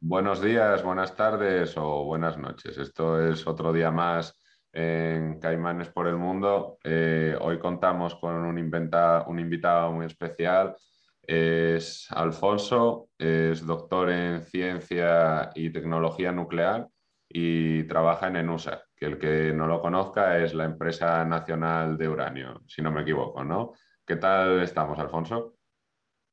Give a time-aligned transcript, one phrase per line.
[0.00, 2.78] Buenos días, buenas tardes o buenas noches.
[2.78, 4.40] Esto es otro día más
[4.72, 6.78] en Caimanes por el Mundo.
[6.82, 10.74] Eh, hoy contamos con un, un invitado muy especial.
[11.22, 16.88] Es Alfonso, es doctor en ciencia y tecnología nuclear
[17.28, 22.08] y trabaja en ENUSA, que el que no lo conozca es la empresa nacional de
[22.08, 23.74] uranio, si no me equivoco, ¿no?
[24.06, 25.56] ¿Qué tal estamos, Alfonso?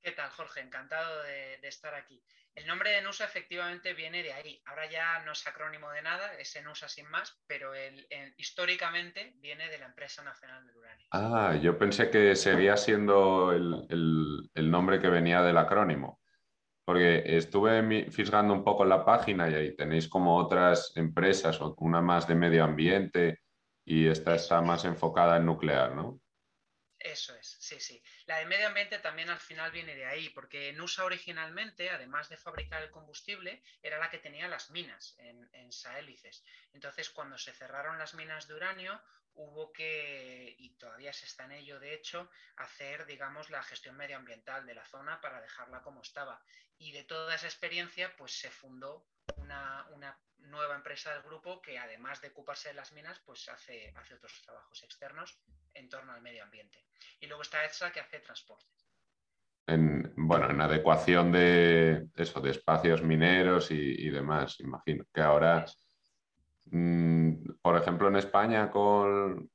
[0.01, 0.61] ¿Qué tal, Jorge?
[0.61, 2.23] Encantado de estar aquí.
[2.55, 4.61] El nombre de NUSA efectivamente viene de ahí.
[4.65, 9.33] Ahora ya no es acrónimo de nada, es NUSA sin más, pero el- el- históricamente
[9.37, 11.05] viene de la Empresa Nacional del Uranio.
[11.11, 16.21] Ah, yo pensé que seguía siendo el, el- nombre que venía del acrónimo,
[16.85, 21.59] porque estuve mi- fisgando un poco en la página y ahí tenéis como otras empresas,
[21.77, 23.39] una más de medio ambiente
[23.85, 24.65] y esta está es.
[24.65, 26.21] más enfocada en nuclear, ¿no?
[26.99, 28.01] Eso es, sí, sí.
[28.25, 32.37] La de medio ambiente también al final viene de ahí, porque NUSA originalmente, además de
[32.37, 35.69] fabricar el combustible, era la que tenía las minas en, en.
[36.73, 38.99] Entonces, cuando se cerraron las minas de uranio,
[39.35, 44.65] hubo que, y todavía se está en ello, de hecho, hacer, digamos, la gestión medioambiental
[44.65, 46.43] de la zona para dejarla como estaba.
[46.79, 51.77] Y de toda esa experiencia, pues se fundó una, una nueva empresa del grupo que,
[51.77, 55.37] además de ocuparse de las minas, pues hace, hace otros trabajos externos
[55.75, 56.79] en torno al medio ambiente.
[57.19, 58.65] Y luego está ETSA que hace transporte.
[59.67, 65.05] En, bueno, en adecuación de eso, de espacios mineros y, y demás, imagino.
[65.13, 65.65] Que ahora,
[66.65, 69.49] mm, por ejemplo, en España con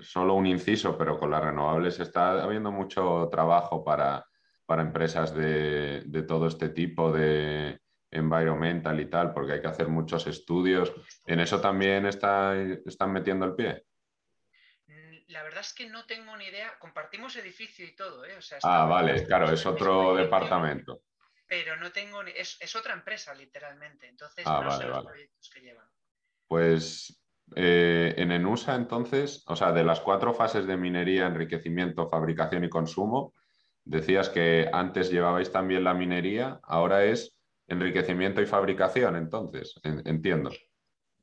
[0.00, 4.24] solo un inciso, pero con las renovables está habiendo mucho trabajo para,
[4.64, 7.78] para empresas de, de todo este tipo de
[8.10, 10.92] environmental y tal, porque hay que hacer muchos estudios.
[11.26, 13.84] En eso también está, están metiendo el pie.
[15.30, 16.76] La verdad es que no tengo ni idea.
[16.78, 18.36] Compartimos edificio y todo, ¿eh?
[18.36, 21.02] O sea, Ah, vale, claro, es otro departamento.
[21.46, 22.32] pero no tengo ni...
[22.32, 24.08] Es, es otra empresa, literalmente.
[24.08, 25.08] Entonces, Ah, no sé vale, los vale.
[25.08, 25.88] proyectos que llevan.
[26.48, 27.22] Pues
[27.54, 32.68] eh, en Enusa, entonces, o sea, de las cuatro fases de minería, enriquecimiento, fabricación y
[32.68, 33.34] consumo,
[33.84, 37.36] decías que antes llevabais también la minería, ahora es
[37.68, 40.50] enriquecimiento y fabricación, entonces, en- entiendo.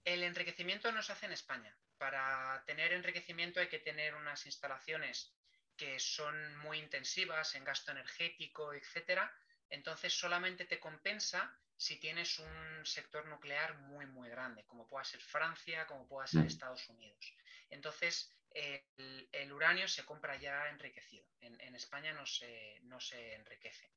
[0.05, 1.77] El enriquecimiento no se hace en España.
[1.97, 5.33] Para tener enriquecimiento hay que tener unas instalaciones
[5.75, 9.31] que son muy intensivas en gasto energético, etcétera.
[9.69, 15.21] Entonces solamente te compensa si tienes un sector nuclear muy, muy grande, como pueda ser
[15.21, 16.47] Francia, como pueda ser Mm.
[16.47, 17.33] Estados Unidos.
[17.69, 21.27] Entonces el, el uranio se compra ya enriquecido.
[21.41, 23.91] En, en España no se, no se enriquece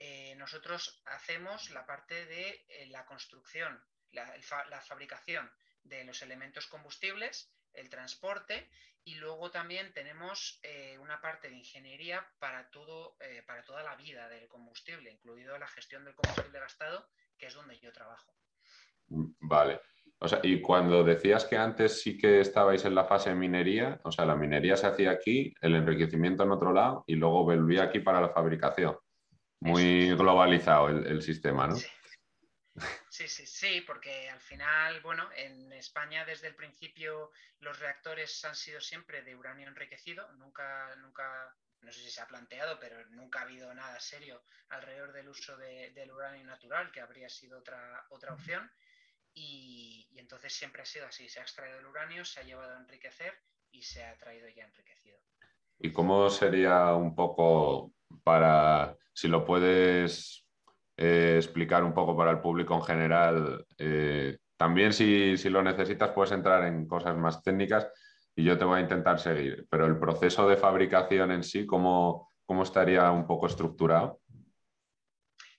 [0.00, 3.82] eh, nosotros hacemos la parte de eh, la construcción,
[4.12, 5.50] la, el fa- la fabricación
[5.88, 8.68] de los elementos combustibles, el transporte
[9.04, 13.96] y luego también tenemos eh, una parte de ingeniería para, todo, eh, para toda la
[13.96, 18.34] vida del combustible, incluido la gestión del combustible gastado, que es donde yo trabajo.
[19.08, 19.80] Mm, Vale.
[20.20, 24.00] O sea, y cuando decías que antes sí que estabais en la fase de minería,
[24.02, 27.84] o sea, la minería se hacía aquí, el enriquecimiento en otro lado y luego volvía
[27.84, 28.98] aquí para la fabricación.
[29.60, 30.18] Muy es.
[30.18, 31.76] globalizado el, el sistema, ¿no?
[31.76, 31.86] Sí,
[33.10, 37.30] sí, sí, porque al final, bueno, en España desde el principio
[37.60, 42.26] los reactores han sido siempre de uranio enriquecido, nunca, nunca, no sé si se ha
[42.26, 47.00] planteado, pero nunca ha habido nada serio alrededor del uso de- del uranio natural, que
[47.00, 48.70] habría sido otra, otra opción,
[49.34, 52.74] y, y entonces siempre ha sido así, se ha extraído el uranio, se ha llevado
[52.74, 53.32] a enriquecer
[53.70, 55.18] y se ha traído ya enriquecido.
[55.78, 57.92] ¿Y cómo sería un poco
[58.24, 60.47] para, si lo puedes
[60.98, 63.66] eh, explicar un poco para el público en general?
[63.78, 67.88] eh, también si, si lo necesitas puedes entrar en cosas más técnicas
[68.34, 72.32] y yo te voy a intentar seguir, pero el proceso de fabricación en sí, ¿cómo,
[72.44, 74.20] cómo estaría un poco estructurado?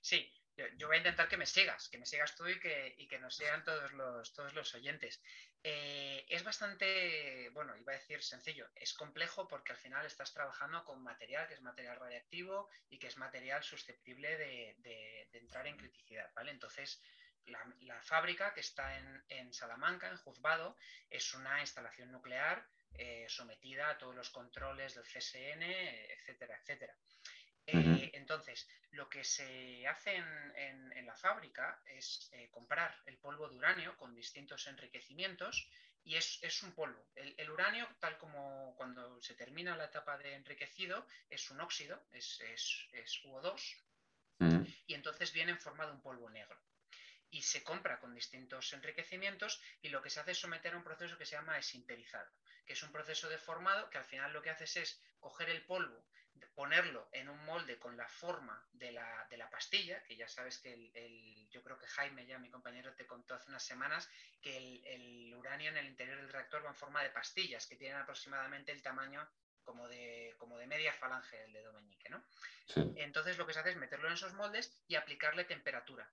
[0.02, 0.30] Sí,
[0.76, 3.18] yo, voy a intentar que me sigas, que me sigas tú y que, y que
[3.18, 5.22] nos sigan todos los, todos los oyentes.
[5.62, 10.84] Eh, es bastante, bueno, iba a decir sencillo, es complejo porque al final estás trabajando
[10.84, 16.30] con material que es material radiactivo y que es material susceptible de, entrar en criticidad,
[16.34, 16.50] ¿vale?
[16.50, 17.02] Entonces,
[17.46, 20.76] la, fábrica que está en, en Salamanca, en Juzbado,
[21.10, 26.96] es una instalación nuclear eh, sometida a todos los controles del CSN, etcétera, etcétera.
[27.72, 33.18] Eh, entonces, lo que se hace en, en- en la fábrica es eh, comprar el
[33.18, 35.68] polvo de uranio con distintos enriquecimientos
[36.02, 37.08] y es, es un polvo.
[37.14, 42.02] El, el uranio, tal como cuando se termina la etapa de enriquecido, es un óxido,
[42.10, 43.76] es, es- es UO2,
[44.40, 46.60] ujú, y entonces viene en forma de un polvo negro.
[47.30, 50.82] Y se compra con distintos enriquecimientos y lo que se hace es someter a un
[50.82, 52.30] proceso que se llama esinterizado,
[52.66, 55.64] que es un proceso de formado que al final lo que haces es coger el
[55.64, 56.06] polvo
[56.54, 60.58] ponerlo en un molde con la forma de la, de la pastilla, que ya sabes
[60.58, 64.08] que el, yo creo que Jaime, ya mi compañero, te contó hace unas semanas
[64.40, 67.98] que el, uranio en el interior del reactor va en forma de pastillas, que tienen
[67.98, 69.26] aproximadamente el tamaño
[69.62, 72.22] como de, como de media falange del dedo meñique, ¿no?
[72.96, 76.10] Entonces lo que se hace es meterlo en esos moldes y aplicarle temperatura.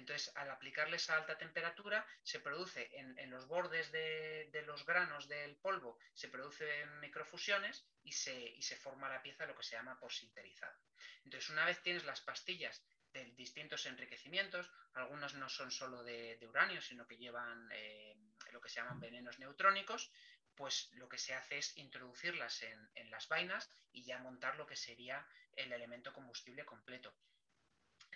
[0.00, 5.56] Entonces, al aplicarle esa alta temperatura, se produce en, los bordes de, los granos del
[5.56, 10.74] polvo, se producen microfusiones y se, forma la pieza lo que se llama posinterizado.
[11.22, 12.82] Entonces, una vez tienes las pastillas
[13.12, 18.16] de distintos enriquecimientos, algunos no son solo de, uranio, sino que llevan eh,
[18.52, 20.10] lo que se llaman venenos neutrónicos,
[20.54, 24.76] pues lo que se hace es introducirlas en las vainas y ya montar lo que
[24.76, 27.14] sería el elemento combustible completo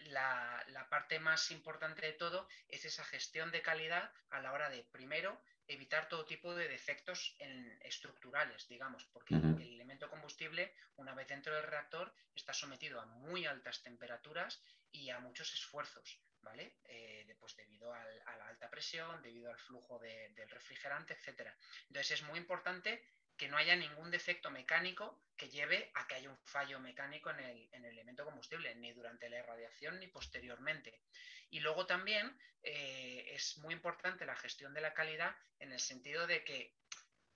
[0.04, 4.84] la, parte más importante de todo es esa gestión de calidad a la hora de,
[4.84, 7.36] primero, evitar todo tipo de defectos
[7.80, 13.46] estructurales, digamos, porque el elemento combustible, una vez dentro del reactor, está sometido a muy
[13.46, 14.62] altas temperaturas
[14.92, 16.76] y a muchos esfuerzos, ¿vale?
[16.84, 21.50] Eh, pues debido a la alta presión, debido al flujo del refrigerante, etc.
[21.88, 23.02] Entonces es muy importante
[23.36, 27.40] que no haya ningún defecto mecánico que lleve a que haya un fallo mecánico en
[27.40, 31.02] el, elemento combustible, ni durante la irradiación ni posteriormente.
[31.50, 36.26] Y luego también eh, es muy importante la gestión de la calidad en el sentido
[36.26, 36.74] de que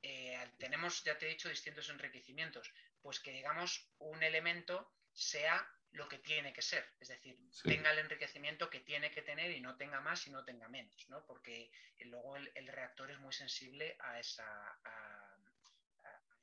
[0.03, 2.73] eh, tenemos, ya te he dicho, distintos enriquecimientos,
[3.03, 7.99] pues que digamos un elemento sea lo que tiene que ser, es decir, tenga el
[7.99, 11.25] enriquecimiento que tiene que tener y no tenga más y no tenga menos, ¿no?
[11.25, 14.45] porque luego el, reactor es muy sensible a esa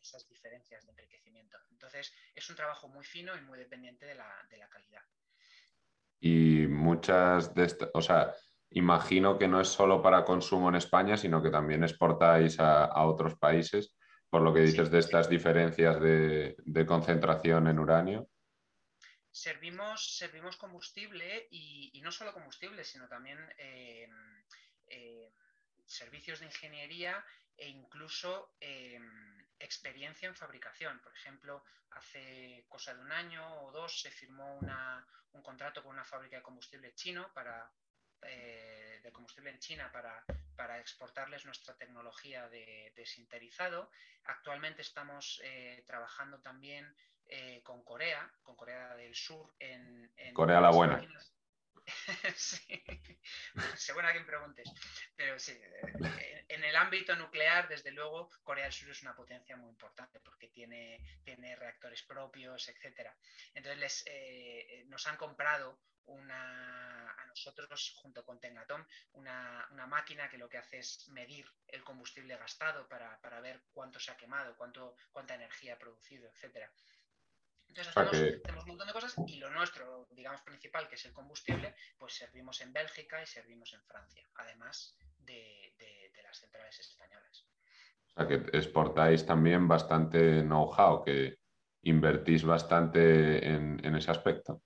[0.05, 1.57] esas diferencias de enriquecimiento.
[1.71, 5.01] Entonces, es un trabajo muy fino y muy dependiente de la, calidad.
[6.19, 8.33] Y muchas de estas, o sea,
[8.69, 13.35] imagino que no es solo para consumo en España, sino que también exportáis a, otros
[13.35, 13.95] países,
[14.29, 18.29] por lo que dices de estas diferencias de, concentración en uranio.
[19.31, 24.07] Servimos, servimos combustible y, no solo combustible, sino también eh,
[24.87, 25.31] eh,
[25.85, 27.23] servicios de ingeniería
[27.57, 28.99] e incluso eh,
[29.59, 30.99] experiencia en fabricación.
[30.99, 36.05] Por ejemplo, hace cosa de un año o dos se firmó un contrato con una
[36.05, 37.71] fábrica de combustible chino para
[38.21, 40.23] eh, de combustible en China para,
[40.55, 43.91] para, exportarles nuestra tecnología de desinterizado.
[44.23, 46.95] Actualmente estamos eh, trabajando también
[47.27, 50.99] eh, con Corea, con Corea del Sur en, Corea la buena.
[53.75, 54.69] Según a quien preguntes.
[55.15, 59.57] Pero sí, eh, en el ámbito nuclear, desde luego, Corea del Sur es una potencia
[59.57, 63.11] muy importante porque tiene, tiene reactores propios, etc.
[63.53, 70.37] Entonces eh, nos han comprado una, a nosotros, junto con Tengatom, una, una, máquina que
[70.37, 74.55] lo que hace es medir el combustible gastado para, para ver cuánto se ha quemado,
[74.55, 76.71] cuánto, cuánta energía ha producido, etcétera.
[77.67, 81.75] Entonces hacemos, un montón de cosas y lo nuestro, digamos, principal, que es el combustible,
[81.97, 85.73] pues servimos en Bélgica y servimos en Francia, además de,
[86.23, 87.47] las centrales españolas.
[88.07, 91.39] O sea que exportáis también bastante know-how, que
[91.83, 94.63] invertís bastante en, ese aspecto.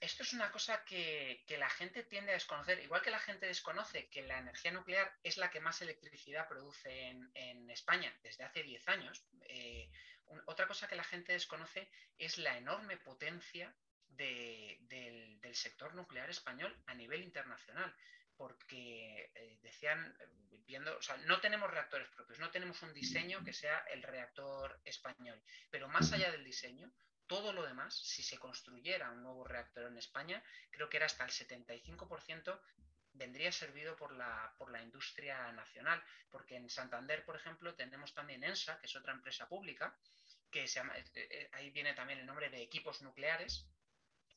[0.00, 4.08] Esto es una cosa que, la gente tiende a desconocer, igual que la gente desconoce
[4.08, 8.88] que la energía nuclear es la que más electricidad produce en, España desde hace 10
[8.88, 9.24] años.
[9.48, 9.88] Eh,
[10.46, 13.74] otra cosa que la gente desconoce es la enorme potencia
[14.08, 17.94] del, sector nuclear español a nivel internacional.
[18.36, 20.16] Porque eh, decían,
[20.66, 24.80] viendo, o sea, no tenemos reactores propios, no tenemos un diseño que sea el reactor
[24.84, 25.40] español.
[25.70, 26.90] Pero más allá del diseño,
[27.26, 31.24] todo lo demás, si se construyera un nuevo reactor en España, creo que era hasta
[31.24, 32.60] el 75%
[33.14, 38.44] vendría servido por la, por la industria nacional, porque en Santander, por ejemplo, tenemos también
[38.44, 39.94] ENSA, que es otra empresa pública,
[40.50, 43.66] que se llama, eh, eh, ahí viene también el nombre de equipos nucleares,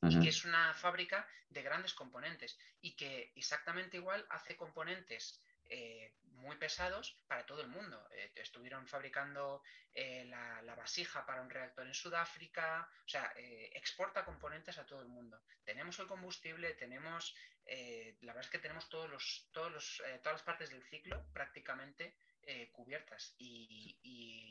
[0.02, 6.14] y que es una fábrica de grandes componentes y que exactamente igual hace componentes eh,
[6.22, 8.08] muy pesados para todo el mundo.
[8.34, 9.62] estuvieron fabricando
[9.94, 15.08] la, la, vasija para un reactor en Sudáfrica, o sea, exporta componentes a todo el
[15.08, 15.40] mundo.
[15.64, 17.34] Tenemos el combustible, tenemos,
[17.66, 22.16] la verdad es que tenemos todos los, todos los, todas las partes del ciclo prácticamente
[22.48, 23.98] eh, cubiertas y,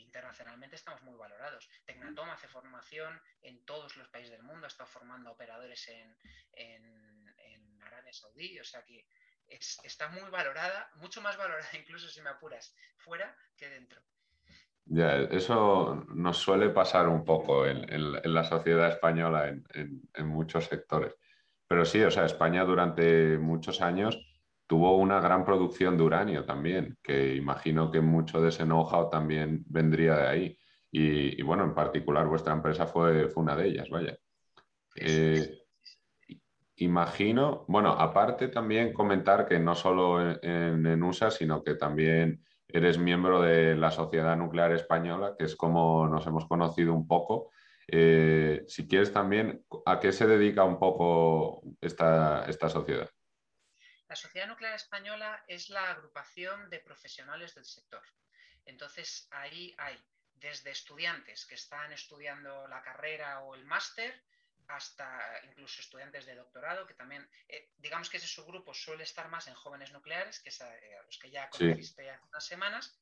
[0.03, 1.69] internacionalmente estamos muy valorados.
[1.86, 6.17] Tecnatom hace formación en todos los países del mundo, estado formando operadores en,
[6.55, 9.07] en, Arabia Saudí, o sea que
[9.50, 14.02] está muy valorada, mucho más valorada incluso si me apuras, fuera que dentro.
[14.88, 17.86] Ya, eso nos suele pasar un poco en,
[18.34, 21.16] la sociedad española en, muchos sectores.
[21.68, 24.16] Pero sí, o sea, España durante muchos años
[24.68, 29.64] tuvo una gran producción de uranio también, que imagino que mucho de ese know-how también
[29.68, 30.60] vendría de ahí.
[30.92, 34.16] y, bueno, en particular vuestra empresa fue, fue una de ellas, vaya.
[34.96, 35.64] Eh,
[36.77, 43.41] imagino, bueno, aparte también comentar que no solo en, USA, sino que también eres miembro
[43.41, 47.51] de la Sociedad Nuclear Española, que es como nos hemos conocido un poco.
[47.88, 53.10] Eh, si quieres también, ¿a qué se dedica un poco esta, esta sociedad?
[54.10, 58.01] La Sociedad Nuclear Española es la agrupación de profesionales del sector.
[58.65, 59.98] Entonces, ahí hay
[60.34, 64.24] desde estudiantes que están estudiando la carrera o el máster,
[64.67, 69.48] hasta incluso estudiantes de doctorado, que también, eh, digamos que ese subgrupo suele estar más
[69.48, 73.00] en jóvenes nucleares, que es a, eh, los que ya conociste hace unas semanas,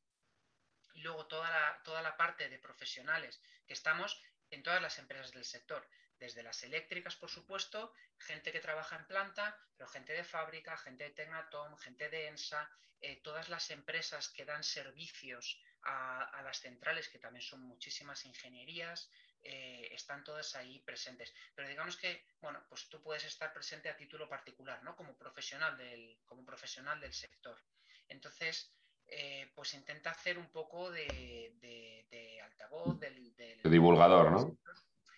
[0.93, 5.31] y luego toda la, toda la parte de profesionales que estamos en todas las empresas
[5.31, 5.87] del sector,
[6.19, 11.05] desde las eléctricas, por supuesto, gente que trabaja en planta, pero gente de fábrica, gente
[11.05, 12.69] de Tecnatom, gente de ENSA,
[13.01, 18.23] eh, todas las empresas que dan servicios a, a, las centrales, que también son muchísimas
[18.25, 19.09] ingenierías,
[19.45, 21.33] eh, están todas ahí presentes.
[21.53, 24.95] Pero digamos que, bueno, pues tú puedes estar presente a título particular, ¿no?
[24.95, 27.61] Como profesional del, como profesional del sector.
[28.07, 28.73] Entonces,
[29.07, 34.57] eh, pues intenta hacer un poco de, altavoz, del, divulgador, ¿no?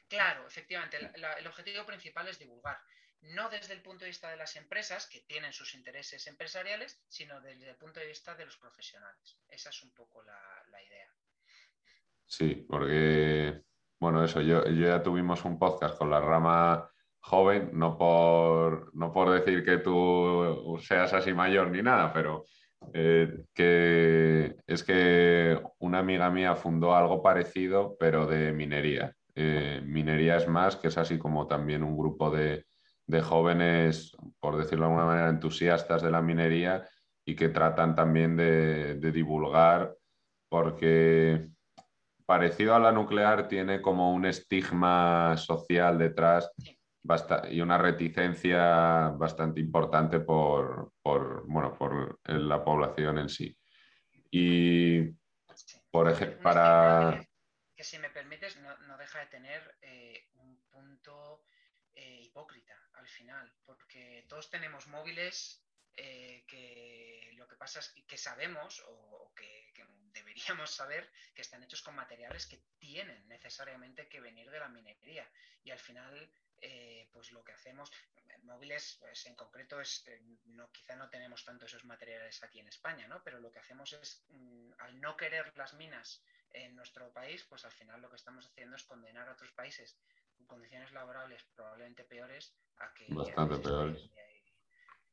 [0.08, 0.98] Claro, efectivamente.
[1.14, 2.80] el objetivo principal es divulgar.
[3.22, 7.42] No desde el punto de vista de las empresas, que tienen sus intereses empresariales, sino
[7.42, 9.40] desde el punto de vista de los profesionales.
[9.50, 11.12] Esa es un poco la idea.
[12.28, 13.64] Sí, porque
[14.00, 19.32] bueno, eso, yo, ya tuvimos un podcast con la rama joven, no por, no por
[19.32, 22.46] decir que tú seas así mayor ni nada, pero
[22.94, 29.14] eh, que es que una amiga mía fundó algo parecido, pero de minería.
[29.34, 32.66] Eh, minería es más, que es así como también un grupo de,
[33.24, 36.88] jóvenes, por decirlo de alguna manera, entusiastas de la minería
[37.26, 39.96] y que tratan también de divulgar,
[40.50, 41.55] porque
[42.26, 46.52] parecido a la nuclear, tiene como un estigma social detrás
[47.50, 53.56] y una reticencia bastante importante por, bueno, por la población en sí.
[54.32, 55.12] Y,
[55.92, 57.24] por ejemplo, para...
[57.76, 61.44] Que, si me permites, no, deja de tener eh, un punto
[61.94, 65.64] eh, hipócrita al final, porque todos tenemos móviles
[65.98, 69.74] eh, que lo que pasa es que sabemos o, que,
[70.14, 75.30] deberíamos saber que están hechos con materiales que tienen necesariamente que venir de la minería.
[75.64, 77.92] Y al final, eh, pues lo que hacemos,
[78.44, 82.68] móviles pues en concreto es, eh, no, quizá no tenemos tanto esos materiales aquí en
[82.68, 83.22] España, ¿no?
[83.24, 86.24] Pero lo que hacemos es, mm, al no querer las minas
[86.54, 89.98] en nuestro país, pues al final lo que estamos haciendo es condenar a otros países
[90.38, 93.08] con condiciones laborales probablemente peores a que...
[93.10, 94.10] Bastante peores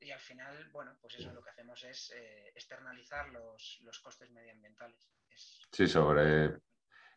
[0.04, 5.09] y al final, bueno, pues eso lo que hacemos es eh, externalizar los, costes medioambientales.
[5.71, 6.56] Sí, sobre,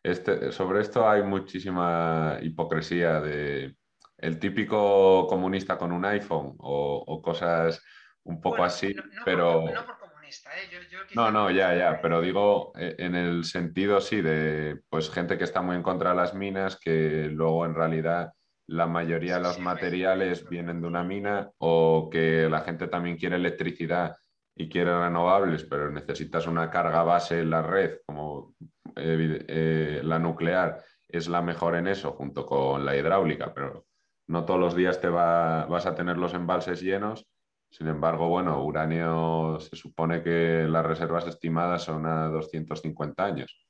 [0.02, 3.76] este, sobre esto hay muchísima hipocresía de
[4.18, 7.82] el típico comunista con un iPhone o, cosas
[8.22, 9.62] un poco así, pero...
[9.62, 10.70] no por comunista, ¿eh?
[11.14, 15.44] no, no, ya, ya, pero digo eh, en el sentido, sí, de pues gente que
[15.44, 18.32] está muy en contra de las minas, que luego en realidad
[18.68, 23.36] la mayoría de los materiales vienen de una mina o que la gente también quiere
[23.36, 24.16] electricidad
[24.56, 28.54] y quiere renovables, pero necesitas una carga base en la red, como
[28.96, 33.86] eh, la nuclear es la mejor en eso, junto con la hidráulica, pero
[34.28, 37.26] no todos los días te vas a tener los embalses llenos.
[37.70, 43.66] Sin embargo, bueno, uranio se supone que las reservas estimadas son a 250 años.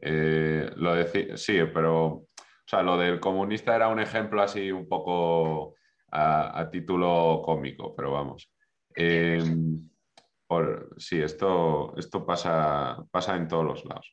[0.00, 0.94] Eh, lo
[1.36, 2.24] sí, pero
[2.66, 5.74] o sea, lo del comunista era un ejemplo así un poco
[6.10, 8.50] a, título cómico, pero vamos.
[8.94, 9.80] Em,
[10.96, 14.10] sí, esto, esto pasa, pasa en todos los lados.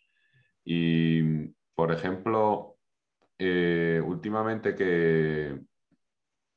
[0.65, 2.77] Y, por ejemplo,
[3.39, 5.58] eh, últimamente que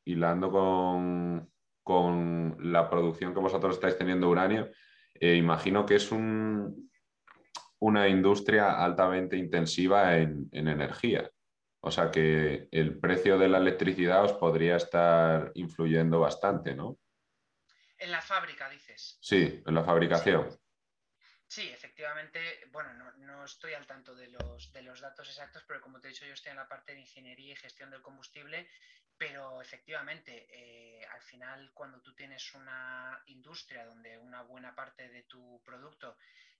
[0.06, 1.48] hilando con,
[1.82, 4.68] con, la producción que vosotros estáis teniendo uranio,
[5.14, 6.90] eh, imagino que es un,
[7.78, 11.30] una industria altamente intensiva en energía.
[11.86, 16.98] O sea que el precio de la electricidad os podría estar influyendo bastante, ¿no?
[17.98, 19.18] En la fábrica, dices.
[19.20, 20.48] Sí, en la fabricación.
[21.46, 22.40] Sí, efectivamente,
[22.72, 26.10] bueno, no, estoy al tanto de los, de los datos exactos, pero como te he
[26.10, 28.66] dicho, yo estoy en la parte de ingeniería y gestión del combustible,
[29.18, 35.24] pero efectivamente, eh, al final, cuando tú tienes una industria donde una buena parte de
[35.24, 36.16] tu producto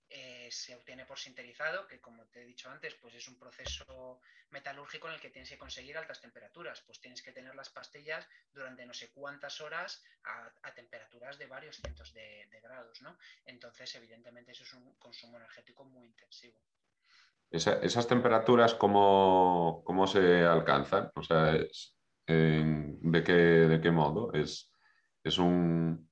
[0.09, 4.19] eh, se obtiene por sinterizado, que como te he dicho antes, pues es un proceso
[4.51, 6.81] metalúrgico en el que tienes que conseguir altas temperaturas.
[6.81, 11.77] Pues tienes que tener las pastillas durante no sé cuántas horas a, temperaturas de varios
[11.77, 13.17] cientos de, grados, ¿no?
[13.45, 16.59] Entonces, evidentemente, eso es un consumo energético muy intensivo.
[17.51, 21.11] esas temperaturas, ¿cómo, ¿cómo, se alcanzan?
[21.15, 21.57] O sea,
[22.27, 24.33] ¿de, qué, ¿de qué modo?
[24.33, 24.71] ¿Es,
[25.23, 26.09] es un,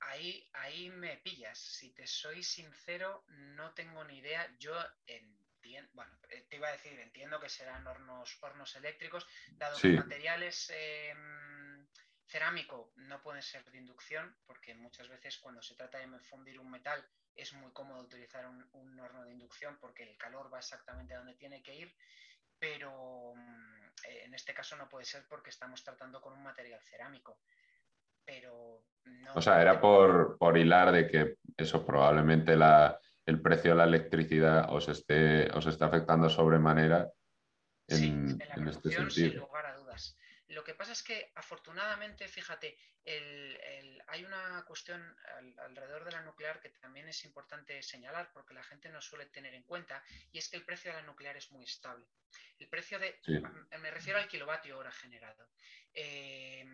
[0.00, 0.39] ahí
[1.30, 1.58] pillas.
[1.58, 4.52] Si te soy sincero, no tengo ni idea.
[4.58, 4.74] Yo
[5.06, 9.90] entiendo, bueno, eh, te iba a decir, entiendo que serán hornos, hornos eléctricos, dado que
[9.90, 11.86] materiales em,
[12.26, 16.70] cerámico no pueden ser de inducción, porque muchas veces cuando se trata de fundir un
[16.70, 17.06] metal
[17.36, 21.34] es muy cómodo utilizar un, horno de inducción porque el calor va exactamente a donde
[21.34, 21.94] tiene que ir,
[22.58, 27.38] pero mm, en este caso no puede ser porque estamos tratando con un material cerámico
[28.30, 28.82] pero
[29.34, 32.54] O sea, era por, hilar de que eso probablemente
[33.26, 37.10] el precio de la electricidad os esté, os está afectando sobremanera
[37.88, 39.30] en, este sentido.
[39.30, 40.16] Sin lugar a dudas.
[40.50, 42.76] Lo que pasa es que afortunadamente, fíjate,
[44.08, 45.00] hay una cuestión
[45.58, 49.54] alrededor de la nuclear que también es importante señalar porque la gente no suele tener
[49.54, 50.02] en cuenta
[50.32, 52.04] y es que el precio de la nuclear es muy estable.
[52.58, 53.20] El precio de,
[53.78, 55.48] me refiero al kilovatio hora generado.
[55.94, 56.64] Eh,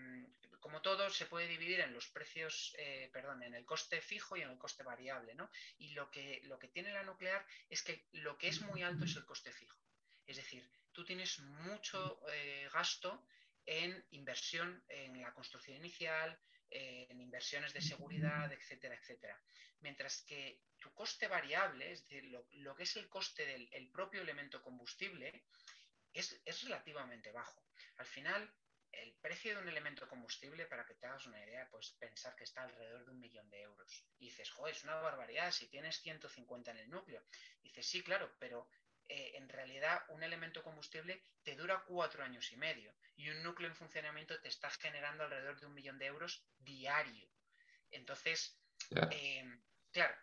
[0.59, 4.41] como todo, se puede dividir en los precios, eh, perdón, en el coste fijo y
[4.41, 5.51] en el coste variable, ¿no?
[5.77, 9.05] Y lo que, lo que tiene la nuclear es que lo que es muy alto
[9.05, 9.79] es el coste fijo.
[10.27, 13.23] Es decir, tú tienes mucho eh, gasto
[13.67, 16.39] en inversión en la construcción inicial,
[16.71, 19.41] en inversiones de seguridad, etcétera, etcétera.
[19.81, 24.63] Mientras que tu coste variable, es decir, lo, que es el coste del propio elemento
[24.63, 25.45] combustible,
[26.13, 27.63] es, es relativamente bajo.
[27.97, 28.53] Al final,
[28.93, 32.45] el precio de un elemento combustible, para que te hagas una idea, pues pensar que
[32.45, 34.07] está alrededor de un millón de euros.
[34.19, 37.23] Dices, joder, es una barbaridad si tienes 150 en el núcleo.
[37.63, 38.69] dices, sí, claro, pero
[39.09, 43.69] eh, en realidad un elemento combustible te dura cuatro años y medio y un núcleo
[43.69, 47.29] en funcionamiento te está generando alrededor de un millón de euros diario.
[47.91, 48.59] Entonces,
[49.11, 49.45] eh,
[49.93, 50.15] claro,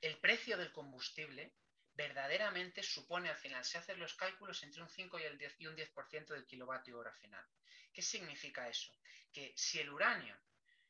[0.00, 1.54] el precio del combustible
[1.94, 5.66] verdaderamente supone al final, si haces los cálculos, entre un 5 y, el 10, y
[5.66, 7.44] un 10% del kilovatio hora final.
[7.92, 8.92] ¿Qué significa eso?
[9.32, 10.38] Que si el uranio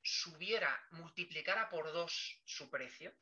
[0.02, 3.14] subiera, multiplicara por dos su precio,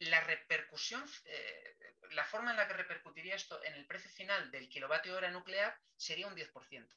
[0.00, 1.76] la repercusión, eh,
[2.12, 5.78] la forma en la que repercutiría esto en el precio final del kilovatio hora nuclear
[5.96, 6.88] sería un 10%.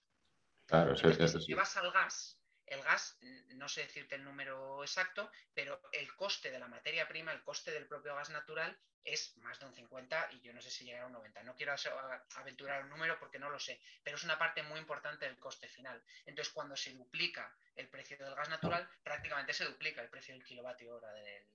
[0.65, 1.07] Claro, si
[1.47, 2.39] llevas al gas,
[2.73, 3.17] el gas,
[3.49, 7.71] no sé decirte el número exacto, pero el coste de la materia prima, el coste
[7.71, 11.03] del propio gas natural, es más de un 50 y yo no sé si llegará
[11.03, 11.43] a un 90.
[11.43, 11.75] No quiero
[12.35, 15.67] aventurar un número porque no lo sé, pero es una parte muy importante del coste
[15.67, 16.01] final.
[16.25, 20.43] Entonces, cuando se duplica el precio del gas natural, prácticamente se duplica el precio del
[20.43, 21.45] kilovatio hora del,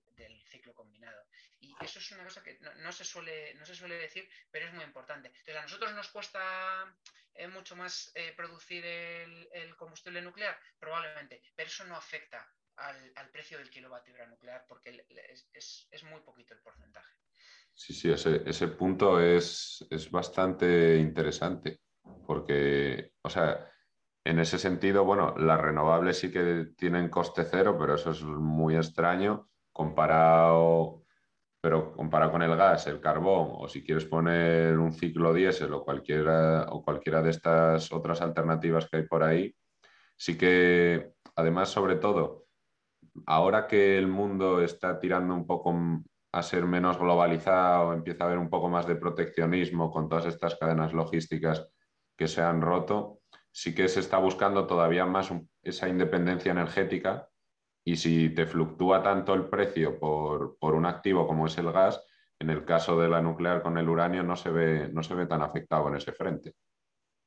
[0.48, 1.24] ciclo combinado.
[1.61, 4.74] Y eso es una cosa que no, se suele, no se suele decir, pero es
[4.74, 5.28] muy importante.
[5.28, 6.92] Entonces, a nosotros nos cuesta
[7.38, 12.46] eh, mucho más eh, producir el, combustible nuclear, probablemente, pero eso no afecta
[12.77, 15.05] al, precio del kilovatio nuclear porque
[15.53, 17.18] es muy poquito el porcentaje.
[17.79, 21.83] Sí, sí, ese, punto es, bastante interesante,
[22.27, 23.70] porque, o sea,
[24.24, 28.74] en ese sentido, bueno, las renovables sí que tienen coste cero, pero eso es muy
[28.74, 30.97] extraño comparado,
[31.61, 35.85] pero comparado con el gas, el carbón, o si quieres poner un ciclo diésel o
[35.85, 39.55] cualquiera, o cualquiera de estas otras alternativas que hay por ahí,
[40.16, 42.47] sí que, además, sobre todo,
[43.27, 45.75] ahora que el mundo está tirando un poco
[46.33, 50.57] a ser menos globalizado, empieza a haber un poco más de proteccionismo con todas estas
[50.57, 51.68] cadenas logísticas
[52.16, 57.28] que se han roto, sí que se está buscando todavía más esa independencia energética
[57.88, 62.05] y si te fluctúa tanto el precio por, un activo como es el gas,
[62.38, 65.24] en el caso de la nuclear con el uranio no se ve, no se ve
[65.24, 66.55] tan afectado en ese frente.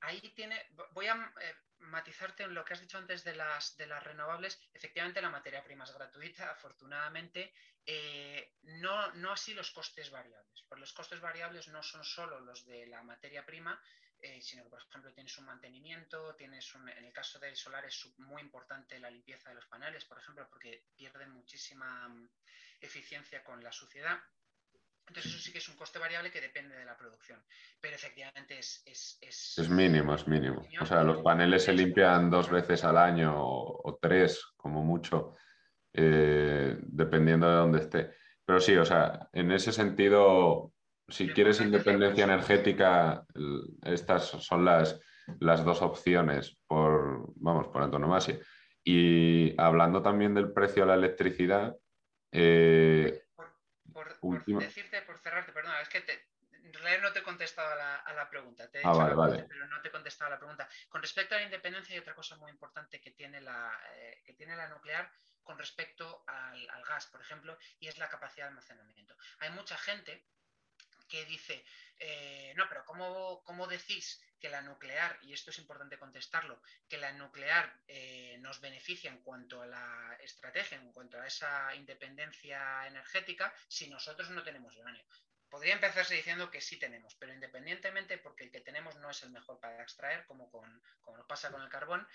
[0.02, 0.56] Ahí tiene,
[0.92, 4.62] voy a eh, matizarte en lo que has dicho antes de las, de las renovables.
[4.72, 7.54] Efectivamente, la materia prima es gratuita, afortunadamente.
[7.84, 10.64] Eh, no, no así los costes variables.
[10.70, 13.82] Porque los costes variables no son solo los de la materia prima,
[14.22, 17.86] eh, sino que, por ejemplo, tienes un mantenimiento, tienes un, en el caso del solar
[17.86, 22.30] es muy importante la limpieza de los paneles, por ejemplo, porque pierden muchísima mm,
[22.82, 24.20] eficiencia con la suciedad.
[25.08, 27.44] Entonces eso sí que es un coste variable que depende de la producción.
[27.82, 28.84] Pero efectivamente es...
[28.86, 30.62] Es, mínimo, es mínimo.
[30.80, 35.36] O sea, los paneles se limpian dos veces al año o, tres, como mucho,
[35.94, 38.12] eh, dependiendo de dónde esté.
[38.46, 40.74] Pero sí, o sea, en ese sentido,
[41.12, 43.26] si quieres independencia energética,
[43.84, 45.00] estas son las,
[45.40, 48.40] las dos opciones por, vamos, por antonomasia.
[48.84, 51.76] Y hablando también del precio de la electricidad,
[52.32, 53.26] eh,
[53.94, 56.04] por, decirte, por cerrarte, perdona, es que
[56.64, 58.70] en realidad no te he contestado a la, pregunta.
[58.70, 60.68] Te he ah, vale, pero no te he contestado a la pregunta.
[60.90, 64.34] Con respecto a la independencia, hay otra cosa muy importante que tiene la, eh, que
[64.34, 65.12] tiene la nuclear
[65.44, 69.16] con respecto al, gas, por ejemplo, y es la capacidad de almacenamiento.
[69.40, 70.26] Hay mucha gente
[71.12, 71.66] que dice,
[72.00, 76.98] eh, no, pero ¿cómo, ¿cómo, decís que la nuclear, y esto es importante contestarlo, que
[76.98, 82.88] la nuclear eh, nos beneficia en cuanto a la estrategia, en cuanto a esa independencia
[82.88, 85.06] energética, si nosotros no tenemos uranio?
[85.50, 89.32] Podría empezarse diciendo que sí tenemos, pero independientemente, porque el que tenemos no es el
[89.32, 92.08] mejor para extraer, como, con, como nos pasa con el carbón,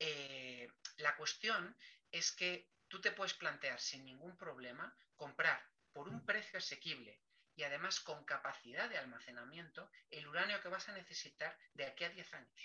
[0.00, 1.76] eh, la cuestión
[2.10, 7.20] es que tú te puedes plantear sin ningún problema comprar por un precio asequible
[7.60, 12.08] y además con capacidad de almacenamiento el uranio que vas a necesitar de aquí a
[12.08, 12.62] 10 años.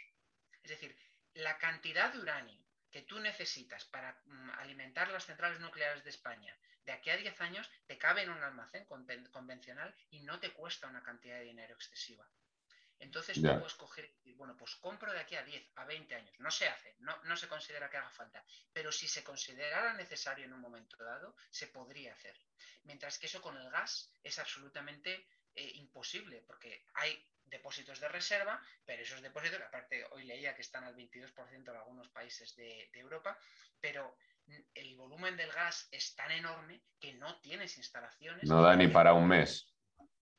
[0.64, 0.98] Es decir,
[1.34, 6.58] la cantidad de uranio que tú necesitas para mm, alimentar las centrales nucleares de España
[6.86, 10.88] de aquí a 10 años te cabe en un almacén convencional y no te cuesta
[10.88, 12.26] una cantidad de dinero excesiva.
[13.00, 16.40] Entonces tú puedes coger y bueno, pues compro de aquí a 10, a 20 años.
[16.40, 18.44] No se hace, no, no se considera que haga falta.
[18.72, 22.38] Pero si se considerara necesario en un momento dado, se podría hacer.
[22.84, 28.62] Mientras que eso con el gas es absolutamente eh, imposible, porque hay depósitos de reserva,
[28.86, 33.00] pero esos depósitos, aparte hoy leía que están al 22% en algunos países de, de
[33.00, 33.38] Europa,
[33.80, 34.18] pero
[34.74, 38.48] el volumen del gas es tan enorme que no tienes instalaciones.
[38.48, 39.68] No da ni para un mes.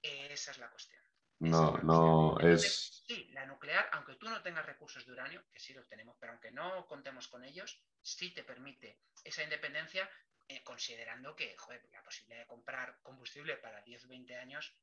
[0.03, 0.96] Esa es la cuestión.
[1.39, 3.03] No, no es.
[3.07, 6.33] Sí, la nuclear, aunque tú no tengas recursos de uranio, que sí los tenemos, pero
[6.33, 10.09] aunque no contemos con ellos, sí te permite esa independencia,
[10.49, 11.55] eh, considerando que
[11.93, 14.75] la posibilidad de comprar combustible para 10 o 20 años,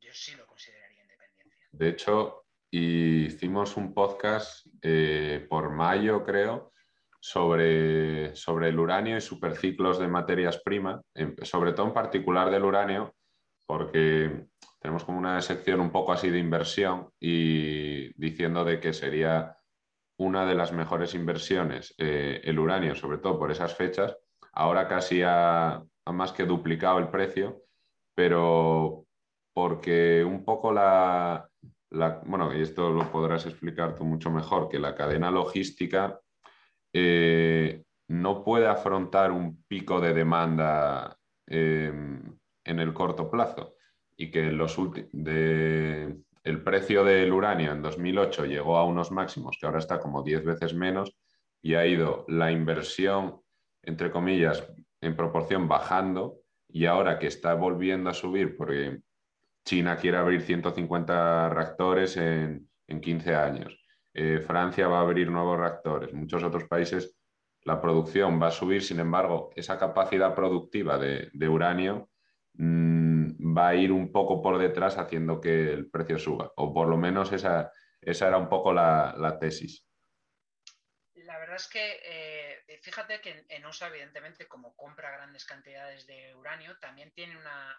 [0.00, 1.68] yo sí lo consideraría independencia.
[1.70, 6.72] De hecho, hicimos un podcast eh, por mayo, creo,
[7.20, 11.00] sobre, sobre el uranio y superciclos de materias primas,
[11.42, 13.14] sobre todo en particular del uranio,
[13.72, 14.48] porque
[14.82, 19.56] tenemos como una sección un poco así de inversión y diciendo de que sería
[20.18, 24.14] una de las mejores inversiones eh, el uranio, sobre todo por esas fechas.
[24.52, 27.62] Ahora casi ha, más que duplicado el precio,
[28.14, 29.06] pero
[29.54, 31.48] porque un poco la,
[32.26, 36.20] bueno, y esto lo podrás explicar tú mucho mejor, que la cadena logística
[36.92, 42.20] eh, no puede afrontar un pico de demanda eh,
[42.64, 43.74] en el corto plazo
[44.16, 44.76] y que los
[45.12, 50.22] de, el precio del uranio en 2008 llegó a unos máximos que ahora está como
[50.22, 51.16] 10 veces menos
[51.60, 53.40] y ha ido la inversión,
[53.82, 54.66] entre comillas,
[55.00, 59.00] en proporción bajando y ahora que está volviendo a subir porque
[59.64, 63.78] China quiere abrir 150 reactores en, en 15 años,
[64.14, 67.16] eh, Francia va a abrir nuevos reactores, muchos otros países
[67.64, 72.08] la producción va a subir, sin embargo, esa capacidad productiva de, de uranio
[72.54, 76.52] Mm, va a ir un poco por detrás haciendo que el precio suba.
[76.56, 79.86] O por lo menos esa, esa era un poco la, tesis.
[81.52, 82.00] Verdad es que
[82.66, 87.78] eh, fíjate que en, USA, evidentemente, como compra grandes cantidades de uranio, también tiene una,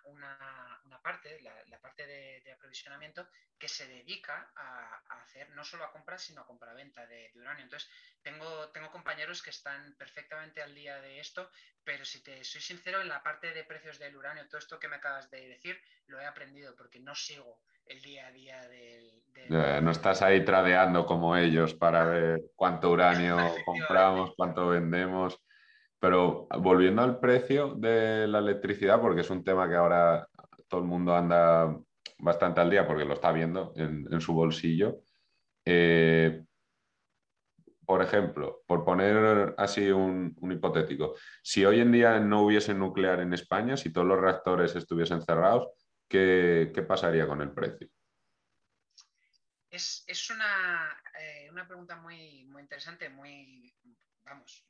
[1.01, 6.41] parte, la, parte de, aprovisionamiento, que se dedica a, hacer no solo a compra, sino
[6.41, 7.63] a compra-venta de, de, uranio.
[7.63, 7.89] Entonces,
[8.21, 11.49] tengo, tengo compañeros que están perfectamente al día de esto,
[11.83, 14.87] pero si te soy sincero, en la parte de precios del uranio, todo esto que
[14.87, 19.83] me acabas de decir, lo he aprendido porque no sigo el día a día del...
[19.83, 25.39] no estás ahí tradeando como ellos para ver cuánto uranio compramos, cuánto vendemos.
[25.99, 30.27] Pero volviendo al precio de la electricidad, porque es un tema que ahora
[30.67, 31.77] todo el mundo anda
[32.19, 34.99] bastante al día porque lo está viendo en, su bolsillo.
[35.65, 36.43] Eh,
[37.85, 43.33] por ejemplo, por poner así un, hipotético, si hoy en día no hubiese nuclear en
[43.33, 45.67] España, si todos los reactores estuviesen cerrados,
[46.13, 47.89] ¿qué, pasaría con el precio?
[49.69, 53.75] Es, una, eh, una, pregunta muy, muy interesante, muy,
[54.23, 54.63] vamos,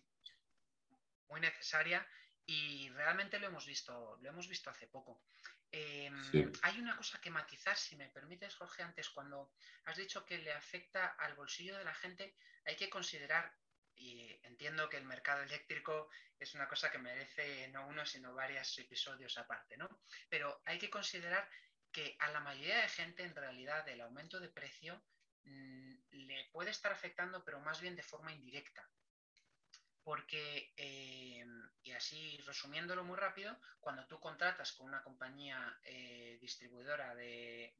[1.27, 2.08] muy necesaria
[2.45, 5.23] y realmente lo hemos visto, lo hemos visto hace poco.
[5.69, 9.51] Em, hay una cosa que matizar, si me permites, Jorge, antes cuando
[9.86, 13.53] has dicho que le afecta al bolsillo de la gente, hay que considerar,
[14.03, 18.77] y entiendo que el mercado eléctrico es una cosa que merece no uno, sino varios
[18.77, 19.87] episodios aparte, ¿no?
[20.29, 21.49] Pero hay que considerar
[21.91, 25.01] que a la mayoría de gente en realidad el aumento de precio
[25.45, 28.89] mm, le puede estar afectando, pero más bien de forma indirecta
[30.03, 31.45] porque, eh,
[31.83, 37.73] y así resumiéndolo muy rápido, cuando tú contratas con una compañía eh, distribuidora de,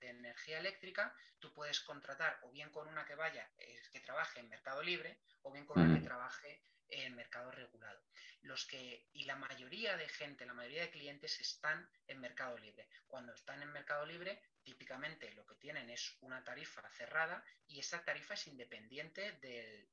[0.00, 4.48] energía eléctrica, tú puedes contratar o bien con una que vaya, eh, que trabaje en
[4.48, 8.02] mercado libre, o bien con una que trabaje en mercado regulado.
[8.42, 12.88] Los que, y la mayoría de gente, la mayoría de clientes están en mercado libre.
[13.06, 18.04] Cuando están en mercado libre, típicamente lo que tienen es una tarifa cerrada y esa
[18.04, 19.88] tarifa es independiente del,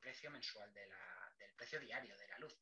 [0.00, 2.56] precio mensual, del precio diario de la luz.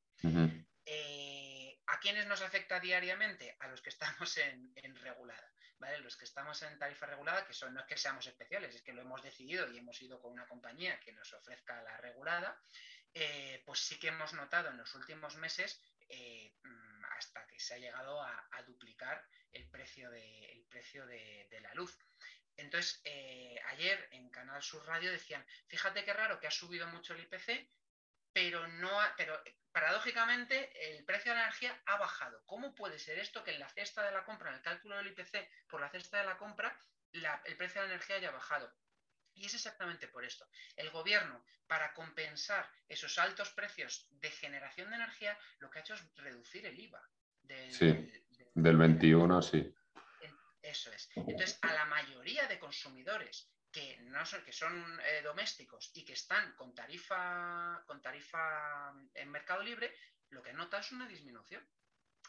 [0.88, 3.56] Eh, ¿A quiénes nos afecta diariamente?
[3.60, 5.52] A los que estamos en, regulada.
[5.78, 5.98] ¿vale?
[5.98, 8.92] Los que estamos en tarifa regulada, que son, no es que seamos especiales, es que
[8.92, 12.60] lo hemos decidido y hemos ido con una compañía que nos ofrezca la regulada,
[13.18, 17.72] eh, pues sí que hemos notado en los últimos meses, eh, mm, hasta que se
[17.72, 21.96] ha llegado a, duplicar el precio de, precio de, la luz.
[22.58, 23.00] Entonces,
[23.68, 27.70] ayer en Canal Sur Radio decían, fíjate qué raro que ha subido mucho el IPC,
[28.34, 32.44] pero no pero paradójicamente el precio de la energía ha bajado.
[32.44, 35.06] ¿Cómo puede ser esto que en la cesta de la compra, en el cálculo del
[35.06, 36.78] IPC por la cesta de la compra,
[37.12, 38.70] el precio de la energía haya bajado?
[39.36, 40.48] Y es exactamente por esto.
[40.74, 45.94] El gobierno, para compensar esos altos precios de generación de energía, lo que ha hecho
[45.94, 47.02] es reducir el IVA.
[47.42, 48.10] Del, sí,
[48.54, 49.72] del 21, sí.
[50.62, 51.08] Eso es.
[51.14, 56.14] Entonces, a la mayoría de consumidores que, no son, que son eh, domésticos y que
[56.14, 59.94] están con tarifa, con tarifa en mercado libre,
[60.30, 61.64] lo que nota es una disminución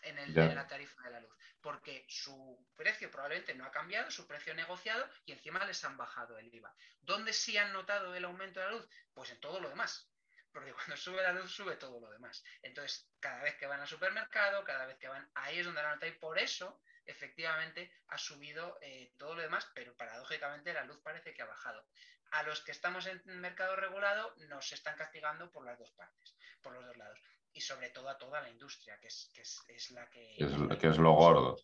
[0.04, 4.28] en, el, la tarifa de la luz, porque su precio probablemente no ha cambiado, su
[4.28, 6.74] precio negociado y encima les han bajado el IVA.
[7.02, 8.90] ¿Dónde sí han notado el aumento de la luz?
[9.14, 10.10] Pues en todo lo demás.
[10.52, 12.44] Porque cuando sube la luz, sube todo lo demás.
[12.62, 15.94] Entonces, cada vez que van al supermercado, cada vez que van, ahí es donde la
[15.94, 16.08] nota.
[16.08, 21.34] Y por eso efectivamente ha subido eh, todo lo demás, pero paradójicamente la luz parece
[21.34, 21.86] que ha bajado.
[22.32, 26.74] A los que estamos en mercado regulado nos están castigando por las dos partes, por
[26.74, 27.20] los dos lados.
[27.58, 30.36] Y sobre todo a toda la industria, que es, la que...
[30.38, 31.56] Es, que es lo gordo.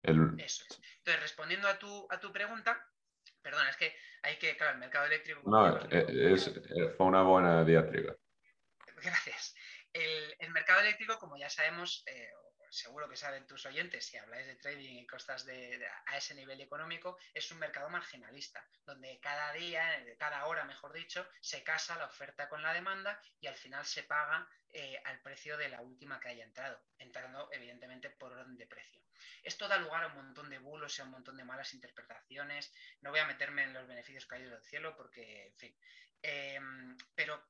[0.00, 0.80] Eso es.
[0.98, 2.80] Entonces, respondiendo a tu, a tu pregunta,
[3.42, 5.42] perdona, es que hay que, claro, el mercado eléctrico...
[5.44, 8.14] No, eh, eh, fue una buena diatriba.
[9.02, 9.56] Gracias.
[9.92, 12.04] El, mercado eléctrico, como ya sabemos,
[12.70, 16.60] seguro que saben tus oyentes, si habláis de trading y costas de, a ese nivel
[16.60, 22.06] económico, es un mercado marginalista, donde cada día, cada hora, mejor dicho, se casa la
[22.06, 26.20] oferta con la demanda y al final se paga eh, al precio de la última
[26.20, 29.02] que haya entrado, entrando evidentemente por orden de precio.
[29.42, 32.72] Esto da lugar a un montón de bulos y a un montón de malas interpretaciones.
[33.00, 35.76] No voy a meterme en los beneficios caídos del cielo porque, en fin.
[36.22, 37.42] Em, pero,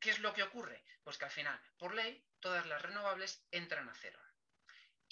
[0.00, 0.84] ¿qué es lo que ocurre?
[1.02, 4.23] Pues que al final, por ley, todas las renovables entran a cero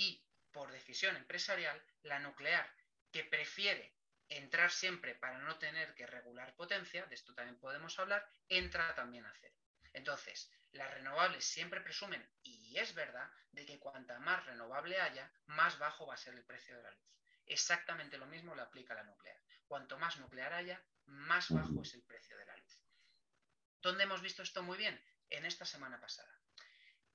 [0.03, 2.69] y, por decisión empresarial, la nuclear,
[3.11, 3.95] que prefiere
[4.29, 9.27] entrar siempre para no tener que regular potencia, de esto también podemos hablar, entra también
[9.27, 9.55] a cero.
[9.93, 15.79] Entonces, las renovables siempre presumen, y es verdad, de que cuanta más renovable haya, más
[15.79, 17.13] bajo va a ser el precio de la luz.
[17.45, 19.37] Exactamente lo mismo le aplica a la nuclear.
[19.67, 22.81] Cuanto más nuclear haya, más bajo es el precio de la luz.
[23.83, 24.99] ¿Dónde hemos visto esto muy bien?
[25.29, 26.33] En esta semana pasada.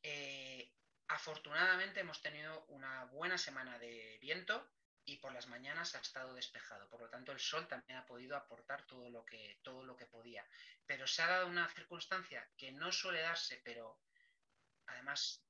[0.03, 0.71] Eh,
[1.09, 4.69] Afortunadamente hemos tenido una buena semana de viento
[5.05, 6.89] y por las mañanas ha estado despejado.
[6.89, 10.05] Por lo tanto, el sol también ha podido aportar todo lo que, todo lo que
[10.05, 10.45] podía.
[10.85, 14.01] Pero se ha dado una circunstancia que no suele darse, pero
[14.87, 15.43] además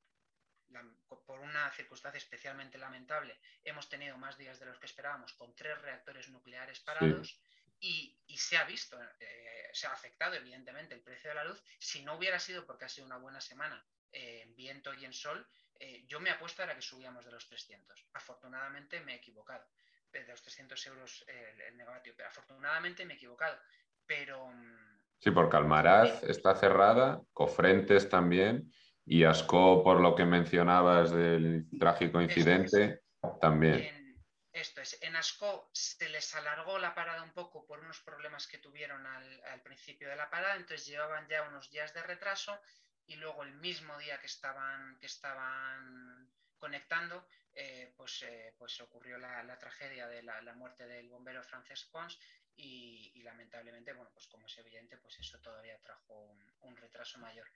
[1.25, 5.81] por una circunstancia especialmente lamentable, hemos tenido más días de los que esperábamos con tres
[5.81, 7.39] reactores nucleares parados
[7.79, 11.63] y, se ha visto, eh, se ha afectado evidentemente el precio de la luz.
[11.79, 15.45] Si no hubiera sido porque ha sido una buena semana en viento y en sol,
[15.79, 18.07] eh, yo me apuesto a que subíamos de los 300.
[18.13, 19.65] Afortunadamente me he equivocado.
[20.11, 22.13] De los 300 euros el, negocio.
[22.15, 23.57] Pero afortunadamente me he equivocado.
[24.05, 24.47] Pero.
[24.47, 28.71] Mm, sí, porque Almaraz está cerrada, Cofrentes también,
[29.05, 33.01] y Asco, por lo que mencionabas del trágico incidente,
[33.41, 34.17] también.
[34.51, 38.57] esto es, en Asco se les alargó la parada un poco por unos problemas que
[38.57, 42.59] tuvieron al, al principio de la parada, entonces llevaban ya unos días de retraso
[43.07, 49.17] y luego el mismo día que estaban, que estaban conectando, eh, pues, eh, pues ocurrió
[49.17, 52.19] la, tragedia de la, muerte del bombero francés Pons
[52.55, 57.47] y, lamentablemente, bueno, pues como es evidente, pues eso todavía trajo un, retraso mayor.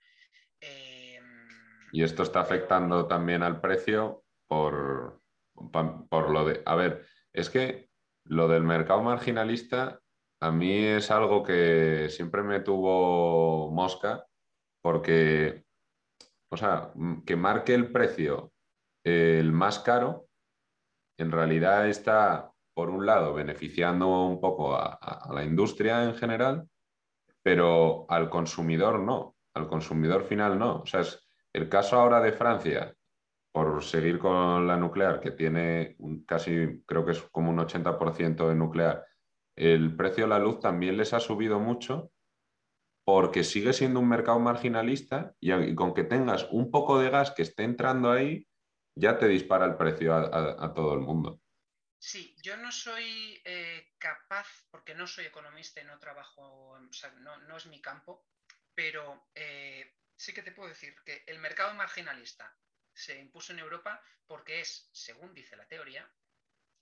[0.60, 1.48] Em,
[1.92, 6.62] y esto está afectando también al precio por, por lo de...
[6.64, 7.90] A ver, es que
[8.24, 10.00] lo del mercado marginalista
[10.40, 14.26] a mí es algo que siempre me tuvo mosca
[14.82, 15.64] porque,
[16.50, 16.92] o sea,
[17.24, 18.52] que marque el precio
[19.04, 20.28] el más caro,
[21.18, 26.68] en realidad está, por un lado, beneficiando un poco a, la industria en general,
[27.42, 30.80] pero al consumidor no, al consumidor final no.
[30.80, 32.94] O sea, es el caso ahora de Francia,
[33.52, 38.54] por seguir con la nuclear, que tiene casi, creo que es como un 80% de
[38.54, 39.04] nuclear,
[39.54, 42.10] el precio de la luz también les ha subido mucho
[43.04, 47.42] porque sigue siendo un mercado marginalista y, con que tengas un poco de gas que
[47.42, 48.46] esté entrando ahí,
[48.94, 51.40] ya te dispara el precio a, todo el mundo.
[51.98, 57.10] Sí, yo no soy eh, capaz, porque no soy economista y no trabajo, o sea,
[57.12, 58.26] no, es mi campo,
[58.74, 62.56] pero eh, sí que te puedo decir que el mercado marginalista
[62.92, 66.08] se impuso en Europa porque es, según dice la teoría,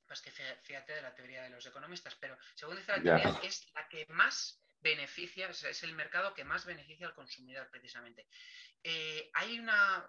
[0.06, 3.72] pues que fíjate de la teoría de los economistas, pero según dice la teoría, es
[3.74, 8.26] la que más beneficia, es el mercado que más beneficia al consumidor precisamente.
[8.82, 10.06] Eh, hay una,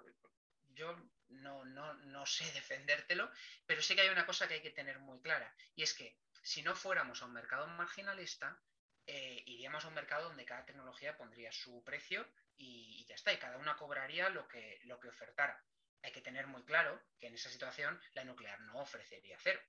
[0.74, 0.96] yo
[1.30, 3.30] no, no, sé defendértelo,
[3.66, 6.18] pero sí que hay una cosa que hay que tener muy clara, y es que
[6.42, 8.60] si no fuéramos a un mercado marginalista,
[9.06, 13.38] eh, iríamos a un mercado donde cada tecnología pondría su precio y, ya está, y
[13.38, 15.64] cada una cobraría lo que, lo que ofertara.
[16.04, 19.62] Hay que tener muy claro que en esa situación la nuclear no ofrecería cero.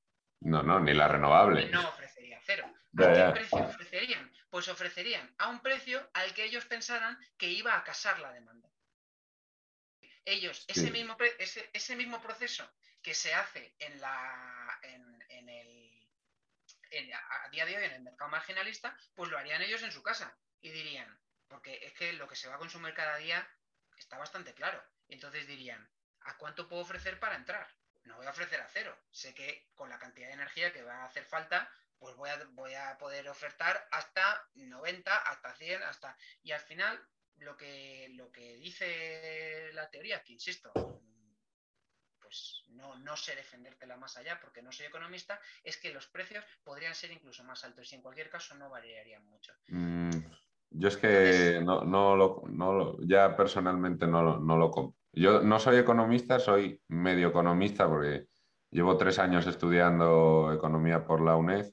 [0.45, 1.69] No, no, ni la renovable.
[1.71, 2.73] No ofrecería cero.
[2.99, 4.33] ¿A qué precio ofrecerían?
[4.51, 8.69] Pues ofrecerían a un precio al que ellos pensaran que iba a casar la demanda.
[10.25, 12.71] Ellos, ese, mismo, ese, mismo proceso
[13.03, 16.09] que se hace en, la, en, el,
[17.45, 20.37] a día de hoy en el mercado marginalista, pues lo harían ellos en su casa
[20.61, 23.49] y dirían, porque es que lo que se va a consumir cada día
[23.97, 24.81] está bastante claro.
[25.09, 27.67] Entonces dirían, ¿a cuánto puedo ofrecer para entrar?
[28.05, 28.97] No voy a ofrecer a cero.
[29.11, 32.45] Sé que con la cantidad de energía que va a hacer falta, pues voy a,
[32.51, 36.17] voy a poder ofertar hasta 90, hasta 100, hasta...
[36.43, 37.01] Y al final
[37.37, 40.73] lo que, lo que dice la teoría, que insisto,
[42.21, 46.45] pues no, no sé defendértela más allá porque no soy economista, es que los precios
[46.65, 49.53] podrían ser incluso más altos y en cualquier caso no variarían mucho.
[49.69, 50.11] Mm,
[50.75, 55.77] yo es que no, no, lo, no ya personalmente no, no lo Yo no soy
[55.77, 58.27] economista, soy medio economista porque
[58.71, 61.73] llevo tres años estudiando economía por la UNED,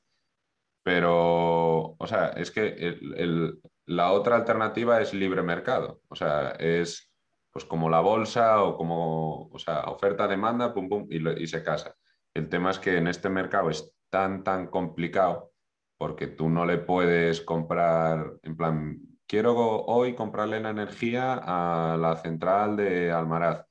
[0.84, 7.10] pero, o sea, es que el, la otra alternativa es libre mercado, o sea, es
[7.52, 11.96] pues como la bolsa o como, o sea, oferta-demanda, pum, pum, y, se casa.
[12.34, 15.49] El tema es que en este mercado es tan, tan complicado
[16.00, 22.16] porque tú no le puedes comprar, en plan, quiero hoy comprarle la energía a la
[22.16, 23.68] central de Almaraz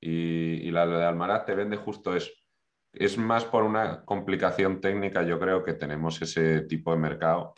[0.00, 2.30] y, y la de Almaraz te vende justo eso.
[2.92, 7.54] Es más por una complicación técnica, yo creo que tenemos ese tipo de mercado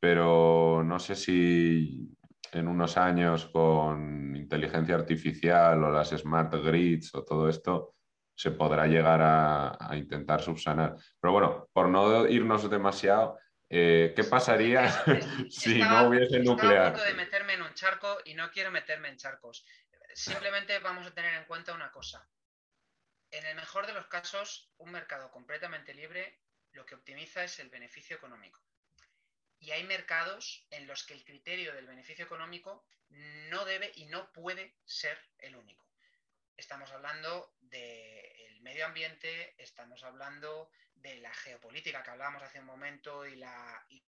[0.00, 2.16] pero no sé si
[2.52, 7.94] en unos años con inteligencia artificial o las smart grids o todo esto
[8.34, 10.94] se podrá llegar a, intentar subsanar.
[11.18, 14.88] Pero bueno, por no irnos demasiado, eh, ¿qué pasaría
[15.50, 16.86] si no hubiese nuclear?
[16.86, 19.64] a punto de meterme en un charco y no quiero meterme en charcos.
[20.14, 22.28] Simplemente vamos a tener en cuenta una cosa.
[23.30, 26.40] En el mejor de los casos, un mercado completamente libre
[26.76, 28.62] lo que optimiza es el beneficio económico.
[29.58, 34.30] Y hay mercados en los que el criterio del beneficio económico no debe y no
[34.32, 35.86] puede ser el único.
[36.56, 38.35] Estamos hablando del
[38.66, 44.02] medio ambiente, estamos hablando de la geopolítica que hablábamos hace un momento y la, y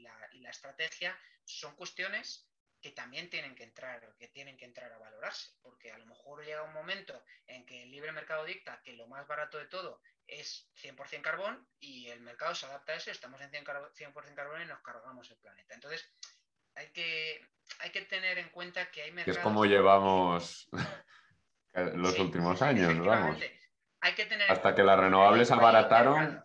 [0.00, 1.16] la, estrategia.
[1.44, 5.98] Son cuestiones que también tienen que entrar, que tienen que entrar a valorarse, porque a
[5.98, 9.58] lo mejor llega un momento en que el libre mercado dicta que lo más barato
[9.58, 14.34] de todo es 100% carbón y el mercado se adapta a eso, estamos en 100%
[14.34, 15.74] carbón y nos cargamos el planeta.
[15.74, 16.12] Entonces,
[16.74, 17.46] hay que,
[17.78, 19.36] hay que tener en cuenta que hay mercados...
[19.36, 20.68] Que es como llevamos
[21.94, 23.38] los últimos años, vamos.
[24.00, 26.40] Hay que tener Hasta que las renovables abarataron,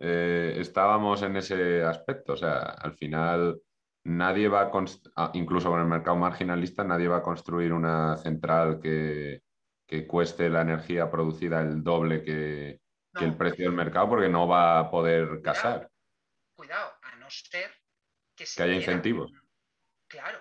[0.00, 2.34] eh, estábamos en ese aspecto.
[2.34, 3.60] O sea, al final
[4.04, 4.70] nadie va a,
[5.16, 9.42] ah, incluso con el mercado marginalista, nadie va a construir una central que,
[9.86, 12.80] que cueste la energía producida el doble que,
[13.20, 15.90] el precio del mercado porque no va a poder casar.
[16.54, 17.70] Cuidado, a no ser
[18.34, 19.30] que, haya incentivos.
[20.08, 20.38] Claro,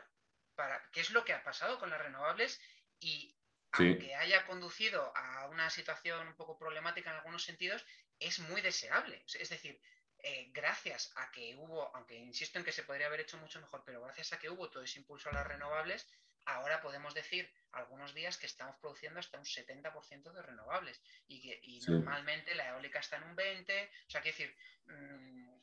[0.55, 2.61] para, ¿qué es lo que ha pasado con las renovables?
[3.01, 3.35] Y
[3.71, 7.85] aunque haya conducido a una situación un poco problemática en algunos sentidos,
[8.19, 9.23] es muy deseable.
[9.33, 9.79] Es decir,
[10.23, 13.83] eh, gracias a que hubo, aunque insisto en que se podría haber hecho mucho mejor,
[13.85, 16.07] pero gracias a que hubo todo ese impulso a las renovables,
[16.45, 21.61] ahora podemos decir algunos días que estamos produciendo hasta un 70% de renovables y que
[21.87, 24.55] normalmente la eólica está en un 20%, o sea, quiero decir...
[24.85, 25.61] Mm,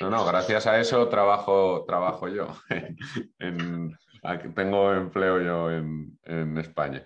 [0.00, 2.54] no, no, gracias a eso trabajo, trabajo yo.
[4.54, 7.04] tengo empleo yo en, España.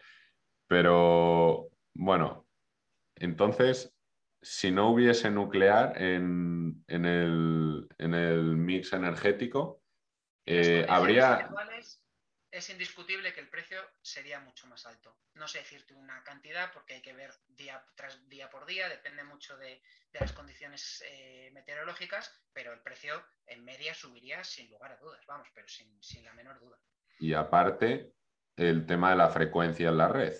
[0.66, 2.46] Pero bueno,
[3.14, 3.94] entonces,
[4.42, 9.82] si no hubiese nuclear en, el, mix energético,
[10.44, 11.48] eh, habría
[12.56, 15.18] es indiscutible que el precio sería mucho más alto.
[15.34, 19.24] No sé decirte una cantidad porque hay que ver día tras día por día, depende
[19.24, 19.82] mucho de,
[20.12, 25.48] las condiciones eh, meteorológicas, pero el precio en media subiría sin lugar a dudas, vamos,
[25.54, 26.78] pero sin, sin la menor duda.
[27.18, 28.12] Y aparte,
[28.56, 30.34] el tema de la frecuencia en la red,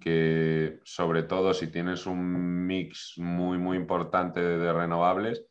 [0.00, 5.46] que sobre todo si tienes un mix muy, muy importante de renovables,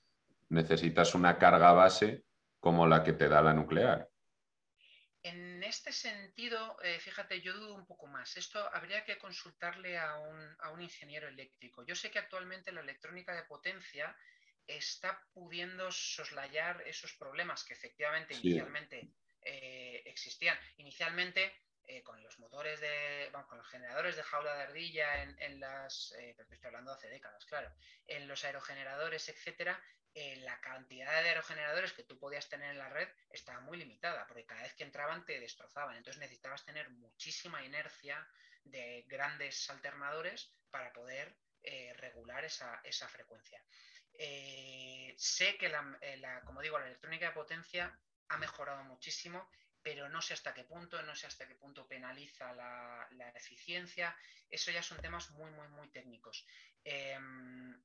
[0.50, 2.24] necesitas una carga base
[2.60, 4.08] como la que te da la nuclear.
[5.24, 8.36] En este sentido, eh, fíjate, yo dudo un poco más.
[8.38, 11.86] Esto habría que consultarle a un, ingeniero eléctrico.
[11.86, 14.16] Yo sé que actualmente la electrónica de potencia
[14.66, 19.12] está pudiendo soslayar esos problemas que efectivamente inicialmente
[21.02, 21.12] existían.
[21.12, 21.54] Inicialmente,
[21.86, 26.58] eh, con los motores de, con los generadores de jaula de ardilla en, las, estoy
[26.64, 27.74] hablando hace décadas, claro,
[28.08, 29.82] en los aerogeneradores, etcétera,
[30.14, 34.28] eh, la cantidad de aerogeneradores que tú podías tener en la red estaba muy limitada,
[34.28, 35.98] porque cada vez que entraban te destrozaban.
[35.98, 38.28] Entonces necesitabas tener muchísima inercia
[38.64, 43.64] de grandes alternadores para poder eh, regular esa, frecuencia.
[44.14, 47.98] Eh, sé que, la, como digo, la electrónica de potencia
[48.28, 49.50] ha mejorado muchísimo,
[49.84, 54.16] pero no sé hasta qué punto, no sé hasta qué punto penaliza la, eficiencia.
[54.50, 56.46] Eso ya son temas muy, muy, muy técnicos.
[56.84, 57.82] Em,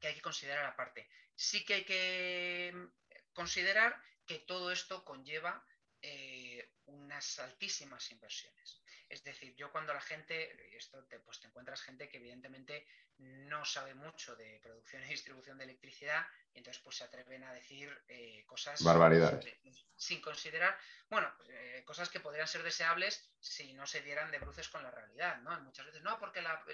[0.00, 1.08] que hay que considerar aparte.
[1.34, 2.88] Sí que hay que
[3.32, 5.64] considerar que todo esto conlleva
[6.02, 8.82] eh, unas altísimas inversiones.
[9.08, 12.86] Es decir, yo cuando la gente, esto te, pues te encuentras gente que evidentemente
[13.20, 17.52] no sabe mucho de producción y distribución de electricidad y entonces pues se atreven a
[17.52, 19.46] decir eh, cosas barbaridades
[19.96, 20.76] sin, considerar,
[21.08, 24.90] bueno, eh, cosas que podrían ser deseables si no se dieran de bruces con la
[24.90, 25.58] realidad, ¿no?
[25.60, 26.64] Muchas veces, no, porque la,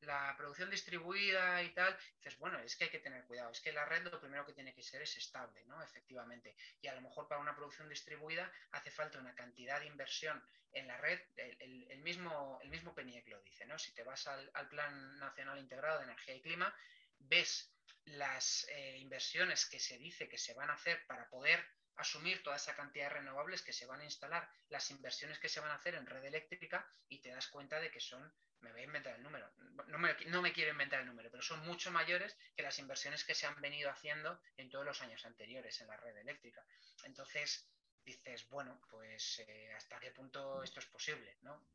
[0.00, 3.72] la producción distribuida y tal, dices, bueno, es que hay que tener cuidado, es que
[3.72, 5.82] la red lo primero que tiene que ser es estable, ¿no?
[5.82, 6.56] Efectivamente.
[6.80, 10.86] Y a lo mejor para una producción distribuida hace falta una cantidad de inversión en
[10.86, 13.78] la red, el, mismo, el mismo PENIEC lo dice, ¿no?
[13.78, 16.76] Si te vas al, Plan Nacional Integrado de Energía y Clima,
[17.18, 17.72] ves
[18.04, 21.64] las eh, inversiones que se dice que se van a hacer para poder
[21.96, 25.60] asumir toda esa cantidad de renovables que se van a instalar, las inversiones que se
[25.60, 28.82] van a hacer en red eléctrica y te das cuenta de que son me voy
[28.82, 29.50] a inventar el número,
[29.88, 29.98] no
[30.42, 33.58] me, quiero inventar el número, pero son mucho mayores que las inversiones que se han
[33.62, 36.64] venido haciendo en todos los años anteriores en la red eléctrica.
[37.02, 37.66] Entonces,
[38.04, 41.66] dices, bueno, pues eh, hasta qué punto esto es posible, ¿no?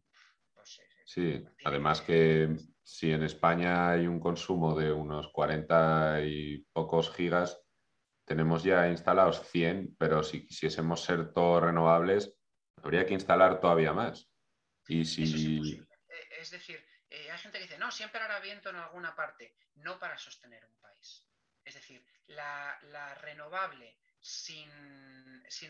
[0.58, 6.60] Pues, eh, sí, además que si en España hay un consumo de unos 40 y
[6.74, 7.62] pocos gigas,
[8.26, 12.38] tenemos ya instalados 100, pero si quisiésemos ser todos renovables,
[12.84, 14.30] habría que instalar todavía más.
[14.88, 15.72] Y si
[16.40, 20.00] es decir, eh, hay gente que dice, no, siempre hará viento en alguna parte, no
[20.00, 21.26] para sostener un país.
[21.64, 22.80] Es decir, la,
[23.22, 24.70] renovable sin,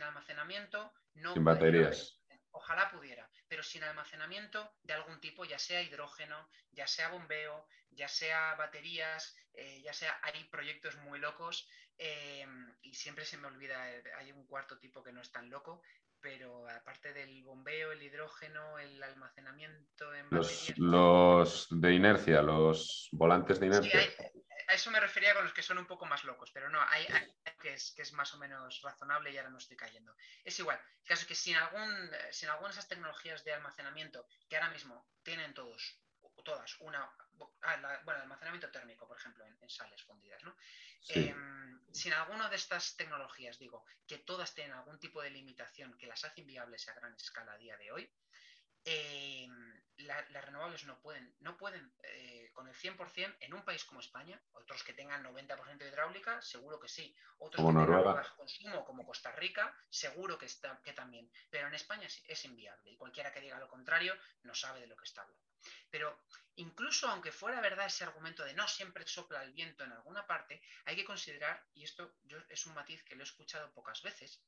[0.04, 1.34] almacenamiento no...
[1.34, 2.22] Sin baterías.
[2.58, 8.08] Ojalá pudiera, pero sin almacenamiento de algún tipo, ya sea hidrógeno, ya sea bombeo, ya
[8.08, 12.48] sea baterías, eh, ya sea, hay proyectos muy locos eh,
[12.82, 13.84] y siempre se me olvida,
[14.18, 15.84] hay un cuarto tipo que no es tan loco,
[16.22, 20.78] pero aparte del bombeo, el hidrógeno, el almacenamiento en baterías...
[20.78, 24.00] Los, de inercia, los volantes de inercia.
[24.68, 27.06] a eso me refería con los que son un poco más locos, pero no, hay,
[27.62, 30.16] que, es, que es más o menos razonable y ahora no estoy cayendo.
[30.44, 34.28] Es igual, el caso es que sin, algún, sin alguna de esas tecnologías de almacenamiento
[34.50, 36.02] que ahora mismo tienen todos,
[36.44, 37.10] todas, una,
[37.62, 40.56] ah, bueno, almacenamiento térmico, por ejemplo, en, sales fundidas, ¿no?
[41.10, 41.57] Em,
[41.98, 46.24] sin alguna de estas tecnologías, digo, que todas tienen algún tipo de limitación que las
[46.24, 48.10] hace inviables a gran escala a día de hoy,
[48.88, 49.68] em,
[49.98, 54.40] las renovables no pueden, no pueden eh, con el 100% en un país como España,
[54.54, 59.06] otros que tengan 90% de hidráulica, seguro que sí, otros que tengan bajo consumo como
[59.06, 63.42] Costa Rica, seguro que, está, que también, pero en España es inviable y cualquiera que
[63.42, 65.48] diga lo contrario no sabe de lo que está hablando.
[65.90, 66.22] Pero
[66.56, 70.62] incluso aunque fuera verdad ese argumento de no siempre sopla el viento en alguna parte,
[70.86, 74.42] hay que considerar, y esto yo, es un matiz que lo he escuchado pocas veces,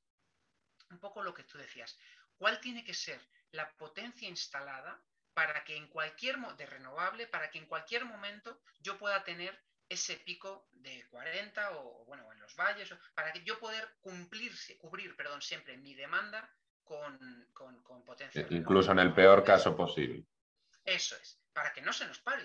[0.89, 1.97] un poco lo que tú decías,
[2.37, 3.19] ¿cuál tiene que ser
[3.51, 5.01] la potencia instalada
[5.33, 10.17] para que en cualquier de renovable, para que en cualquier momento yo pueda tener ese
[10.17, 15.41] pico de 40 o, bueno, en los valles, para que yo poder cumplir, cubrir, perdón,
[15.41, 16.49] siempre mi demanda
[16.83, 18.45] con, con potencia.
[18.49, 20.25] Incluso en el peor caso posible.
[20.85, 22.43] Eso es, para que no se nos pare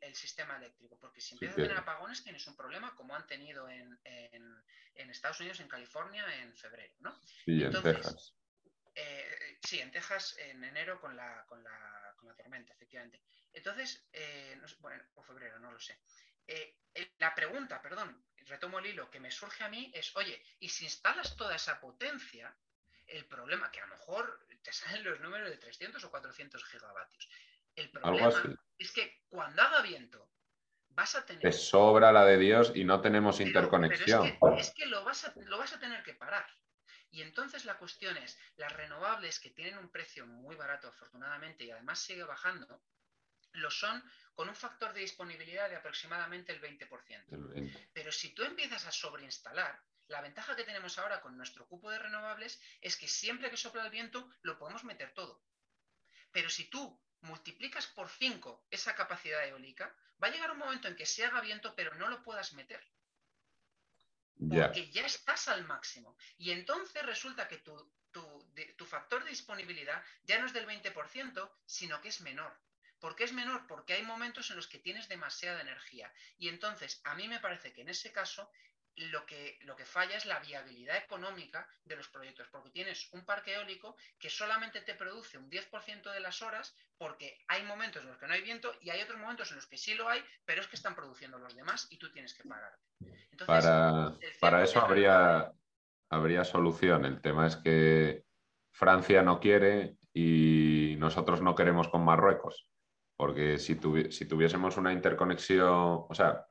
[0.00, 3.68] el, sistema eléctrico, porque si empiezas a tener apagones tienes un problema como han tenido
[3.68, 3.98] en,
[4.94, 7.18] Estados Unidos, en California, en febrero, ¿no?
[7.44, 8.34] Sí, en Texas.
[8.94, 13.22] Eh, sí, en Texas en enero con la, con la, con la tormenta, efectivamente.
[13.52, 15.98] Entonces, eh, bueno, o febrero, no lo sé.
[16.46, 16.76] Eh,
[17.18, 20.84] la pregunta, perdón, retomo el hilo, que me surge a mí es, oye, ¿y si
[20.84, 22.56] instalas toda esa potencia?
[23.06, 27.28] El problema, que a lo mejor te salen los números de 300 o 400 gigavatios.
[27.74, 30.30] El problema es que cuando haga viento,
[30.90, 31.42] vas a tener.
[31.42, 34.38] Te sobra la de Dios y no tenemos interconexión.
[34.56, 36.46] es, que, lo, vas a, lo vas a tener que parar.
[37.14, 41.70] Y entonces la cuestión es, las renovables que tienen un precio muy barato afortunadamente y
[41.70, 42.82] además sigue bajando,
[43.52, 44.02] lo son
[44.34, 47.88] con un factor de disponibilidad de aproximadamente el 20%.
[47.92, 51.98] Pero si tú empiezas a sobreinstalar, La ventaja que tenemos ahora con nuestro cupo de
[51.98, 55.42] renovables es que siempre que sopla el viento lo podemos meter todo.
[56.30, 60.96] Pero si tú multiplicas por 5 esa capacidad eólica, va a llegar un momento en
[60.96, 62.84] que se haga viento, pero no lo puedas meter.
[64.38, 66.16] Porque ya estás al máximo.
[66.38, 67.92] Y entonces resulta que tu,
[68.76, 72.56] tu factor de disponibilidad ya no es del 20%, sino que es menor.
[73.04, 73.66] ¿Por qué es menor?
[73.66, 76.10] Porque hay momentos en los que tienes demasiada energía.
[76.38, 78.50] Y entonces, a mí me parece que en ese caso
[78.96, 83.24] lo que, lo que falla es la viabilidad económica de los proyectos, porque tienes un
[83.24, 88.08] parque eólico que solamente te produce un 10% de las horas porque hay momentos en
[88.08, 90.22] los que no hay viento y hay otros momentos en los que sí lo hay,
[90.44, 92.72] pero es que están produciendo los demás y tú tienes que pagar.
[93.46, 95.52] para, para eso habría,
[96.10, 97.04] habría solución.
[97.04, 98.24] El tema es que
[98.72, 102.68] Francia no quiere y nosotros no queremos con Marruecos,
[103.16, 103.78] porque si,
[104.10, 106.46] si tuviésemos una interconexión, o sea,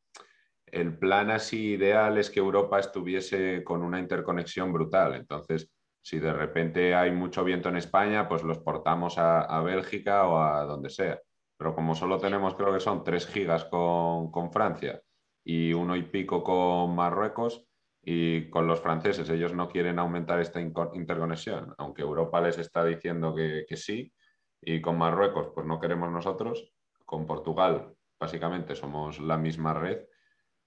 [0.73, 5.13] el plan así ideal es que Europa estuviese con una interconexión brutal.
[5.13, 5.71] Entonces,
[6.01, 10.65] si de repente hay mucho viento en España, pues los portamos a, Bélgica o a
[10.65, 11.19] donde sea.
[11.57, 14.99] Pero como solo tenemos, creo que son 3 gigas con, Francia
[15.43, 17.67] y uno y pico con Marruecos
[18.01, 23.33] y con los franceses, ellos no quieren aumentar esta interconexión, aunque Europa les está diciendo
[23.35, 24.11] que sí,
[24.59, 26.73] y con Marruecos, pues no queremos nosotros,
[27.05, 30.05] con Portugal, básicamente somos la misma red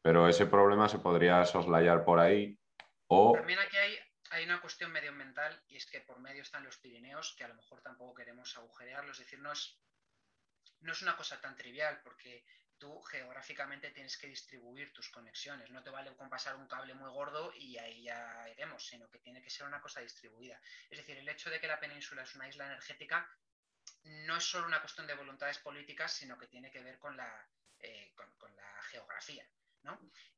[0.07, 2.57] pero ese problema se podría soslayar por ahí
[3.09, 3.33] o...
[3.33, 3.99] También aquí hay,
[4.31, 7.57] hay una cuestión medioambiental y es que por medio están los Pirineos, que a lo
[7.57, 9.77] mejor tampoco queremos agujerearlos, es decir, no es,
[11.03, 12.45] una cosa tan trivial porque
[12.79, 15.73] tú geográficamente tienes que distribuir tus conexiones.
[15.73, 19.19] No te vale con pasar un cable muy gordo y ahí ya iremos, sino que
[19.19, 20.61] tiene que ser una cosa distribuida.
[20.89, 23.29] Es decir, el hecho de que la península es una isla energética
[24.05, 27.49] no es solo una cuestión de voluntades políticas, sino que tiene que ver con la,
[27.81, 29.45] eh, con la geografía.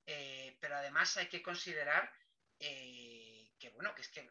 [0.06, 2.10] Eh, pero además hay que considerar
[2.58, 4.30] eh, que, bueno, que es que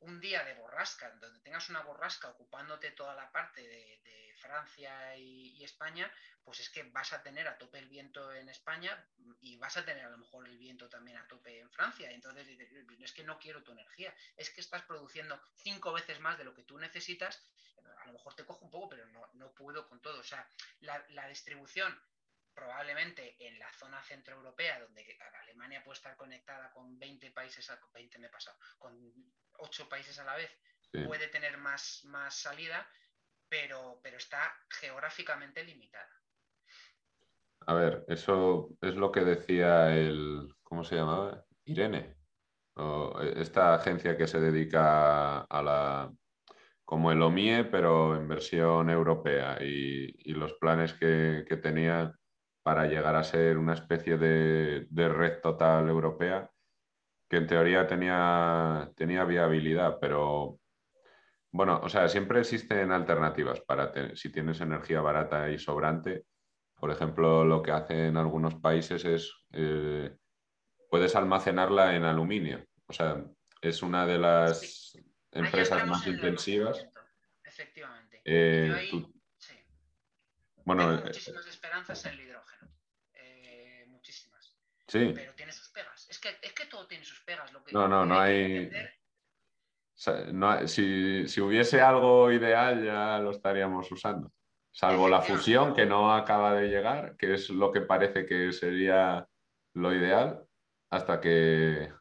[0.00, 3.98] un día de borrasca, donde tengas una borrasca ocupándote toda la parte de,
[4.38, 6.08] Francia y, España,
[6.44, 9.04] pues es que vas a tener a tope el viento en España
[9.40, 12.08] y vas a tener a lo mejor el viento también a tope en Francia.
[12.12, 16.44] Entonces, es que no quiero tu energía, es que estás produciendo cinco veces más de
[16.44, 17.42] lo que tú necesitas.
[17.98, 20.20] A lo mejor te cojo un poco, pero no, puedo con todo.
[20.20, 20.48] O sea,
[20.80, 22.00] la distribución
[22.58, 28.26] probablemente en la zona centroeuropea, donde Alemania puede estar conectada con 20 países, 20 me
[28.26, 28.98] he pasado, con
[29.58, 30.50] 8 países a la vez,
[31.06, 32.88] puede tener más, más salida,
[33.48, 36.10] pero, pero está geográficamente limitada.
[37.66, 41.44] A ver, eso es lo que decía el, ¿cómo se llamaba?
[41.64, 42.16] Irene,
[43.36, 46.12] esta agencia que se dedica a la,
[46.84, 52.17] como el OMIE, pero en versión europea y, los planes que, que tenía
[52.68, 56.50] para llegar a ser una especie de, red total europea
[57.26, 60.60] que en teoría tenía, tenía viabilidad, pero
[61.50, 66.26] bueno, o sea, siempre existen alternativas para si tienes energía barata y sobrante.
[66.74, 70.14] Por ejemplo, lo que hacen algunos países es eh,
[70.90, 72.66] puedes almacenarla en aluminio.
[72.86, 73.24] O sea,
[73.62, 74.94] es una de las
[75.32, 76.86] empresas más intensivas.
[77.42, 78.20] Efectivamente.
[78.26, 78.90] Eh,
[80.68, 82.37] bueno, eh, muchísimas esperanzas en el hidrógeno.
[84.88, 85.12] Sí.
[85.14, 86.08] Pero tiene sus pegas.
[86.08, 87.52] Es que, es que todo tiene sus pegas.
[87.52, 88.70] Lo que, no, no, no hay...
[89.94, 94.32] si, si, hubiese algo ideal ya lo estaríamos usando.
[94.72, 99.28] Salvo la fusión que no acaba de llegar, que es lo que parece que sería
[99.74, 100.44] lo ideal,
[100.90, 101.92] hasta que,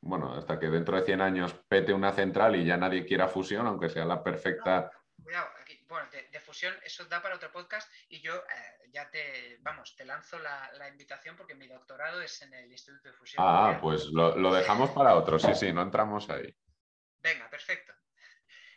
[0.00, 3.66] bueno, hasta que dentro de 100 años pete una central y ya nadie quiera fusión,
[3.66, 4.90] aunque sea la perfecta
[5.24, 9.58] cuidado, aquí, bueno, de, fusión, eso da para otro podcast y yo eh, ya te,
[9.62, 13.44] vamos, te lanzo la, invitación porque mi doctorado es en el Instituto de Fusión.
[13.44, 16.54] Ah, pues lo, dejamos para otro, sí, sí, no entramos ahí.
[17.20, 17.92] Venga, perfecto.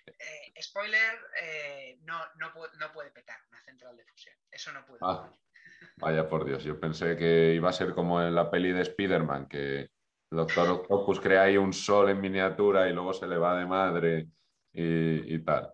[0.07, 2.53] Eh, spoiler, eh, no, no,
[2.93, 4.99] puede petar una central de fusión, eso no puede.
[5.01, 5.29] Ah,
[5.97, 9.49] vaya por Dios, yo pensé que iba a ser como en la peli de Spider-Man,
[9.49, 9.89] que el
[10.31, 14.27] Doctor Octopus crea ahí un sol en miniatura y luego se le va de madre
[14.71, 15.73] y tal.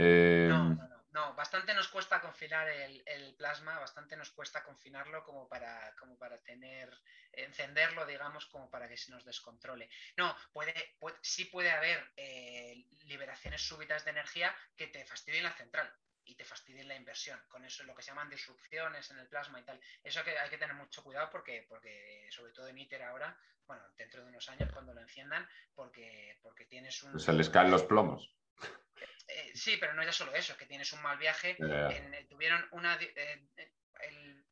[0.00, 5.46] Em, no, no, no, bastante nos cuesta confinar el, plasma, bastante nos cuesta confinarlo como
[5.46, 6.90] para, como para tener,
[7.32, 9.90] encenderlo, digamos, como para que se nos descontrole.
[10.16, 10.72] No, puede,
[11.20, 15.92] sí puede haber eh, liberaciones súbitas de energía que te fastidien la central
[16.24, 17.38] y te fastidien la inversión.
[17.48, 19.80] Con eso es lo que se llaman disrupciones en el plasma y tal.
[20.02, 23.36] Eso que hay que tener mucho cuidado porque, porque sobre todo en ITER ahora,
[23.66, 27.18] bueno, dentro de unos años cuando lo enciendan, porque, porque tienes un...
[27.20, 28.34] Se les caen los plomos.
[29.32, 31.56] Eh, sí, pero no es ya solo eso, que tienes un mal viaje.
[31.58, 32.98] Eh, tuvieron una.
[33.00, 33.48] Eh,
[34.02, 34.44] el,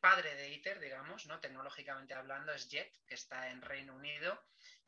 [0.00, 1.38] padre de ITER, digamos, ¿no?
[1.38, 4.44] tecnológicamente hablando, es JET, que está en Reino Unido.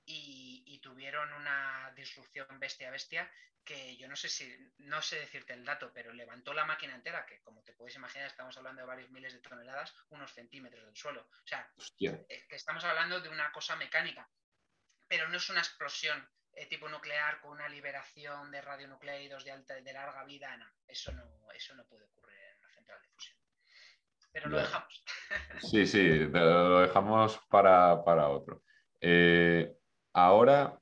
[0.07, 3.31] y, tuvieron una disrupción bestia bestia
[3.65, 7.25] que yo no sé si, no sé decirte el dato, pero levantó la máquina entera,
[7.25, 10.97] que como te puedes imaginar, estamos hablando de varios miles de toneladas, unos centímetros del
[10.97, 11.23] suelo.
[11.23, 14.29] O sea, que estamos hablando de una cosa mecánica,
[15.09, 16.29] pero no es una explosión
[16.69, 21.23] tipo nuclear con una liberación de radionucleidos de alta de larga vida, no, eso no,
[21.53, 23.37] eso no puede ocurrir en una central de fusión.
[24.33, 25.05] Pero lo dejamos.
[25.71, 28.63] Sí, sí, lo dejamos para, otro.
[29.01, 29.77] Eh,
[30.13, 30.79] ahora,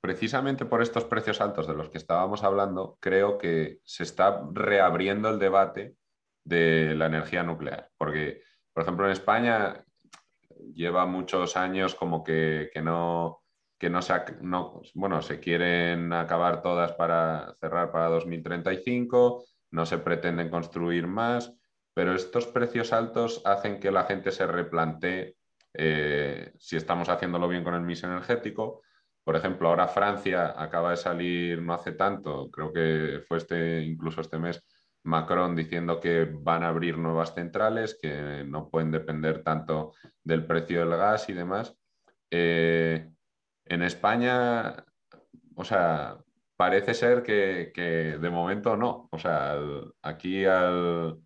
[0.00, 5.30] precisamente por estos precios altos de los que estábamos hablando, creo que se está reabriendo
[5.30, 5.96] el debate
[6.44, 7.90] de la energía nuclear.
[7.96, 9.84] Porque, por ejemplo, en España
[10.74, 13.39] lleva muchos años como que, no,
[13.80, 14.12] que no se,
[14.42, 21.54] no, bueno, se quieren acabar todas para cerrar para 2035, no se pretenden construir más,
[21.94, 25.34] pero estos precios altos hacen que la gente se replantee
[25.72, 28.82] eh, si estamos haciéndolo bien con el mix energético.
[29.24, 34.20] Por ejemplo, ahora Francia acaba de salir no hace tanto, creo que fue este, incluso
[34.20, 34.62] este mes,
[35.04, 40.80] Macron diciendo que van a abrir nuevas centrales, que no pueden depender tanto del precio
[40.80, 41.74] del gas y demás.
[42.30, 43.08] Eh,
[43.70, 44.84] en España,
[45.54, 46.18] o sea,
[46.56, 47.72] parece ser que,
[48.20, 49.08] de momento no.
[49.12, 49.56] O sea,
[50.02, 51.22] aquí el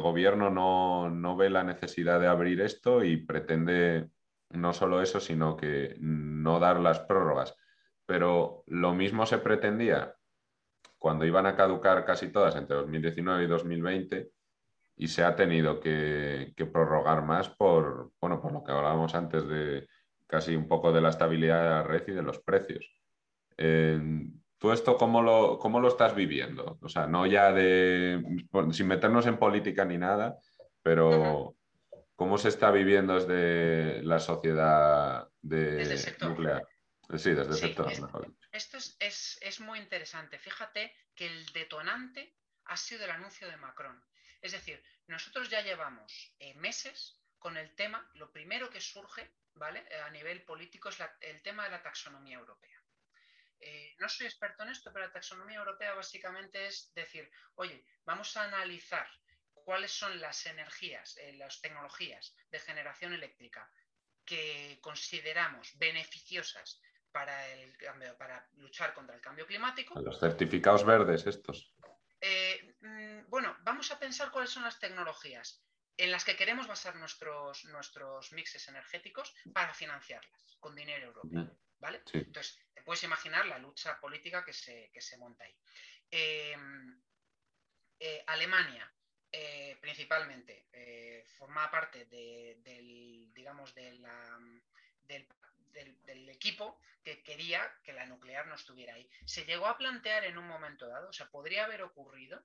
[0.00, 0.48] gobierno
[1.10, 4.10] no, ve la necesidad de abrir esto y pretende
[4.50, 7.56] no solo eso, sino que no dar las prórrogas.
[8.06, 10.14] Pero lo mismo se pretendía
[10.98, 14.30] cuando iban a caducar casi todas entre 2019 y 2020
[14.96, 19.88] y se ha tenido que, prorrogar más por, bueno, por lo que hablábamos antes de
[20.28, 22.86] casi un poco de la estabilidad de la red y de los precios.
[24.58, 26.78] ¿Tú esto cómo lo, cómo lo estás viviendo?
[26.82, 28.20] O sea, no ya de,
[28.72, 30.38] sin meternos en política ni nada,
[30.82, 31.56] pero
[32.16, 36.66] ¿cómo se está viviendo desde la sociedad de nuclear?
[37.16, 37.92] Sí, desde el sector.
[38.52, 40.38] Esto es, es, muy interesante.
[40.38, 44.04] Fíjate que el detonante ha sido el anuncio de Macron.
[44.42, 49.86] Es decir, nosotros ya llevamos eh, meses con el tema, lo primero que surge, ¿vale?
[50.04, 52.78] A nivel político es el tema de la taxonomía europea.
[53.60, 58.36] Eh, no soy experto en esto, pero la taxonomía europea básicamente es decir, oye, vamos
[58.36, 59.08] a analizar
[59.52, 63.70] cuáles son las energías, eh, las tecnologías de generación eléctrica
[64.24, 66.80] que consideramos beneficiosas
[67.10, 67.76] para, el,
[68.18, 69.98] para luchar contra el cambio climático.
[70.00, 71.74] Los certificados verdes estos.
[72.20, 75.64] Eh, mm, bueno, vamos a pensar cuáles son las tecnologías
[75.98, 81.58] en las que queremos basar nuestros, nuestros mixes energéticos para financiarlas con dinero europeo.
[81.80, 82.02] ¿Vale?
[82.12, 85.54] Entonces, te puedes imaginar la lucha política que se, monta ahí.
[86.10, 87.00] Em,
[88.00, 88.92] eh, Alemania,
[89.30, 94.04] eh, principalmente, eh, forma parte del, digamos, del,
[96.28, 99.08] equipo que quería que la nuclear no estuviera ahí.
[99.24, 102.44] Se llegó a plantear en un momento dado, o sea, podría haber ocurrido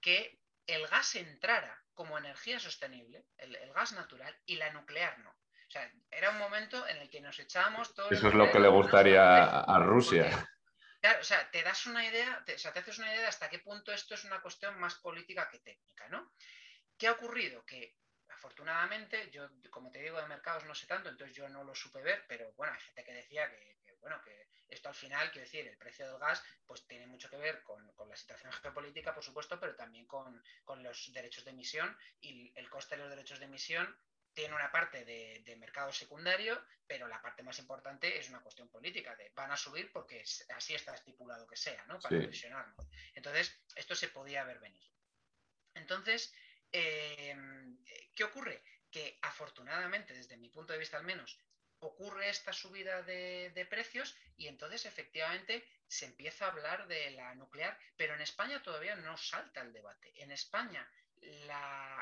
[0.00, 0.40] que
[0.72, 5.34] el gas entrara como energía sostenible, el gas natural, y la nuclear no.
[5.70, 8.10] O sea, era un momento en el que nos echábamos todos.
[8.10, 10.28] Eso es lo que le gustaría a, Rusia.
[11.00, 13.26] claro, o sea, te das una idea, te, o sea, te haces una idea de
[13.28, 16.32] hasta qué punto esto es una cuestión más política que técnica, ¿no?
[16.98, 17.64] ¿Qué ha ocurrido?
[17.64, 17.94] Que
[18.30, 22.02] afortunadamente, yo, como te digo, de mercados no sé tanto, entonces yo no lo supe
[22.02, 25.66] ver, pero bueno, hay gente que decía que, bueno, que esto al final, quiero decir,
[25.66, 29.58] el precio del gas, pues tiene mucho que ver con, la situación geopolítica, por supuesto,
[29.60, 33.44] pero también con, con, los derechos de emisión y el coste de los derechos de
[33.44, 33.96] emisión
[34.34, 39.14] tiene una parte de, mercado secundario, pero la parte más importante es una cuestión política,
[39.16, 40.24] de van a subir porque
[40.56, 41.98] así está estipulado que sea, ¿no?
[42.00, 42.88] Para presionarnos.
[43.14, 44.82] Entonces, esto se podía ver venir.
[45.74, 46.32] Entonces,
[46.72, 47.78] em,
[48.14, 48.62] ¿qué ocurre?
[48.90, 51.38] Que afortunadamente, desde mi punto de vista al menos,
[51.80, 57.78] ocurre esta subida de, precios y entonces efectivamente se empieza a hablar de la nuclear,
[57.96, 60.12] pero en España todavía no salta el debate.
[60.22, 60.88] En España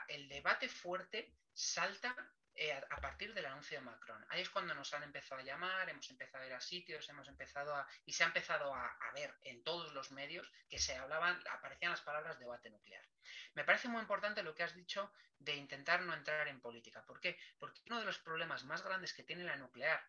[0.09, 2.14] el debate fuerte salta
[2.61, 4.27] eh, a, partir del anuncio de Macron.
[4.31, 7.29] Ahí es cuando nos han empezado a llamar, hemos empezado a ir a sitios, hemos
[7.29, 7.87] empezado a.
[8.05, 12.01] y se ha empezado a, ver en todos los medios que se hablaban, aparecían las
[12.01, 13.07] palabras debate nuclear.
[13.55, 17.07] Me parece muy importante lo que has dicho de intentar no entrar en política.
[17.07, 17.39] ¿Por qué?
[17.61, 20.05] Porque uno de los problemas más grandes que tiene la nuclear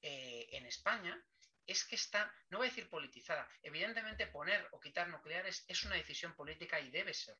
[0.00, 1.24] eh, en España
[1.68, 5.94] es que está, no voy a decir politizada, evidentemente poner o quitar nucleares es una
[5.94, 7.36] decisión política y debe ser.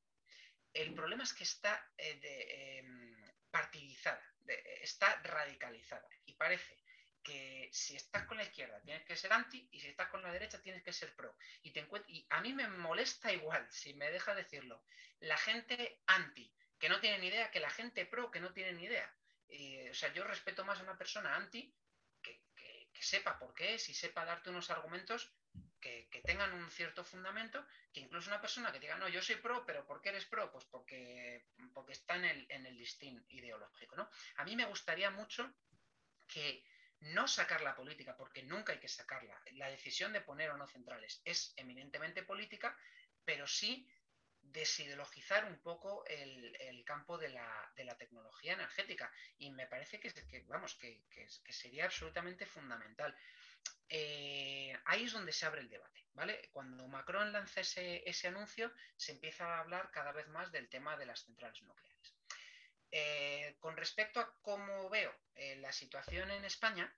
[0.72, 3.21] El problema es que está eh, em,
[3.52, 4.24] partidizada,
[4.80, 6.82] está radicalizada y parece
[7.22, 10.32] que si estás con la izquierda tienes que ser anti y si estás con la
[10.32, 11.36] derecha tienes que ser pro.
[11.62, 14.82] Y, te y a mí me molesta igual, si me deja decirlo,
[15.20, 18.72] la gente anti, que no tiene ni idea, que la gente pro, que no tiene
[18.72, 19.08] ni idea.
[19.90, 21.72] o sea, yo respeto más a una persona anti
[22.20, 22.40] que,
[23.00, 25.34] sepa por qué es y sepa darte unos argumentos
[25.82, 29.66] que, tengan un cierto fundamento, que incluso una persona que diga, no, yo soy pro,
[29.66, 30.50] pero ¿por qué eres pro?
[30.50, 33.96] Pues porque, porque está en el, en el listín ideológico.
[33.96, 34.08] ¿no?
[34.36, 35.52] A mí me gustaría mucho
[36.26, 36.64] que
[37.00, 39.40] no sacar la política, porque nunca hay que sacarla.
[39.54, 42.78] La decisión de poner o no centrales es eminentemente política,
[43.24, 43.88] pero sí
[44.42, 49.10] desideologizar un poco el, campo de la, tecnología energética.
[49.38, 50.12] Y me parece que,
[50.46, 51.02] vamos, que,
[51.48, 53.16] sería absolutamente fundamental.
[53.88, 56.48] Eh, ahí es donde se abre el debate, ¿vale?
[56.52, 61.06] Cuando Macron lanza ese, anuncio, se empieza a hablar cada vez más del tema de
[61.06, 62.14] las centrales nucleares.
[62.90, 66.94] Eh, con respecto a cómo veo eh, la situación en España,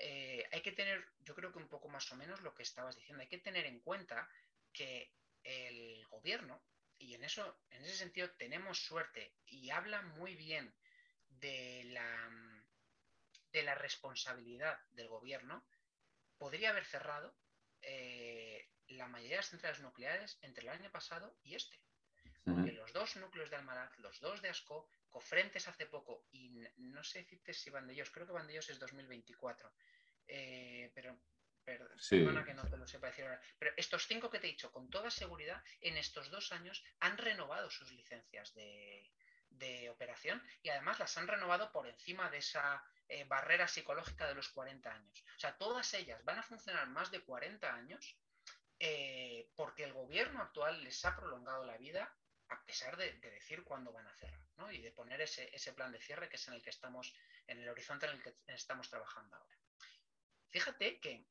[0.00, 3.20] hay que tener, yo creo que un poco más o menos lo que estabas diciendo,
[3.20, 4.28] hay que tener en cuenta
[4.72, 5.12] que
[5.42, 6.62] el gobierno
[6.98, 10.74] y en eso, en ese sentido, tenemos suerte y habla muy bien
[11.28, 12.30] de la,
[13.52, 15.64] de la responsabilidad del gobierno,
[16.38, 17.36] podría haber cerrado
[17.82, 21.78] eh, la mayoría de las centrales nucleares entre el año pasado y este.
[22.44, 27.04] Porque los dos núcleos de Almaraz, los dos de Asco, Cofrentes hace poco, y no
[27.04, 29.70] sé decirte si Vandellós, creo que Vandellós es 2024,
[30.28, 31.20] eh, pero
[32.08, 33.40] Perdona que no te lo sepa decir ahora.
[33.58, 37.18] Pero estos cinco que te he dicho, con toda seguridad, en estos dos años han
[37.18, 39.10] renovado sus licencias de,
[39.90, 44.48] operación y además las han renovado por encima de esa eh, barrera psicológica de los
[44.48, 45.24] 40 años.
[45.36, 48.16] O sea, todas ellas van a funcionar más de 40 años
[48.78, 52.14] eh, porque el gobierno actual les ha prolongado la vida
[52.50, 54.70] a pesar de, decir cuándo van a cerrar ¿no?
[54.70, 57.14] y de poner ese, plan de cierre que es en el que estamos,
[57.46, 59.56] en el horizonte en el que estamos trabajando ahora.
[60.48, 61.26] Fíjate que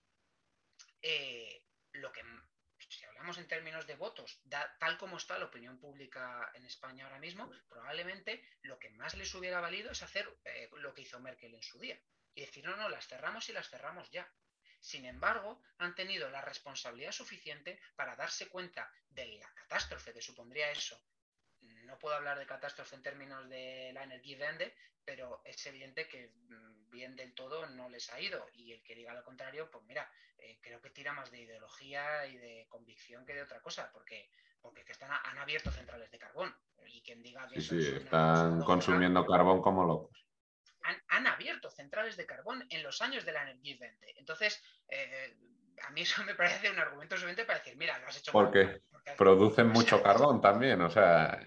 [1.01, 1.63] eh,
[1.93, 2.23] lo que,
[2.97, 4.41] si hablamos en términos de votos,
[4.79, 9.33] tal como está la opinión pública en España ahora mismo, probablemente lo que más les
[9.35, 12.01] hubiera valido es hacer eh, lo que hizo Merkel en su día
[12.33, 14.27] y decir, no, no, las cerramos y las cerramos ya.
[14.79, 20.71] Sin embargo, han tenido la responsabilidad suficiente para darse cuenta de la catástrofe que supondría
[20.71, 20.99] eso
[21.87, 26.33] no puedo hablar de catástrofe en términos de la energía vende, pero es evidente que
[26.49, 28.45] mm, bien del todo no les ha ido.
[28.53, 32.27] Y el que diga lo contrario, pues mira, eh, creo que tira más de ideología
[32.27, 34.29] y de convicción que de otra cosa, porque,
[34.61, 36.53] porque están, han abierto centrales de carbón.
[36.85, 40.25] Y quien diga que sí, sí, están consumiendo carbón como locos.
[41.09, 44.13] Han, abierto centrales de carbón en los años de la energía vende.
[44.17, 45.35] Entonces, eh,
[45.83, 48.81] a mí eso me parece un argumento suficiente para decir, mira, lo has hecho porque
[49.17, 51.41] producen mucho carbón también, o sea,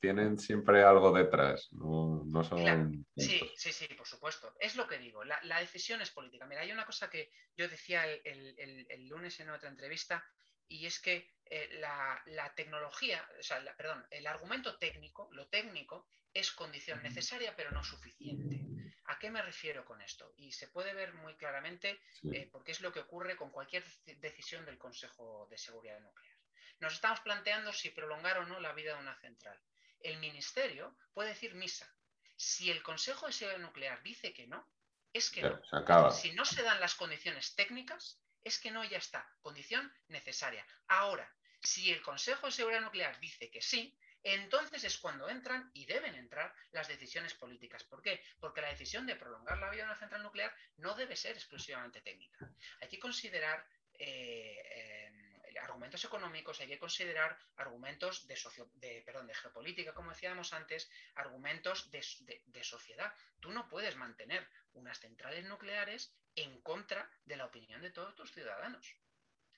[0.00, 3.06] tienen siempre algo detrás, no, son...
[3.16, 4.54] Sí, sí, sí, por supuesto.
[4.60, 6.46] Es lo que digo, la, decisión es política.
[6.46, 10.24] Mira, hay una cosa que yo decía el, lunes en otra entrevista
[10.68, 16.52] y es que eh, la, tecnología, o sea, perdón, el argumento técnico, lo técnico, es
[16.52, 18.71] condición necesaria pero no suficiente.
[19.06, 20.32] ¿A qué me refiero con esto?
[20.36, 22.00] Y se puede ver muy claramente
[22.32, 23.84] eh, porque es lo que ocurre con cualquier
[24.18, 26.36] decisión del Consejo de Seguridad Nuclear.
[26.80, 29.60] Nos estamos planteando si prolongar o no la vida de una central.
[30.00, 31.92] El Ministerio puede decir misa.
[32.36, 34.68] Si el Consejo de Seguridad Nuclear dice que no,
[35.12, 36.10] es que no.
[36.10, 39.28] Si no se dan las condiciones técnicas, es que no, ya está.
[39.40, 40.66] Condición necesaria.
[40.88, 45.84] Ahora, si el Consejo de Seguridad Nuclear dice que sí, entonces es cuando entran y
[45.84, 47.84] deben entrar las decisiones políticas.
[47.84, 48.22] ¿Por qué?
[48.38, 52.00] Porque la decisión de prolongar la vida de una central nuclear no debe ser exclusivamente
[52.00, 52.48] técnica.
[52.80, 59.94] Hay que considerar eh, eh, argumentos económicos, hay que considerar argumentos de, perdón, de geopolítica,
[59.94, 63.12] como decíamos antes, argumentos de, sociedad.
[63.40, 68.32] Tú no puedes mantener unas centrales nucleares en contra de la opinión de todos tus
[68.32, 68.96] ciudadanos.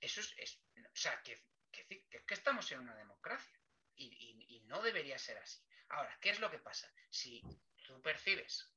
[0.00, 1.40] Eso es, o sea, que
[2.28, 3.58] estamos en una democracia
[4.66, 5.60] no debería ser así.
[5.88, 6.92] Ahora, ¿qué es lo que pasa?
[7.10, 7.42] Si
[7.86, 8.70] tú percibes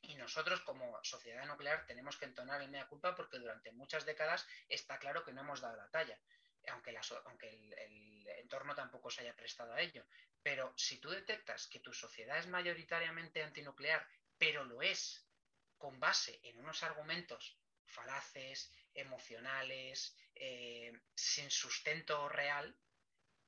[0.00, 4.46] y nosotros como sociedad nuclear tenemos que entonar el mea culpa porque durante muchas décadas
[4.68, 6.18] está claro que no hemos dado la talla,
[6.68, 10.04] aunque, el, entorno tampoco se haya prestado a ello.
[10.42, 14.06] Pero si tú detectas que tu sociedad es mayoritariamente antinuclear,
[14.38, 15.26] pero lo es
[15.76, 22.76] con base en unos argumentos falaces, emocionales, eh, sin sustento real,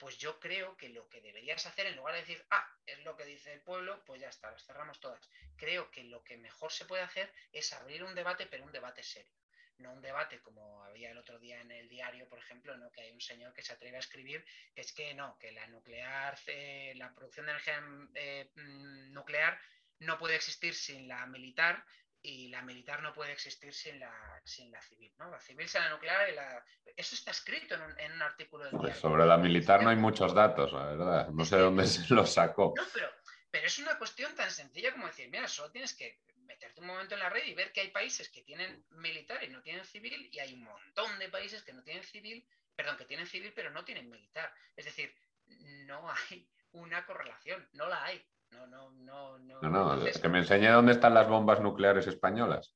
[0.01, 3.17] pues yo creo que lo que deberías hacer, en lugar de decir, ah, es lo
[3.17, 5.29] que dice el pueblo, pues ya está, las cerramos todas.
[5.57, 9.03] Creo que lo que mejor se puede hacer es abrir un debate, pero un debate
[9.03, 9.31] serio.
[9.77, 12.91] No un debate como había el otro día en el diario, por ejemplo, ¿no?
[12.91, 14.45] que hay un señor que se atreve a escribir
[14.75, 17.83] que es que no, que la nuclear, eh, la producción de energía
[18.15, 19.61] eh, mm, nuclear
[19.99, 21.85] no puede existir sin la militar
[22.23, 24.13] y la militar no puede existir sin la,
[24.45, 25.13] sin la civil.
[25.19, 25.31] ¿no?
[25.31, 26.65] La civil sin la nuclear y la...
[26.97, 29.97] Eso está escrito en un, en un artículo del pues Sobre la militar no hay
[29.97, 31.29] muchos datos, la verdad.
[31.29, 32.75] No sé dónde se los sacó.
[32.77, 33.11] No, pero,
[33.51, 37.15] pero es una cuestión tan sencilla como decir, mira, solo tienes que meterte un momento
[37.15, 40.29] en la red y ver que hay países que tienen militar y no tienen civil
[40.31, 42.47] y hay un montón de países que no tienen civil,
[42.77, 44.53] perdón, que tienen civil pero no tienen militar.
[44.77, 45.15] Es decir,
[45.87, 48.25] no hay una correlación, no la hay.
[48.51, 49.61] No, no, no, no.
[49.63, 52.75] No, no, que me enseñe dónde están las bombas nucleares españolas.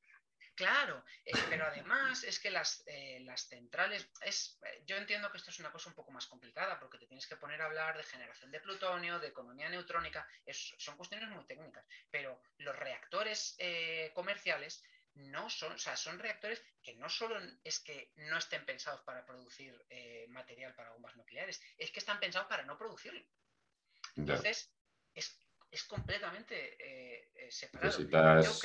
[0.55, 5.39] Claro, eh, pero además es que las, eh, las centrales, es, eh, yo entiendo que
[5.39, 7.97] esto es una cosa un poco más complicada porque te tienes que poner a hablar
[7.97, 13.57] de generación de plutonio, de economía neutrónica, son cuestiones muy técnicas, pero los reactores
[14.15, 19.01] comerciales no son, o sea, son reactores que no solo es que no estén pensados
[19.03, 19.85] para producir
[20.29, 23.25] material para bombas nucleares, es que están pensados para no producirlo.
[24.17, 24.73] Entonces,
[25.15, 25.44] es
[25.75, 27.99] es completamente eh, eh, separado.
[27.99, 28.63] Necesitas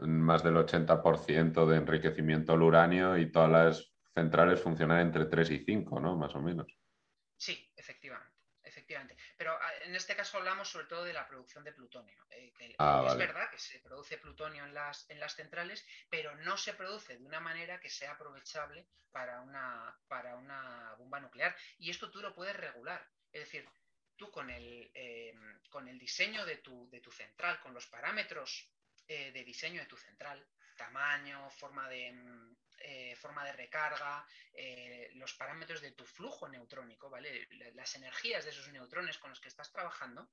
[0.00, 5.64] más del 80% de enriquecimiento al uranio y todas las centrales funcionan entre 3 y
[5.64, 6.16] 5, ¿no?
[6.16, 6.66] Más o menos.
[7.36, 8.34] Sí, efectivamente.
[8.64, 9.16] Efectivamente.
[9.38, 12.26] Pero ah, en este caso hablamos sobre todo de la producción de plutonio.
[12.30, 16.56] Eh, ah, es verdad que se produce plutonio en las, en las centrales, pero no
[16.56, 21.54] se produce de una manera que sea aprovechable para una, para una bomba nuclear.
[21.78, 23.08] Y esto tú lo puedes regular.
[23.30, 23.68] Es decir,
[24.16, 28.70] tú con el, em, con el diseño de tu, de tu, central, con los parámetros
[29.08, 30.44] eh, de diseño de tu central,
[30.76, 37.08] tamaño, forma de, em, eh, forma de recarga, eh, los parámetros de tu flujo neutrónico,
[37.08, 37.46] ¿vale?
[37.74, 40.30] Las energías de esos neutrones con los que estás trabajando,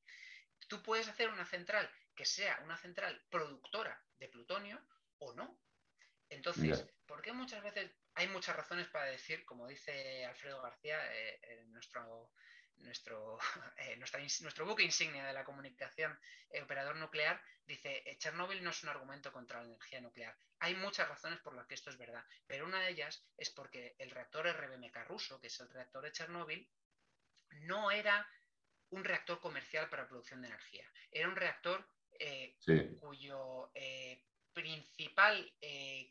[0.68, 4.82] tú puedes hacer una central que sea una central productora de plutonio
[5.20, 5.60] o no.
[6.30, 11.00] Entonces, ¿por qué muchas veces hay muchas razones para decir, como dice Alfredo García,
[11.68, 12.32] nuestro
[12.78, 13.38] nuestro,
[13.78, 16.18] eh, nuestro buque insignia de la comunicación
[16.50, 20.36] eh, operador nuclear, dice, eh, Chernóbil no es un argumento contra la energía nuclear.
[20.60, 23.96] Hay muchas razones por las que esto es verdad, pero una de ellas es porque
[23.98, 26.70] el reactor RBMK ruso, que es el reactor de Chernóbil,
[27.62, 28.28] no era
[28.90, 30.90] un reactor comercial para producción de energía.
[31.12, 31.88] Era un reactor
[33.00, 33.72] cuyo
[34.54, 35.52] principal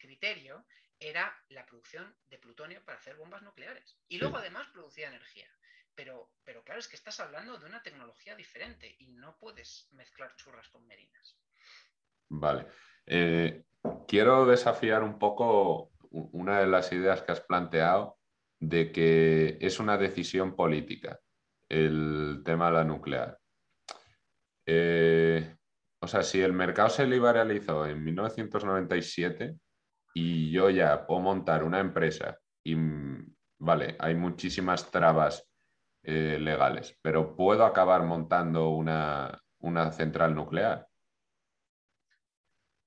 [0.01, 0.67] criterio
[0.99, 3.97] era la producción de plutonio para hacer bombas nucleares.
[4.09, 5.49] Y luego además producía energía.
[5.95, 10.35] Pero, pero claro, es que estás hablando de una tecnología diferente y no puedes mezclar
[10.37, 11.39] churras con merinas.
[12.29, 12.67] Vale.
[13.07, 13.65] Eh,
[14.09, 18.19] quiero desafiar un poco una de las ideas que has planteado
[18.59, 21.19] de que es una decisión política
[21.69, 23.39] el tema de la nuclear.
[24.67, 25.57] Eh,
[26.01, 29.57] o sea, si el mercado se liberalizó en 1997
[30.15, 32.77] y yo ya puedo montar una empresa y,
[33.59, 35.52] vale, hay muchísimas trabas
[36.05, 39.41] eh, legales, pero puedo acabar montando una,
[39.93, 40.89] central nuclear.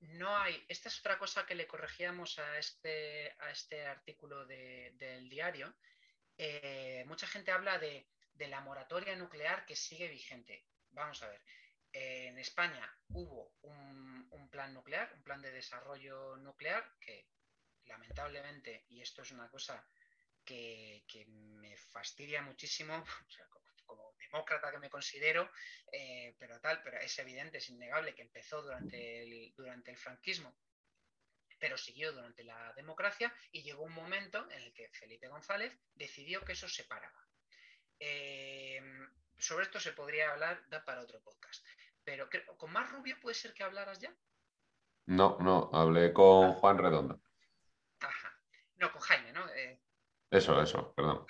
[0.00, 0.62] No hay.
[0.68, 5.74] Esta es otra cosa que le corregíamos a este, a este artículo del diario.
[6.36, 8.06] Eh, mucha gente habla de,
[8.38, 10.66] la moratoria nuclear que sigue vigente.
[10.90, 11.42] Vamos a ver.
[11.92, 17.28] en España hubo un, un, plan nuclear, un plan de desarrollo nuclear que
[17.86, 19.86] lamentablemente, y esto es una cosa
[20.46, 23.04] que, me fastidia muchísimo,
[23.84, 25.50] como, demócrata que me considero,
[25.92, 30.56] eh, pero tal, pero es evidente, es innegable que empezó durante el, durante el franquismo,
[31.58, 36.44] pero siguió durante la democracia y llegó un momento en el que Felipe González decidió
[36.44, 37.28] que eso se paraba.
[37.98, 38.80] Eh,
[39.38, 41.64] sobre esto se podría hablar da para otro podcast.
[42.04, 44.14] Pero ¿con más Rubio puede ser que hablaras ya?
[45.06, 47.20] No, no, hablé con Juan Redondo.
[48.00, 48.38] Ajá.
[48.76, 49.48] No, con Jaime, ¿no?
[49.54, 49.80] Eh,
[50.30, 51.26] eso, eso, perdón.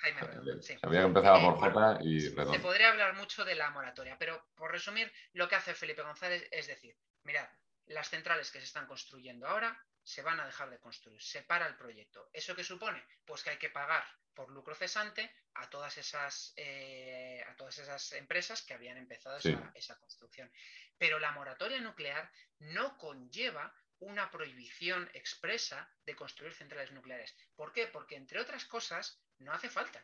[0.81, 4.71] Había empezado por eh, J y Se podría hablar mucho de la moratoria, pero por
[4.71, 7.47] resumir, lo que hace Felipe González es decir, mirad,
[7.85, 11.67] las centrales que se están construyendo ahora se van a dejar de construir, se para
[11.67, 12.29] el proyecto.
[12.33, 13.03] ¿Eso qué supone?
[13.25, 18.13] Pues que hay que pagar por lucro cesante a todas esas, eh, a todas esas
[18.13, 20.51] empresas que habían empezado esa, esa construcción.
[20.97, 27.35] Pero la moratoria nuclear no conlleva una prohibición expresa de construir centrales nucleares.
[27.55, 27.87] ¿Por qué?
[27.87, 30.03] Porque, entre otras cosas, no hace falta,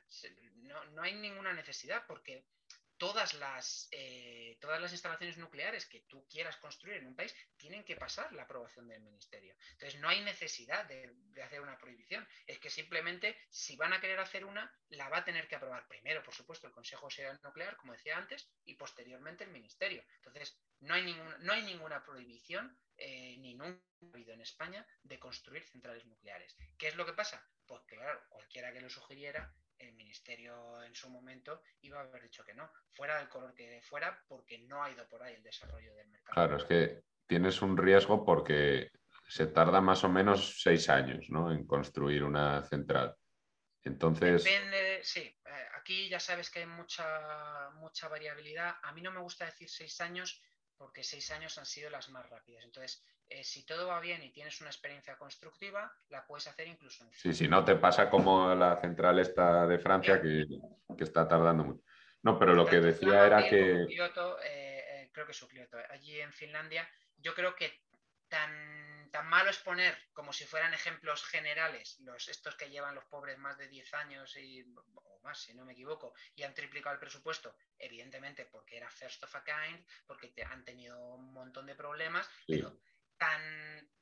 [0.92, 2.46] no, hay ninguna necesidad, porque
[3.04, 7.84] todas las, eh, todas las instalaciones nucleares que tú quieras construir en un país tienen
[7.84, 9.54] que pasar la aprobación del ministerio.
[9.74, 12.26] Entonces, no hay necesidad de, hacer una prohibición.
[12.48, 15.86] Es que simplemente, si van a querer hacer una, la va a tener que aprobar
[15.90, 20.02] primero, por supuesto, el Consejo de Nuclear, como decía antes, y posteriormente el ministerio.
[20.16, 25.20] Entonces, no hay, no hay ninguna prohibición eh, ni nunca ha habido en España de
[25.20, 26.56] construir centrales nucleares.
[26.78, 27.46] ¿Qué es lo que pasa?
[27.66, 32.44] Pues claro, cualquiera que lo sugiriera, el ministerio en su momento iba a haber dicho
[32.44, 35.94] que no, fuera del color que fuera, porque no ha ido por ahí el desarrollo
[35.96, 36.34] del mercado.
[36.34, 38.90] Claro, es que tienes un riesgo porque
[39.28, 41.52] se tarda más o menos seis años ¿no?
[41.52, 43.16] en construir una central.
[43.84, 44.44] Entonces.
[44.44, 45.22] Depende, sí.
[45.22, 48.76] Eh, aquí ya sabes que hay mucha, mucha variabilidad.
[48.82, 50.42] A mí no me gusta decir seis años
[50.78, 52.64] porque seis años han sido las más rápidas.
[52.64, 53.04] Entonces,
[53.34, 57.12] eh, si todo va bien y tienes una experiencia constructiva, la puedes hacer incluso en
[57.14, 60.46] Sí, si no te pasa como la central esta de Francia que,
[61.00, 61.84] está tardando mucho.
[62.22, 63.88] No, pero lo que decía era que...
[63.88, 67.82] Kyoto, eh, eh, creo que su Kyoto, allí en Finlandia, yo creo que
[68.28, 73.06] tan, tan malo es poner como si fueran ejemplos generales los estos que llevan los
[73.06, 74.64] pobres más de 10 años y,
[74.94, 79.24] o más, si no me equivoco, y han triplicado el presupuesto, evidentemente porque era first
[79.24, 82.78] of a kind, porque te, han tenido un montón de problemas, pero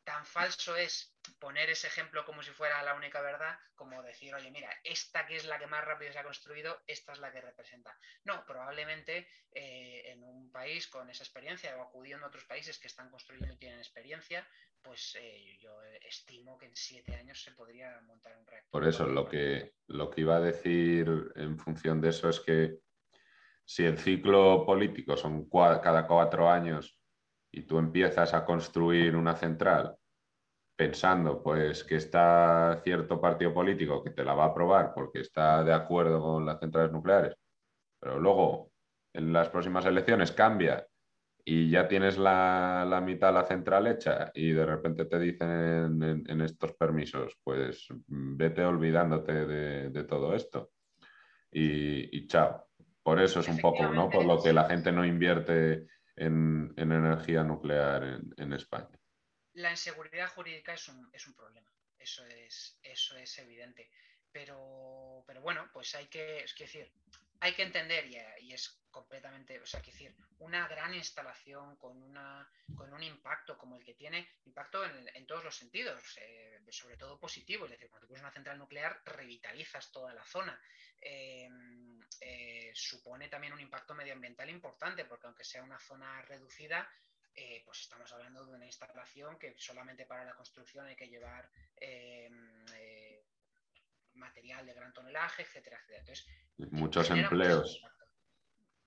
[0.04, 4.52] tan, falso es poner ese ejemplo como si fuera la única verdad, como decir, oye,
[4.52, 7.42] mira, esta que es la que más rápido se ha construido, esta es la que
[7.42, 7.98] representa.
[8.26, 12.88] No, probablemente eh, en un país con esa experiencia o acudiendo a otros países que
[12.88, 14.48] están construyendo y tienen experiencia,
[14.82, 18.72] pues eh, yo estimo que en siete años se podría montar un reactor.
[18.72, 22.80] Por eso, lo que, lo que iba a decir en función de eso es que
[23.66, 27.01] si el ciclo político son cada cuatro años
[27.52, 29.96] y tú empiezas a construir una central
[30.76, 35.64] pensando pues que está cierto partido político que te la va a aprobar porque está
[35.64, 37.36] de acuerdo con las centrales nucleares,
[38.00, 38.72] pero luego
[39.14, 40.88] en las próximas elecciones cambia
[41.44, 46.42] y ya tienes la, mitad de la central hecha y de repente te dicen en,
[46.42, 50.72] estos permisos, pues vete olvidándote de, todo esto
[51.52, 52.68] y, chao.
[53.04, 54.10] Por eso es un poco, ¿no?
[54.10, 58.04] Por lo que la gente no invierte en, energía nuclear
[58.38, 59.00] en, España.
[59.54, 63.90] La inseguridad jurídica es un, es un problema, eso es, eso es evidente.
[64.32, 66.90] Pero, pero bueno, pues hay que, es decir,
[67.42, 68.06] hay que entender,
[68.40, 73.58] y, es completamente, o sea, que decir, una gran instalación con, una, con un impacto
[73.58, 77.90] como el que tiene, impacto en, todos los sentidos, eh, sobre todo positivo, es decir,
[77.90, 80.62] cuando pones una central nuclear, revitalizas toda la zona.
[81.02, 81.50] Eh,
[82.20, 86.88] eh, supone también un impacto medioambiental importante, porque aunque sea una zona reducida,
[87.66, 91.50] pues estamos hablando de una instalación que solamente para la construcción hay que llevar
[94.22, 96.00] material de gran tonelaje, etcétera, etcétera.
[96.00, 96.28] Entonces,
[96.72, 97.82] Muchos empleos.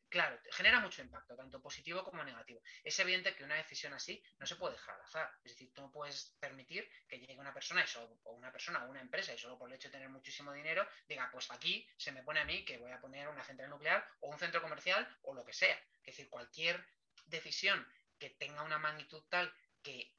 [0.08, 2.62] claro, genera mucho impacto, tanto positivo como negativo.
[2.84, 5.28] Es evidente que una decisión así no se puede dejar al azar.
[5.42, 7.84] Es decir, tú no puedes permitir que llegue una persona
[8.22, 10.86] o una persona o una empresa y solo por el hecho de tener muchísimo dinero
[11.08, 14.06] diga, pues aquí se me pone a mí que voy a poner una central nuclear
[14.20, 15.76] o un centro comercial o lo que sea.
[16.04, 16.86] Es decir, cualquier
[17.26, 17.84] decisión
[18.20, 20.13] que tenga una magnitud tal que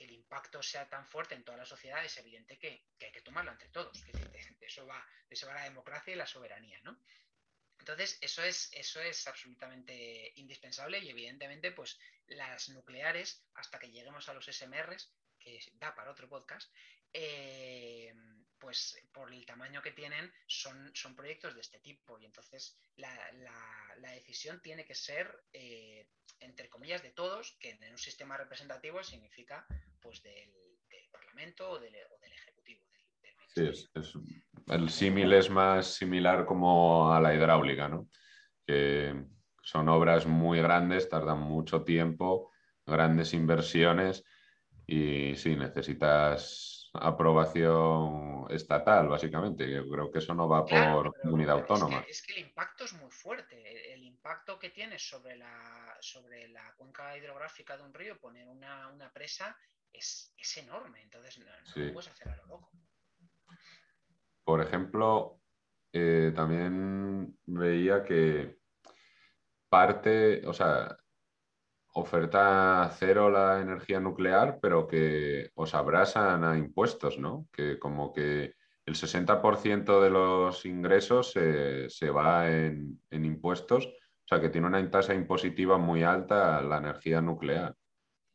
[0.00, 3.22] que, el impacto sea tan fuerte en toda la sociedad, es evidente que, hay que
[3.22, 4.04] tomarlo entre todos.
[4.04, 6.98] de, eso va, eso va la democracia y la soberanía, ¿no?
[7.78, 14.28] Entonces, eso es, eso es absolutamente indispensable y evidentemente, pues las nucleares, hasta que lleguemos
[14.28, 16.70] a los SMRs, que da para otro podcast,
[17.12, 18.14] eh,
[18.58, 22.18] pues por el tamaño que tienen, son, son proyectos de este tipo.
[22.18, 23.10] Y entonces la,
[24.12, 26.06] decisión tiene que ser, eh,
[26.40, 29.66] entre comillas, de todos, que en un sistema representativo significa
[30.00, 30.50] pues del,
[31.12, 32.80] Parlamento o del, Ejecutivo.
[33.48, 34.14] sí, es,
[34.68, 38.08] el símil es más similar como a la hidráulica, ¿no?
[38.66, 39.24] Que
[39.62, 42.50] son obras muy grandes, tardan mucho tiempo,
[42.86, 44.24] grandes inversiones
[44.86, 49.70] y sí, necesitas aprobación estatal, básicamente.
[49.70, 52.04] Yo creo que eso no va por comunidad autónoma.
[52.08, 53.92] Es que, el impacto es muy fuerte.
[53.92, 59.10] El impacto que tiene sobre la, sobre la cuenca hidrográfica de un río, poner una,
[59.12, 59.56] presa,
[59.92, 61.02] es, enorme.
[61.02, 62.70] Entonces, no, puedes hacer a lo loco.
[64.44, 65.40] Por ejemplo,
[65.92, 68.58] eh, también veía que
[69.68, 70.96] parte, o sea,
[71.94, 77.48] oferta cero la energía nuclear, pero que os abrasan a impuestos, ¿no?
[77.52, 78.54] Que como que
[78.86, 85.14] el 60% de los ingresos se, va en, impuestos, o sea que tiene una tasa
[85.14, 87.76] impositiva muy alta la energía nuclear.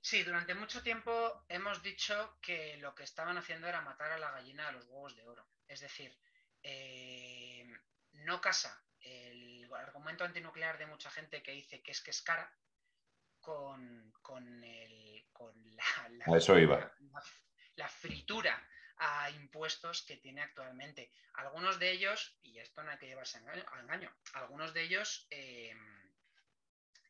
[0.06, 4.30] Sí, durante mucho tiempo hemos dicho que lo que estaban haciendo era matar a la
[4.30, 5.48] gallina a los huevos de oro.
[5.68, 6.16] Es decir,
[6.62, 7.66] eh,
[8.14, 12.56] no casa el argumento antinuclear de mucha gente que dice que es que es cara,
[13.40, 16.94] con, con, el, con la, Eso iba.
[17.76, 18.64] La, fritura
[18.98, 21.12] a impuestos que tiene actualmente.
[21.34, 26.14] Algunos de ellos, y esto no hay que llevarse a engaño, algunos de ellos em,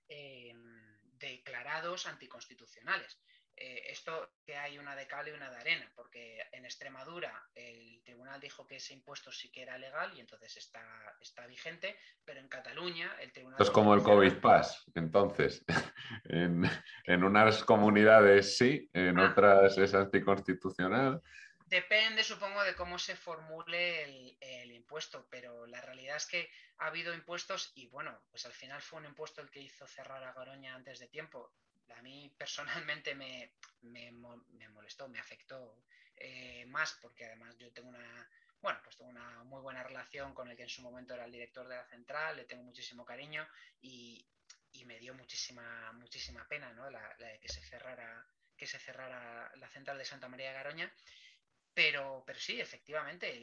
[0.08, 0.95] em,
[1.32, 3.20] declarados anticonstitucionales.
[3.58, 8.02] Eh, esto que hay una de cal y una de arena, porque en Extremadura el
[8.04, 10.84] tribunal dijo que ese impuesto sí que era legal y entonces está,
[11.22, 13.62] está vigente, pero en Cataluña el tribunal...
[13.62, 15.64] Es como el COVID Pass, entonces.
[16.26, 19.30] en, unas comunidades sí, en ah.
[19.32, 21.22] otras es anticonstitucional.
[21.66, 24.04] Depende, supongo, de cómo se formule
[24.40, 28.82] el, impuesto, pero la realidad es que ha habido impuestos y bueno, pues al final
[28.82, 31.52] fue un impuesto el que hizo cerrar a Garoña antes de tiempo
[31.94, 33.52] a mí personalmente me,
[34.70, 35.84] molestó, me afectó
[36.16, 38.30] eh, más porque además yo tengo una,
[38.62, 41.32] bueno, pues tengo una muy buena relación con el que en su momento era el
[41.32, 43.48] director de la central, le tengo muchísimo cariño
[43.82, 44.28] y,
[44.86, 46.92] me dio muchísima, muchísima pena ¿no?
[46.92, 50.94] la, que se cerrara que se cerrara la central de Santa María de Garoña.
[51.76, 53.38] Pero, pero sí, efectivamente,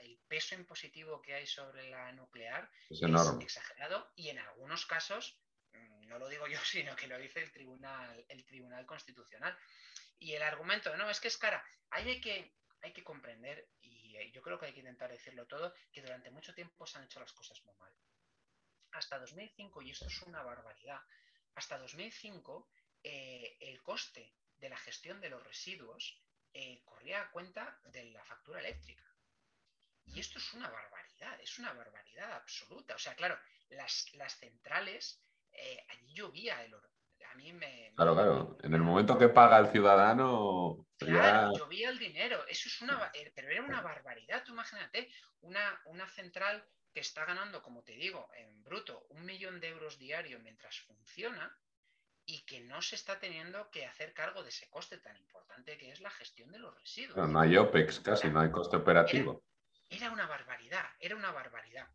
[0.00, 5.38] el peso impositivo que hay sobre la nuclear es, exagerado y en algunos casos,
[5.74, 9.56] mm, no lo digo yo, sino que lo dice el Tribunal, el tribunal Constitucional.
[10.18, 11.62] Y el argumento, no, es que es cara.
[11.90, 16.00] hay que, hay que comprender, y yo creo que hay que intentar decirlo todo, que
[16.00, 17.92] durante mucho tiempo se han hecho las cosas muy mal.
[18.92, 21.02] Hasta 2005, y esto es una barbaridad,
[21.56, 22.70] hasta 2005
[23.02, 26.23] eh, el coste de la gestión de los residuos
[26.54, 29.04] eh, corría a cuenta de la factura eléctrica.
[30.06, 32.94] Y esto es una barbaridad, es una barbaridad absoluta.
[32.94, 33.36] O sea, claro,
[33.70, 34.06] las,
[34.38, 35.20] centrales,
[35.52, 36.88] eh, allí llovía el oro.
[37.30, 38.58] A mí me, Claro, claro.
[38.62, 40.86] En el momento que paga el ciudadano.
[40.98, 42.46] Claro, llovía el dinero.
[42.46, 43.10] Eso es una.
[43.34, 44.44] Pero era una barbaridad.
[44.44, 49.58] Tú imagínate, una, una central que está ganando, como te digo, en bruto, un millón
[49.58, 51.58] de euros diario mientras funciona,
[52.26, 55.90] y que no se está teniendo que hacer cargo de ese coste tan importante que
[55.90, 57.28] es la gestión de los residuos.
[57.28, 59.42] No, hay OPEX casi, no hay coste operativo.
[59.90, 61.88] Era, una barbaridad, era una barbaridad.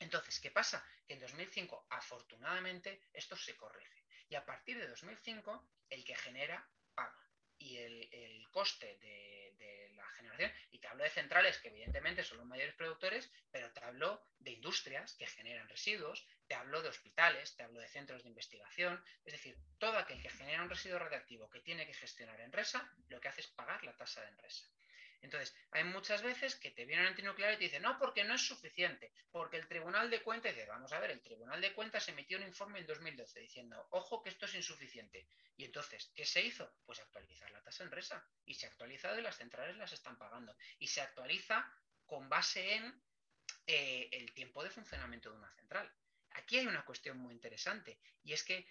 [0.00, 0.84] Entonces, ¿qué pasa?
[1.06, 4.04] Que en 2005, afortunadamente, esto se corrige.
[4.28, 7.31] Y a partir de 2005, el que genera paga.
[7.62, 12.38] Y el, coste de, de, la generación, y te hablo de centrales que evidentemente son
[12.38, 17.56] los mayores productores, pero te hablo de industrias que generan residuos, te hablo de hospitales,
[17.56, 21.48] te hablo de centros de investigación, es decir, todo aquel que genera un residuo radiactivo
[21.48, 24.66] que tiene que gestionar en RESA, lo que hace es pagar la tasa de ENRESA.
[25.22, 28.34] Entonces, hay muchas veces que te viene un antinuclear y te dice, no, porque no
[28.34, 32.08] es suficiente, porque el Tribunal de Cuentas dice, vamos a ver, el Tribunal de Cuentas
[32.08, 35.26] emitió un informe en 2012 diciendo, ojo que esto es insuficiente.
[35.56, 36.74] Y entonces, ¿qué se hizo?
[36.84, 38.26] Pues actualizar la tasa en RESA.
[38.44, 40.56] Y se actualiza y las centrales las están pagando.
[40.78, 41.72] Y se actualiza
[42.04, 43.02] con base en
[43.66, 45.90] eh, el tiempo de funcionamiento de una central.
[46.30, 48.66] Aquí hay una cuestión muy interesante y es que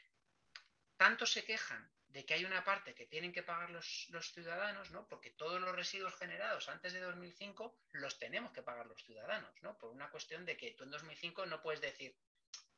[0.97, 5.07] tanto se quejan de que hay una parte que tienen que pagar los, ciudadanos, ¿no?
[5.07, 9.77] Porque todos los residuos generados antes de 2005 los tenemos que pagar los ciudadanos, ¿no?
[9.77, 12.17] Por una cuestión de que tú en 2005 no puedes decir,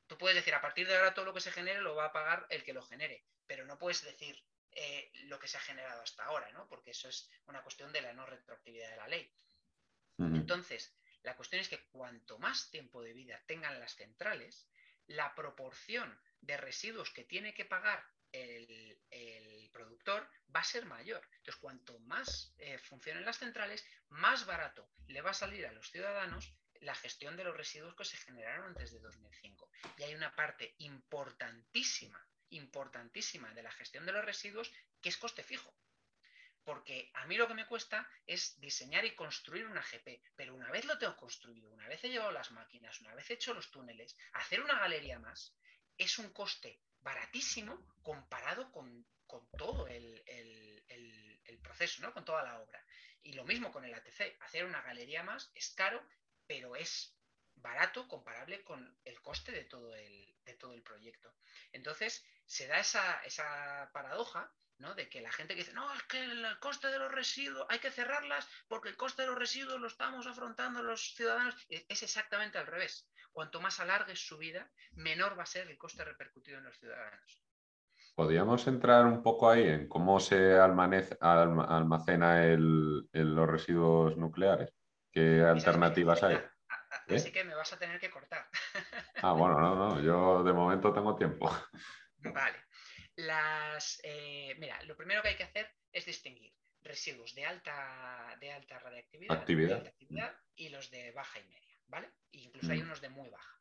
[0.07, 2.13] tú puedes decir a partir de ahora todo lo que se genere lo va a
[2.13, 6.03] pagar el que lo genere, pero no puedes decir eh, lo que se ha generado
[6.03, 6.67] hasta ahora, ¿no?
[6.67, 9.34] Porque eso es una cuestión de la no retroactividad de la ley.
[10.19, 14.69] Entonces, la cuestión es que cuanto más tiempo de vida tengan las centrales,
[15.07, 21.27] la proporción de residuos que tiene que pagar el, productor va a ser mayor.
[21.38, 25.89] Entonces, cuanto más eh, funcionen las centrales, más barato le va a salir a los
[25.89, 29.71] ciudadanos la gestión de los residuos que se generaron antes de 2005.
[29.97, 34.71] Y hay una parte importantísima, importantísima de la gestión de los residuos
[35.01, 35.75] que es coste fijo.
[36.63, 40.69] Porque a mí lo que me cuesta es diseñar y construir una GP, pero una
[40.71, 43.71] vez lo tengo construido, una vez he llevado las máquinas, una vez he hecho los
[43.71, 45.55] túneles, hacer una galería más
[45.97, 49.06] es un coste baratísimo comparado con,
[49.58, 50.22] todo el,
[51.62, 52.14] proceso, ¿no?
[52.14, 52.84] con toda la obra.
[53.24, 56.06] Y lo mismo con el ATC, hacer una galería más es caro,
[56.45, 57.16] pero es
[57.56, 61.34] barato comparable con el coste de todo el, de todo el proyecto.
[61.72, 64.54] Entonces, se da esa, esa paradoja
[64.91, 67.80] de que la gente que dice, no, es que el coste de los residuos hay
[67.80, 71.56] que cerrarlas porque el coste de los residuos lo estamos afrontando los ciudadanos.
[71.70, 73.08] Es exactamente al revés.
[73.34, 77.43] Cuanto más alargues su vida, menor va a ser el coste repercutido en los ciudadanos.
[78.16, 84.71] ¿Podríamos entrar un poco ahí en cómo se almacena los residuos nucleares?
[85.12, 86.39] ¿Qué alternativas hay?
[87.08, 87.32] Así ¿Eh?
[87.32, 88.47] que me vas a tener que cortar.
[89.24, 91.49] Ah, bueno, no, no, yo de momento tengo tiempo.
[92.17, 92.58] Vale.
[93.16, 98.51] Las, eh, mira, lo primero que hay que hacer es distinguir residuos de alta, de
[98.51, 99.45] alta radiactividad
[100.55, 102.11] y los de baja y media, ¿vale?
[102.32, 102.86] incluso hay mm.
[102.86, 103.59] unos de muy baja.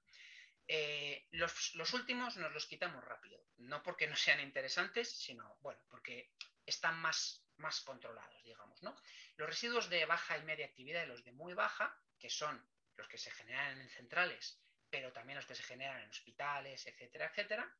[0.66, 6.32] Eh, los, últimos nos los quitamos rápido, no porque no sean interesantes, sino, bueno, porque
[6.64, 8.96] están más, más controlados, digamos, ¿no?
[9.36, 13.06] Los residuos de baja y media actividad y los de muy baja, que son los
[13.06, 17.76] que se generan en centrales, pero también los que se generan en hospitales, etcétera, etcétera,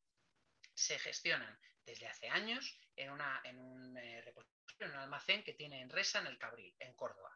[0.75, 5.55] se gestionan desde hace años en, una, en un eh, repositorio, en un almacén que
[5.55, 7.35] tiene en Resa, en el Cabril, en Córdoba.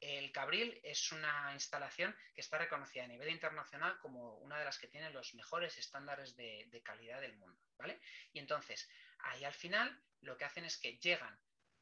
[0.00, 4.78] El Cabril es una instalación que está reconocida a nivel internacional como una de las
[4.78, 7.60] que tiene los mejores estándares de, calidad del mundo.
[7.76, 8.00] ¿vale?
[8.32, 8.88] Y entonces,
[9.18, 11.38] ahí al final lo que hacen es que llegan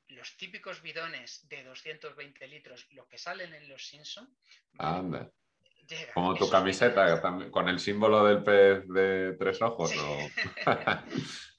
[0.09, 4.37] los típicos bidones de 220 litros, lo que salen en los Simpson.
[4.79, 5.31] Anda.
[6.15, 7.21] Como tu camiseta,
[7.51, 9.93] con el símbolo del pez de tres ojos.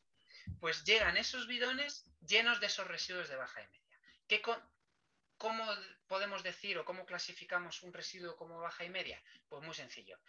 [0.59, 3.99] Pues llegan esos bidones llenos de esos residuos de baja y media.
[4.27, 4.41] ¿Qué
[5.37, 5.63] ¿Cómo
[6.07, 9.21] podemos decir o cómo clasificamos un residuo como baja y media?
[9.47, 10.19] Pues muy sencillo.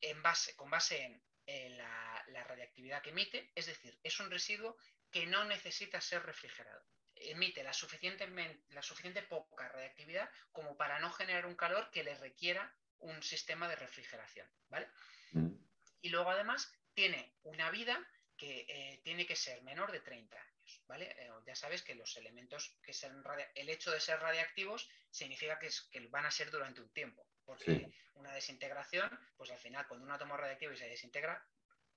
[0.00, 4.76] En base, con base en, la, la radiactividad que emite, es decir, es un residuo
[5.10, 6.84] que no necesita ser refrigerado
[7.20, 8.28] emite la suficiente,
[8.70, 13.68] la suficiente poca radiactividad como para no generar un calor que le requiera un sistema
[13.68, 14.88] de refrigeración, ¿vale?
[15.32, 15.54] Mm.
[16.02, 17.98] Y luego además tiene una vida
[18.36, 20.38] que eh, tiene que ser menor de 30
[20.86, 21.14] ¿vale?
[21.18, 23.22] Eh, ya sabes que los elementos que sean
[23.54, 27.90] el hecho de ser radiactivos significa que, que van a ser durante un tiempo, porque
[28.14, 31.46] una desintegración, pues al final cuando un átomo radiactivo y se desintegra,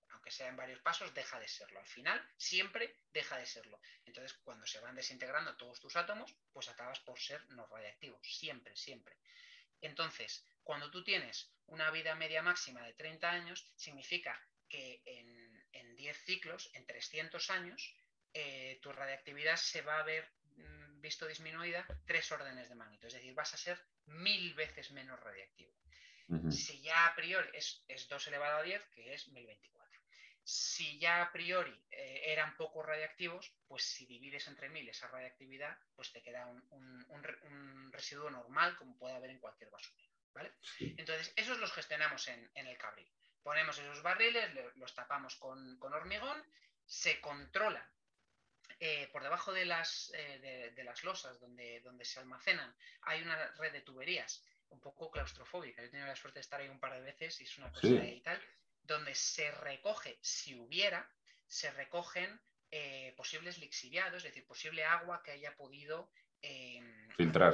[0.09, 1.79] aunque sea en varios pasos, deja de serlo.
[1.79, 3.79] Al final, siempre deja de serlo.
[4.05, 8.19] Entonces, cuando se van desintegrando todos tus átomos, pues acabas por ser no radiactivo.
[8.21, 9.17] Siempre, siempre.
[9.81, 14.39] Entonces, cuando tú tienes una vida media máxima de 30 años, significa
[14.69, 17.95] que en, 10 ciclos, en 300 años,
[18.33, 23.07] eh, tu radiactividad se va a ver mm, visto disminuida tres órdenes de magnitud.
[23.07, 25.71] Es decir, vas a ser mil veces menos radiactivo.
[26.49, 29.81] Si ya a priori es, es 2 elevado a 10, que es 1024
[30.43, 35.77] si ya a priori eh, eran poco radiactivos, pues si divides entre mil esa radiactividad,
[35.95, 40.09] pues te queda un, residuo normal como puede haber en cualquier basurero.
[40.33, 40.53] ¿vale?
[40.79, 43.09] Entonces, esos los gestionamos en, el cabril.
[43.43, 46.43] Ponemos esos barriles, los tapamos con, hormigón,
[46.85, 47.87] se controla
[48.81, 53.37] eh, por debajo de las, eh, de, las losas donde, donde se almacenan, hay una
[53.53, 55.81] red de tuberías un poco claustrofóbica.
[55.81, 57.71] Yo he tenido la suerte de estar ahí un par de veces y es una
[57.71, 58.41] cosa y tal
[58.83, 61.07] donde se recoge, si hubiera,
[61.47, 62.41] se recogen
[62.71, 67.53] eh, posibles lixiviados, es decir, posible agua que haya podido em, filtrar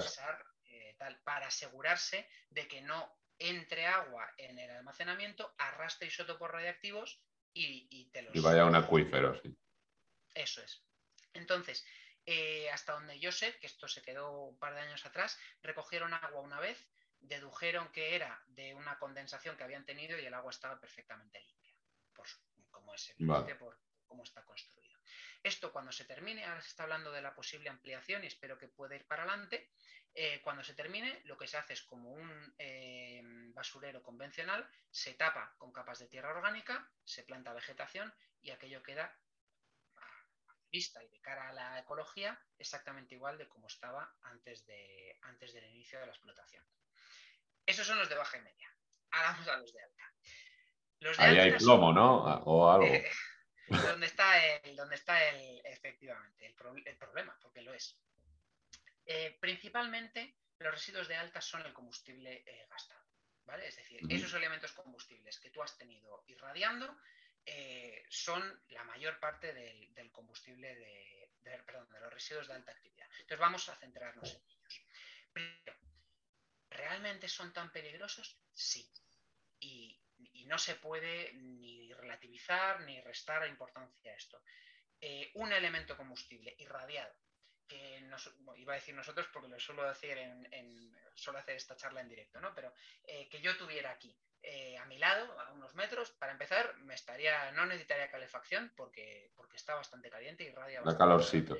[0.65, 0.95] eh,
[1.25, 7.21] para asegurarse de que no entre agua en el almacenamiento, arrastre isótopos radiactivos
[7.53, 8.33] y, y te los...
[8.33, 9.53] Y vaya un acuífero, sí.
[10.33, 10.86] Eso es.
[11.33, 11.85] Entonces,
[12.25, 16.13] eh, hasta donde yo sé, que esto se quedó un par de años atrás, recogieron
[16.13, 16.87] agua una vez
[17.19, 21.73] dedujeron que era de una condensación que habían tenido y el agua estaba perfectamente limpia,
[22.13, 22.27] por,
[22.71, 24.97] como es evidente por cómo está construido.
[25.43, 28.67] Esto cuando se termine, ahora se está hablando de la posible ampliación y espero que
[28.67, 29.71] pueda ir para adelante,
[30.13, 33.21] eh, cuando se termine lo que se hace es como un eh,
[33.53, 39.15] basurero convencional, se tapa con capas de tierra orgánica, se planta vegetación y aquello queda
[40.67, 45.17] a vista y de cara a la ecología exactamente igual de como estaba antes, de,
[45.21, 46.63] antes del inicio de la explotación.
[47.65, 48.73] Esos son los de baja y media.
[49.11, 50.13] Ahora vamos a los de alta.
[51.19, 52.23] Ahí hay plomo, ¿no?
[52.45, 52.85] O algo.
[52.87, 53.09] Eh,
[53.67, 56.55] donde está el, donde está el, efectivamente, el,
[56.97, 57.99] problema, porque lo es.
[59.05, 63.05] Eh, principalmente, los residuos de alta son el combustible eh, gastado.
[63.45, 63.67] ¿vale?
[63.67, 66.97] Es decir, esos elementos combustibles que tú has tenido irradiando
[68.09, 71.31] son la mayor parte del, combustible de,
[71.65, 73.07] perdón, de los residuos de alta actividad.
[73.11, 74.81] Entonces vamos a centrarnos en ellos.
[75.31, 75.77] Primero,
[76.69, 78.39] ¿Realmente son tan peligrosos?
[78.53, 78.89] Sí.
[79.59, 79.99] Y,
[80.45, 84.41] no se puede ni relativizar ni restar importancia a esto.
[85.01, 87.13] Eh, un elemento combustible irradiado,
[87.67, 88.01] que
[88.57, 92.39] iba a decir nosotros porque lo suelo decir en, suelo hacer esta charla en directo,
[92.39, 92.53] ¿no?
[92.55, 92.73] Pero
[93.03, 96.93] eh, que yo tuviera aquí eh, a mi lado, a unos metros, para empezar, me
[96.93, 100.99] estaría, no necesitaría calefacción porque, porque está bastante caliente y irradia bastante.
[100.99, 101.57] calorcito.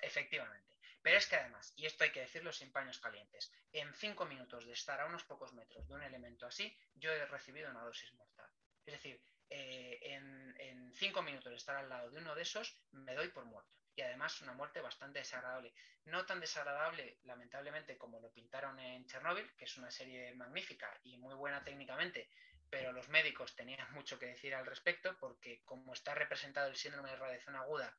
[0.00, 0.76] Efectivamente.
[1.02, 4.66] Pero es que además, y esto hay que decirlo sin paños calientes, en cinco minutos
[4.66, 8.12] de estar a unos pocos metros de un elemento así, yo he recibido una dosis
[8.14, 8.50] mortal.
[8.84, 13.14] Es decir, eh, en, cinco minutos de estar al lado de uno de esos, me
[13.14, 13.70] doy por muerto.
[13.96, 15.72] Y además una muerte bastante desagradable.
[16.04, 21.16] No tan desagradable, lamentablemente, como lo pintaron en Chernóbil, que es una serie magnífica y
[21.16, 22.28] muy buena técnicamente,
[22.68, 27.10] pero los médicos tenían mucho que decir al respecto, porque como está representado el síndrome
[27.10, 27.96] de radiación aguda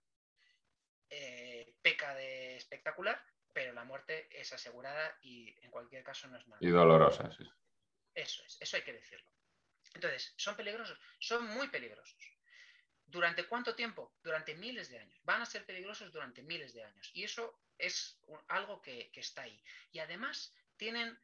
[1.10, 3.22] eh, peca de espectacular,
[3.52, 6.60] pero la muerte es asegurada y en cualquier caso no es nada.
[6.62, 7.44] Y dolorosa, sí.
[8.14, 9.26] Eso es, eso hay que decirlo.
[9.94, 11.00] Entonces, ¿son peligrosos?
[11.20, 12.18] Son muy peligrosos.
[13.06, 14.14] ¿Durante cuánto tiempo?
[14.24, 15.20] Durante miles de años.
[15.24, 17.12] Van a ser peligrosos durante miles de años.
[17.14, 19.62] Y eso es algo que, está ahí.
[19.92, 21.20] Y además tienen,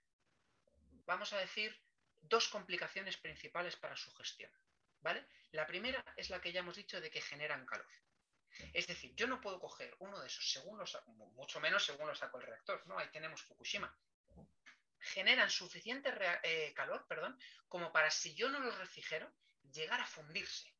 [1.05, 1.79] vamos a decir,
[2.23, 4.51] dos complicaciones principales para su gestión.
[5.01, 5.25] ¿Vale?
[5.51, 7.87] La primera es la que ya hemos dicho de que generan calor.
[8.73, 10.97] Es decir, yo no puedo coger uno de esos, según los,
[11.35, 12.97] mucho menos según lo saco el reactor, ¿no?
[12.97, 13.95] Ahí tenemos Fukushima.
[14.99, 16.11] Generan suficiente
[16.43, 19.31] eh, calor, perdón, como para si yo no los refrigero,
[19.71, 20.73] llegar a fundirse.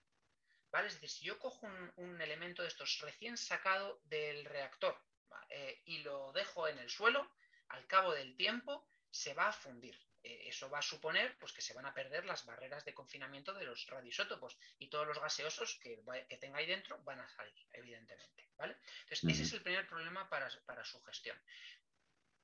[0.69, 0.87] ¿Vale?
[0.87, 5.01] Es decir, si yo cojo un, elemento de estos recién sacado del reactor
[5.49, 7.31] eh, y lo dejo en el suelo,
[7.69, 9.97] al cabo del tiempo se va a fundir.
[10.23, 13.53] eh, eso va a suponer pues, que se van a perder las barreras de confinamiento
[13.53, 16.03] de los radioisótopos y todos los gaseosos que,
[16.39, 18.49] tenga ahí dentro van a salir, evidentemente.
[18.57, 18.77] ¿vale?
[19.03, 20.49] Entonces, ese es el primer problema para,
[20.83, 21.39] su gestión.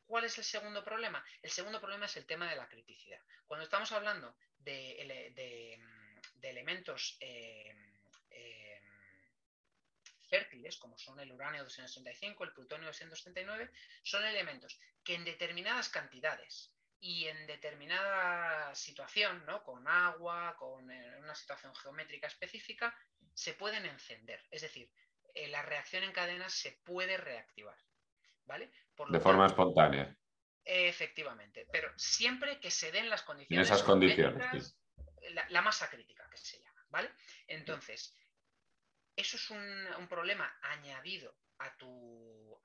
[0.05, 1.23] ¿Cuál es el segundo problema?
[1.41, 3.19] El segundo problema es el tema de la criticidad.
[3.45, 5.01] Cuando estamos hablando de,
[6.41, 7.73] elementos eh,
[8.29, 8.81] eh,
[10.29, 13.71] fértiles, como son el uranio 265, el plutonio 239,
[14.03, 19.63] son elementos que en determinadas cantidades y en determinada situación, ¿no?
[19.63, 22.95] con agua, con eh, una situación geométrica específica,
[23.33, 24.45] se pueden encender.
[24.51, 24.89] Es decir,
[25.49, 27.77] la reacción en cadena se puede reactivar.
[28.45, 28.71] ¿Vale?
[29.09, 30.15] de forma espontánea.
[30.65, 33.67] Efectivamente, pero siempre que se den las condiciones.
[33.67, 34.77] En esas condiciones.
[35.49, 36.85] La, masa crítica, que se llama.
[36.89, 37.09] ¿vale?
[37.47, 38.15] Entonces,
[39.15, 42.59] eso es un problema añadido a, tu,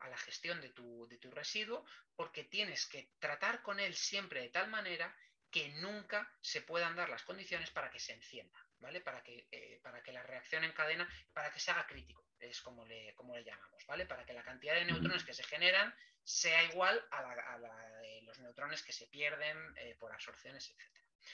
[0.00, 1.84] a, la gestión de tu, residuo
[2.14, 5.14] porque tienes que tratar con él siempre de tal manera
[5.50, 9.00] que nunca se puedan dar las condiciones para que se encienda, ¿vale?
[9.00, 12.60] Para que, eh, para que la reacción en cadena, para que se haga crítico, es
[12.60, 14.04] como le, como le llamamos, ¿vale?
[14.04, 15.94] Para que la cantidad de neutrones que se generan
[16.24, 20.82] sea igual a la, de los neutrones que se pierden eh, por absorciones, etc.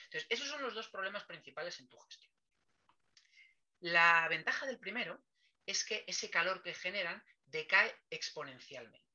[0.04, 2.32] Entonces, esos son los dos problemas principales en tu gestión.
[3.80, 5.20] La ventaja del primero
[5.66, 9.08] es que ese calor que generan decae exponencialmente.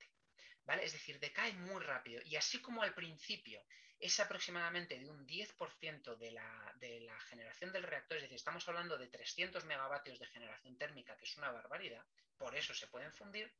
[0.65, 0.84] ¿vale?
[0.85, 2.22] Es decir, decae muy rápido.
[2.26, 3.64] Y así como al principio
[4.03, 8.67] es aproximadamente de un 10% de la, de la generación del reactor, es decir, estamos
[8.67, 12.05] hablando de 300 megavatios de generación térmica, que es una barbaridad,
[12.38, 13.53] por eso se pueden fundir,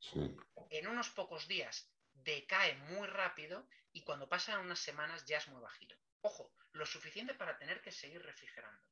[0.70, 5.61] en unos pocos días decae muy rápido y cuando pasan unas semanas ya es muy
[5.61, 5.95] bajito.
[6.22, 8.84] Ojo, lo suficiente para tener que seguir refrigerando,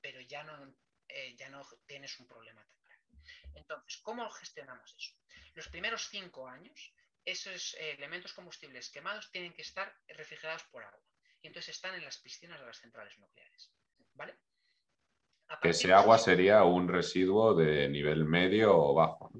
[0.00, 0.74] pero ya no,
[1.08, 2.66] eh, ya no tienes un problema
[3.54, 5.14] entonces, ¿cómo gestionamos eso?
[5.54, 6.92] Los primeros cinco años,
[7.26, 11.02] esos eh, elementos combustibles quemados tienen que estar refrigerados por agua.
[11.42, 13.70] Y entonces están en las piscinas de las centrales nucleares.
[14.14, 14.38] ¿Vale?
[15.62, 19.30] Ese agua sería un residuo de nivel medio o bajo.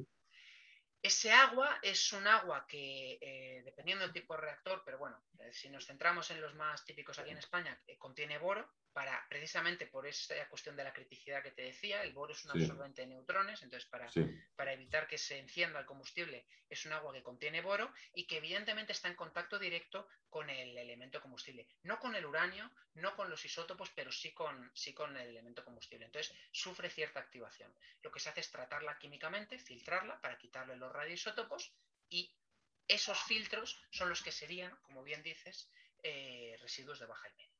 [1.07, 5.53] Ese agua es un agua que, eh, dependiendo del tipo de reactor, pero bueno, eh,
[5.53, 10.07] si nos centramos en los más típicos aquí en España, contiene boro, para, precisamente por
[10.07, 13.62] esa cuestión de la criticidad que te decía, el boro es un absorbente de neutrones,
[13.62, 14.11] entonces para,
[14.57, 18.39] para evitar que se encienda el combustible es un agua que contiene boro y que
[18.39, 21.69] evidentemente está en contacto directo con el elemento combustible.
[21.83, 25.65] No con el uranio, no con los isótopos, pero sí con, sí con el elemento
[25.65, 26.07] combustible.
[26.07, 27.73] Entonces sufre cierta activación.
[28.03, 31.73] Lo que se hace es tratarla químicamente, filtrarla para quitarle los radioisótopos
[32.09, 32.35] y
[32.89, 35.70] esos filtros son los que serían, como bien dices,
[36.02, 37.56] eh, residuos de baja y media.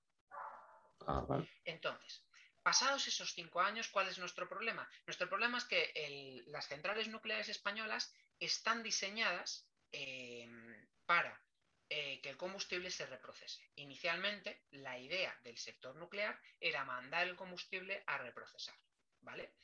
[1.07, 1.27] Ah,
[1.65, 2.25] Entonces,
[2.63, 4.89] pasados esos cinco años, ¿cuál es nuestro problema?
[5.07, 11.41] Nuestro problema es que las centrales nucleares españolas están diseñadas em, para
[11.89, 13.71] eh, que el combustible se reprocese.
[13.77, 18.77] Inicialmente, la idea del sector nuclear era mandar el combustible a reprocesar,
[19.21, 19.55] ¿vale?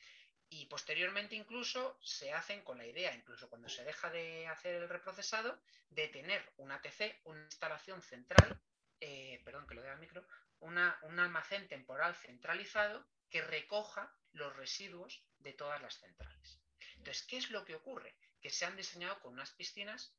[0.55, 4.87] Y posteriormente incluso se hacen con la idea, incluso cuando se deja de hacer el
[4.87, 5.59] reprocesado,
[5.89, 8.61] de tener una ATC, una instalación central,
[8.99, 10.23] eh, perdón que lo dé al micro,
[10.59, 16.59] un almacén temporal centralizado que recoja los residuos de todas las centrales.
[16.97, 18.15] Entonces, ¿qué es lo que ocurre?
[18.39, 20.13] Que se han diseñado con unas piscinas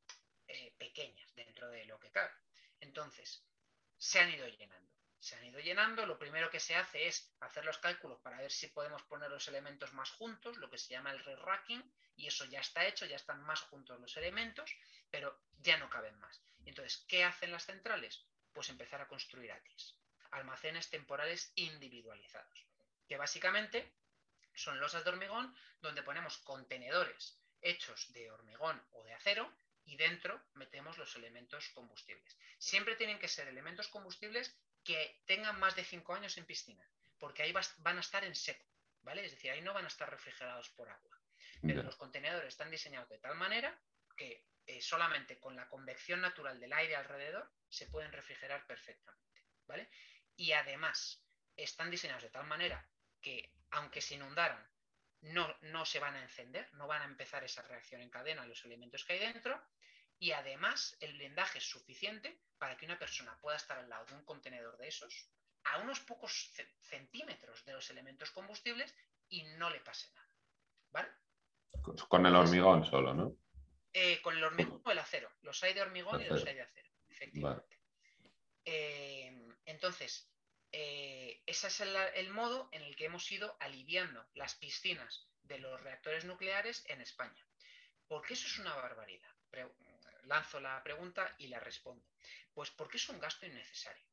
[0.47, 2.33] eh, pequeñas dentro de lo que cabe.
[2.81, 3.41] Entonces,
[3.97, 4.94] se han ido llenando.
[5.25, 8.51] Se han ido llenando, lo primero que se hace es hacer los cálculos para ver
[8.51, 11.83] si podemos poner los elementos más juntos, lo que se llama el re-racking,
[12.15, 14.69] y eso ya está hecho, ya están más juntos los elementos,
[15.09, 16.43] pero ya no caben más.
[16.63, 18.23] Entonces, ¿qué hacen las centrales?
[18.53, 19.95] Pues empezar a construir ATIs
[20.29, 22.67] almacenes temporales individualizados,
[23.07, 23.91] que básicamente
[24.53, 29.51] son losas de hormigón donde ponemos contenedores hechos de hormigón o de acero
[29.85, 32.37] y dentro metemos los elementos combustibles.
[32.59, 34.55] Siempre tienen que ser elementos combustibles
[34.85, 36.87] que tengan más de 5 años en piscina,
[37.19, 38.65] porque ahí van a estar en seco,
[39.01, 39.25] ¿vale?
[39.25, 41.19] Es decir, ahí no van a estar refrigerados por agua.
[41.61, 43.77] Pero los contenedores están diseñados de tal manera
[44.15, 49.89] que eh, solamente con la convección natural del aire alrededor se pueden refrigerar perfectamente, ¿vale?
[50.37, 51.23] y además
[51.55, 52.85] están diseñados de tal manera
[53.21, 54.63] que aunque se inundaran,
[55.21, 58.63] no, no se van a encender, no van a empezar esa reacción en cadena los
[58.65, 59.59] elementos que hay dentro
[60.19, 64.15] y además el blindaje es suficiente para que una persona pueda estar al lado de
[64.15, 65.29] un contenedor de esos
[65.65, 66.51] a unos pocos
[66.81, 68.95] centímetros de los elementos combustibles
[69.29, 70.29] y no le pase nada.
[70.91, 71.09] ¿Vale?
[72.07, 73.35] Con el hormigón solo, ¿no?
[73.93, 75.31] Eh, con el hormigón o el acero.
[75.41, 77.79] Los hay de hormigón y los hay de acero, efectivamente.
[78.63, 80.29] Eh, entonces,
[80.71, 85.79] eh, ese es el, modo en el que hemos ido aliviando las piscinas de los
[85.81, 87.47] reactores nucleares en España.
[88.07, 89.33] ¿Por qué eso es una barbaridad?
[90.25, 92.05] Lanzo la pregunta y la respondo.
[92.53, 94.05] Pues porque es un gasto innecesario.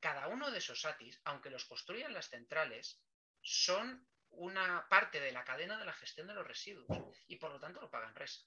[0.00, 3.02] cada uno de esos ATIs, aunque los construyan las centrales,
[3.42, 6.86] son una parte de la cadena de la gestión de los residuos
[7.26, 8.40] y por lo tanto lo pagan resa.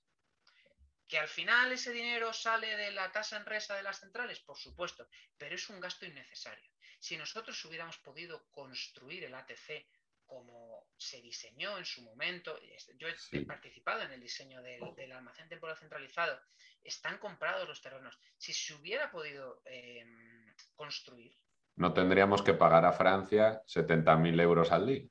[1.08, 4.40] ¿Que al final ese dinero sale de la tasa en resa de las centrales?
[4.40, 5.08] Por supuesto,
[5.38, 6.72] pero es un gasto innecesario.
[7.00, 9.86] Si nosotros hubiéramos podido construir el ATC
[10.26, 12.58] como se diseñó en su momento,
[12.98, 16.40] yo he participado en el diseño del, almacén temporal centralizado,
[16.84, 18.20] están comprados los terrenos.
[18.38, 21.36] Si se hubiera podido em, construir...
[21.76, 25.08] No tendríamos que pagar a Francia 70.000 euros al día.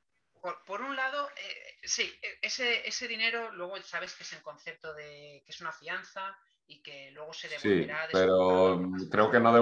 [0.66, 4.93] Por, un lado, eh, sí, e, ese, ese, dinero luego sabes que es el concepto
[4.93, 6.36] de que es una fianza
[6.66, 8.06] y que luego se devolverá.
[8.06, 8.80] Sí, pero
[9.10, 9.52] creo que no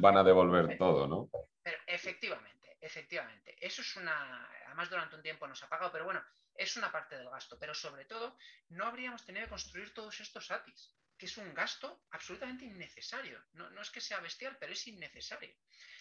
[0.00, 1.28] van a devolver todo, ¿no?
[1.62, 3.56] Pero efectivamente, efectivamente.
[3.60, 6.24] Eso es una, además durante un tiempo nos ha pagado, pero bueno,
[6.54, 7.58] es una parte del gasto.
[7.58, 8.36] Pero sobre todo,
[8.68, 13.42] no habríamos tenido que construir todos estos ATIs, que es un gasto absolutamente innecesario.
[13.52, 15.54] No, no es que sea bestial, pero es innecesario.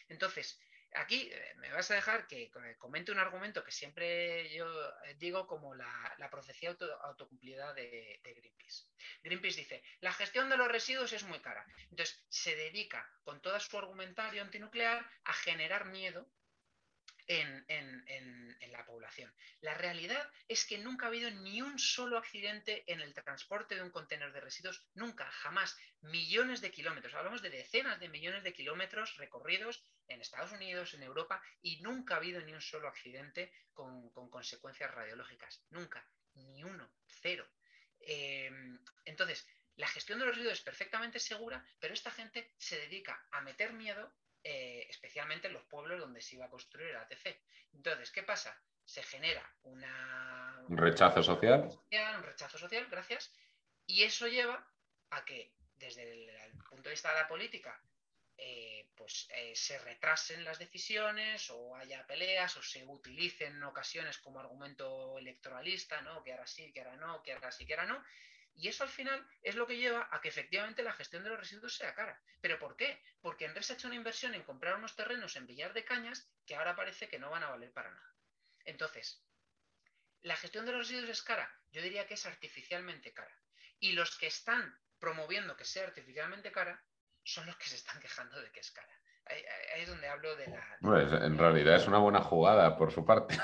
[0.09, 0.59] Entonces,
[0.93, 4.67] aquí eh, me vas a dejar que comente un argumento que siempre yo
[5.03, 5.87] eh, digo como la,
[6.31, 8.85] profecía autocumplida de, de, Greenpeace.
[9.23, 11.65] Greenpeace dice, la gestión de los residuos es muy cara.
[11.89, 16.29] Entonces, se dedica con todo su argumentario antinuclear a generar miedo
[17.27, 19.33] en, la población.
[19.61, 23.81] La realidad es que nunca ha habido ni un solo accidente en el transporte de
[23.81, 25.77] un contenedor de residuos, nunca, jamás.
[26.01, 31.03] Millones de kilómetros, hablamos de decenas de millones de kilómetros recorridos en Estados Unidos, en
[31.03, 35.63] Europa, y nunca ha habido ni un solo accidente con, consecuencias radiológicas.
[35.69, 37.47] Nunca, ni uno, cero.
[37.99, 38.51] Eh,
[39.05, 43.41] entonces, la gestión de los residuos es perfectamente segura, pero esta gente se dedica a
[43.41, 44.13] meter miedo
[44.49, 47.37] eh, especialmente en los pueblos donde se iba a construir el ATC.
[47.73, 48.57] Entonces, ¿qué pasa?
[48.85, 50.63] Se genera una...
[50.69, 51.63] Un rechazo social.
[51.91, 53.33] Un rechazo social, gracias.
[53.85, 54.65] Y eso lleva
[55.09, 57.77] a que, desde el, punto de vista de la política,
[58.37, 64.17] eh, pues eh, se retrasen las decisiones o haya peleas o se utilicen en ocasiones
[64.17, 66.23] como argumento electoralista, ¿no?
[66.23, 68.01] Que ahora sí, que ahora no, que ahora sí, que ahora no.
[68.57, 71.39] Y eso al final es lo que lleva a que efectivamente la gestión de los
[71.39, 72.19] residuos sea cara.
[72.41, 72.99] ¿Pero por qué?
[73.21, 76.55] Porque Enres ha hecho una inversión en comprar unos terrenos en Villar de Cañas que
[76.55, 78.15] ahora parece que no van a valer para nada.
[78.65, 79.23] Entonces,
[80.23, 81.55] ¿la gestión de los residuos es cara?
[81.71, 83.39] Yo diría que es artificialmente cara.
[83.79, 86.83] Y los que están promoviendo que sea artificialmente cara
[87.23, 89.01] son los que se están quejando de que es cara.
[89.29, 89.43] Ahí,
[89.81, 90.77] es donde hablo de la...
[90.81, 93.37] Pues en realidad es una buena jugada por su parte.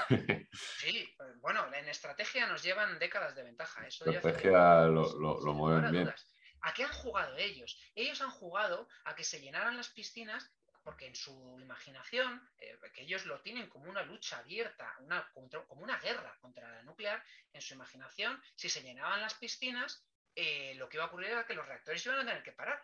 [0.78, 3.86] Sí, bueno, en estrategia nos llevan décadas de ventaja.
[3.86, 6.14] Eso estrategia lo, lo, mueven bien.
[6.62, 7.78] ¿A qué han jugado ellos?
[7.96, 10.54] Ellos han jugado a que se llenaran las piscinas
[10.84, 15.30] porque en su imaginación, eh, que ellos lo tienen como una lucha abierta, una,
[15.68, 17.24] como una guerra contra la nuclear,
[17.54, 20.06] en su imaginación, si se llenaban las piscinas,
[20.36, 22.82] eh, lo que iba a ocurrir era que los reactores iban a tener que parar.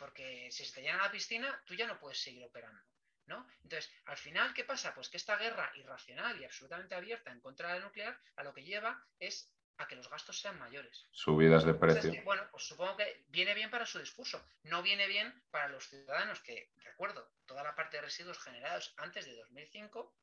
[0.00, 2.80] Porque si se te llena la piscina, tú ya no puedes seguir operando.
[3.26, 3.46] ¿no?
[3.62, 4.94] Entonces, al final, ¿qué pasa?
[4.94, 8.54] Pues que esta guerra irracional y absolutamente abierta en contra de la nuclear a lo
[8.54, 11.06] que lleva es a que los gastos sean mayores.
[11.10, 12.12] Subidas de precio.
[12.24, 14.42] bueno, pues supongo que viene bien para su discurso.
[14.62, 19.26] No viene bien para los ciudadanos que, recuerdo, toda la parte de residuos generados antes
[19.26, 20.16] de 2005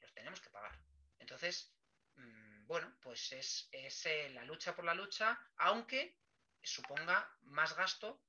[0.00, 0.78] los tenemos que pagar.
[1.18, 1.74] Entonces,
[2.14, 6.16] mm, bueno, pues es, es eh, la lucha por la lucha, aunque
[6.62, 8.22] suponga más gasto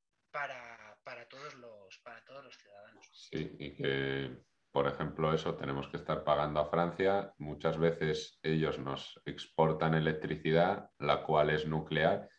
[1.03, 3.09] para, todos, los, para todos los ciudadanos.
[3.13, 4.37] Sí, y que,
[4.71, 7.33] por ejemplo, eso tenemos que estar pagando a Francia.
[7.37, 12.29] Muchas veces ellos nos exportan electricidad, la cual es nuclear,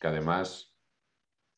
[0.00, 0.76] que además,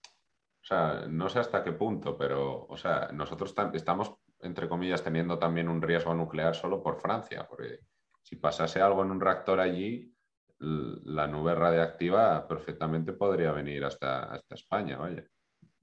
[0.05, 5.39] o sea, no sé hasta qué punto, pero, o sea, nosotros estamos, entre comillas, teniendo
[5.39, 7.81] también un riesgo nuclear solo por Francia, porque
[8.23, 10.13] si pasase algo en un reactor allí,
[10.59, 15.23] la nube radiactiva perfectamente podría venir hasta, hasta España, vaya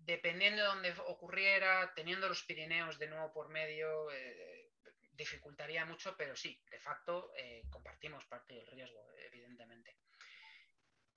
[0.06, 4.72] dependiendo de dónde ocurriera, teniendo los Pirineos de nuevo por medio, eh,
[5.14, 9.98] dificultaría mucho, pero sí, de facto eh, compartimos parte del riesgo, evidentemente.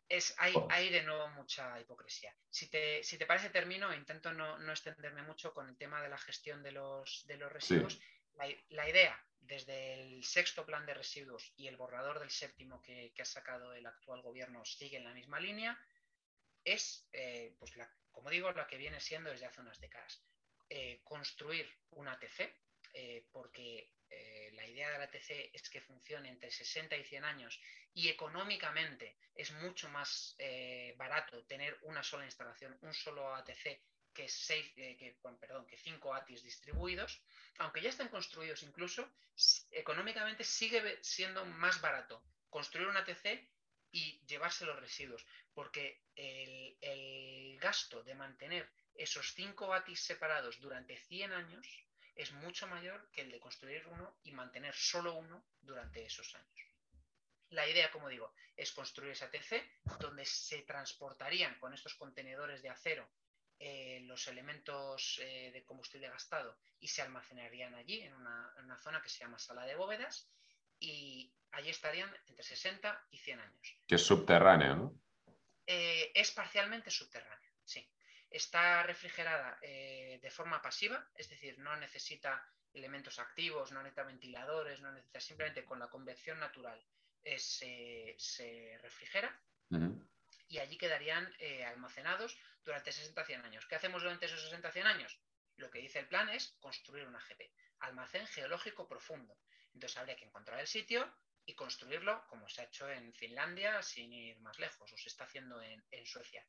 [0.09, 0.69] Es, hay, oh.
[0.71, 2.33] hay, de nuevo mucha hipocresía.
[2.49, 6.09] Si te, si te parece, termino, intento no, no, extenderme mucho con el tema de
[6.09, 7.99] la gestión de los, de los residuos.
[8.35, 13.13] La, la, idea, desde el sexto plan de residuos y el borrador del séptimo que,
[13.17, 15.77] que ha sacado el actual gobierno, sigue en la misma línea,
[16.63, 20.25] es eh, pues la, como digo, la que viene siendo desde hace unas décadas.
[20.71, 22.51] Eh, construir un ATC,
[22.95, 27.61] eh, porque eh, la idea del ATC es que funcione entre 60 y 100 años
[27.93, 30.35] y económicamente es mucho más
[30.97, 33.83] barato tener una sola instalación, un solo ATC
[34.15, 37.23] que, seis, que, perdón, que cinco ATIs distribuidos,
[37.59, 39.13] aunque ya estén construidos incluso,
[39.71, 43.47] económicamente sigue siendo más barato construir un ATC
[43.93, 51.33] y llevarse los residuos, porque el, gasto de mantener esos cinco ATIs separados durante 100
[51.33, 51.67] años
[52.15, 56.67] es mucho mayor que el de construir uno y mantener solo uno durante esos años.
[57.51, 59.63] La idea, como digo, es construir esa TC
[59.99, 63.09] donde se transportarían con estos contenedores de acero
[63.59, 68.79] eh, los elementos eh, de combustible gastado y se almacenarían allí en una, en una,
[68.79, 70.29] zona que se llama sala de bóvedas
[70.79, 73.79] y allí estarían entre 60 y 100 años.
[73.87, 75.01] Que es subterráneo, ¿no?
[75.67, 77.89] Eh, es parcialmente subterránea, sí.
[78.31, 84.81] Está refrigerada eh, de forma pasiva, es decir, no necesita elementos activos, no necesita ventiladores,
[84.81, 86.85] no necesita simplemente con la convección natural
[87.25, 89.41] eh, se, refrigera
[90.49, 91.29] y allí quedarían
[91.67, 93.67] almacenados durante 60-100 años.
[93.67, 95.19] ¿Qué hacemos durante esos 60-100 años?
[95.57, 97.51] Lo que dice el plan es construir un AGP,
[97.81, 99.37] almacén geológico profundo.
[99.77, 101.07] Entonces habría que encontrar el sitio,
[101.47, 105.25] y construirlo como se ha hecho en Finlandia sin ir más lejos o se está
[105.25, 106.45] haciendo en, Suecia.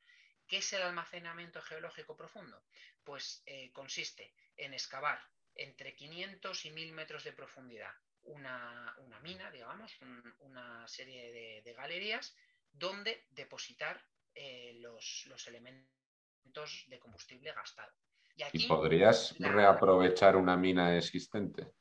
[0.47, 2.63] ¿Qué es el almacenamiento geológico profundo?
[3.03, 5.19] Pues eh, consiste en excavar
[5.53, 7.93] entre 500 y 1000 metros de profundidad
[8.23, 9.97] una, mina, digamos,
[10.39, 12.35] una serie de, galerías
[12.71, 14.03] donde depositar
[14.35, 17.93] eh, los, elementos de combustible gastado.
[18.35, 21.71] ¿Y, aquí, podrías reaprovechar una mina existente?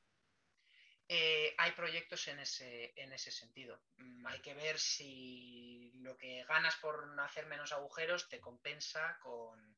[1.09, 3.81] Eh, hay proyectos en ese, en ese sentido.
[3.99, 9.77] Mm, hay que ver si lo que ganas por hacer menos agujeros te compensa con,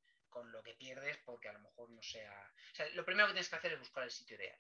[0.52, 2.52] lo que pierdes porque a lo mejor no sea...
[2.94, 4.56] lo primero que tienes que hacer es buscar el sitio ideal.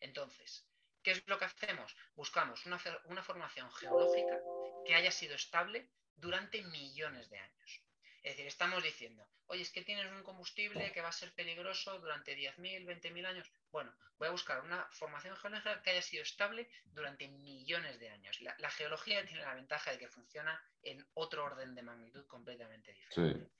[0.00, 0.66] Entonces,
[1.02, 1.94] ¿qué es lo que hacemos?
[2.14, 4.40] Buscamos una, una formación geológica
[4.86, 7.82] que haya sido estable durante millones de años.
[8.22, 11.98] Es decir, estamos diciendo, oye, es que tienes un combustible que va a ser peligroso
[11.98, 13.50] durante 10.000, 20.000 años.
[13.72, 18.38] Bueno, voy a buscar una formación geológica que haya sido estable durante millones de años.
[18.42, 23.50] La, geología tiene la ventaja de que funciona en otro orden de magnitud completamente diferente.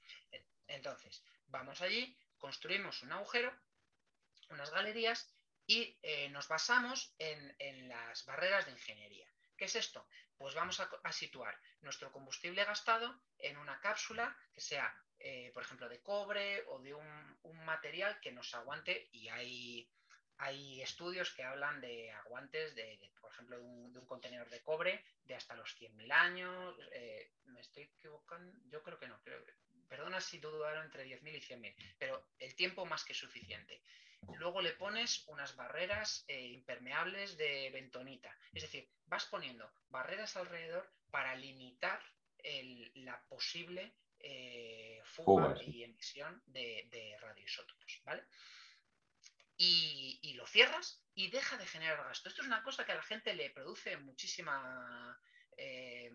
[0.67, 3.51] Entonces, vamos allí, construimos un agujero,
[4.49, 5.33] unas galerías
[5.65, 9.27] y eh, nos basamos en las barreras de ingeniería.
[9.61, 10.07] ¿Qué es esto?
[10.39, 15.87] Pues vamos a, situar nuestro combustible gastado en una cápsula que sea, eh, por ejemplo,
[15.87, 19.87] de cobre o de un, material que nos aguante y hay,
[20.37, 25.35] hay estudios que hablan de aguantes, de, por ejemplo, de un, contenedor de cobre de
[25.35, 26.75] hasta los 100.000 años.
[26.93, 28.51] Eh, ¿Me estoy equivocando?
[28.65, 29.21] Yo creo que no.
[29.87, 33.83] perdona si dudaron entre 10.000 y 100.000, pero el tiempo más que suficiente.
[34.35, 38.35] Luego le pones unas barreras eh, impermeables de bentonita.
[38.53, 42.01] Es decir, vas poniendo barreras alrededor para limitar
[42.95, 48.01] la posible eh, fuga y emisión de, radioisótopos.
[48.03, 48.23] ¿vale?
[49.57, 52.29] Y, lo cierras y deja de generar gasto.
[52.29, 55.19] Esto es una cosa que a la gente le produce muchísima
[55.55, 56.11] eh,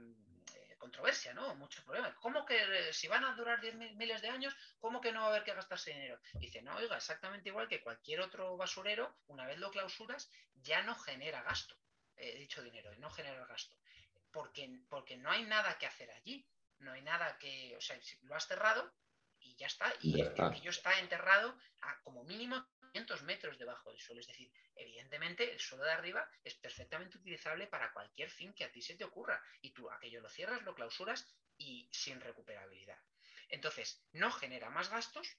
[0.77, 1.55] controversia, ¿no?
[1.57, 2.15] Muchos problemas.
[2.16, 5.27] ¿Cómo que eh, si van a durar diez miles de años, cómo que no va
[5.27, 6.20] a haber que gastarse dinero?
[6.35, 10.94] Dice, no, oiga, exactamente igual que cualquier otro basurero, una vez lo clausuras, ya no
[10.94, 11.77] genera gasto,
[12.16, 13.77] he dicho dinero, no genera gasto.
[14.31, 16.47] Porque, porque no hay nada que hacer allí.
[16.78, 18.93] No hay nada que, o sea, lo has cerrado
[19.40, 19.93] y ya está.
[20.01, 22.66] Y el aquello está enterrado a como mínimo
[23.23, 24.20] metros debajo del suelo.
[24.20, 28.73] Es decir, evidentemente el suelo de arriba es perfectamente utilizable para cualquier fin que a
[28.73, 29.43] ti se te ocurra.
[29.60, 31.27] Y tú aquello lo cierras, lo clausuras
[31.59, 32.98] y sin recuperabilidad.
[33.48, 35.36] Entonces, no genera más gastos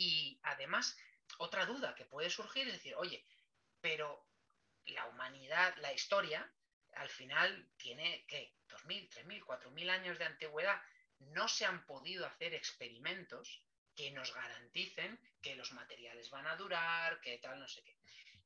[0.00, 0.96] y además,
[1.36, 3.22] otra duda que puede surgir es decir, oye,
[3.82, 4.26] pero
[4.86, 6.50] la humanidad, la historia,
[6.94, 8.54] al final tiene, ¿qué?
[8.68, 10.80] ¿2.000, 3.000, 4.000 años de antigüedad?
[11.18, 13.62] No se han podido hacer experimentos
[14.00, 17.98] que nos garanticen que los materiales van a durar, que tal, no sé qué.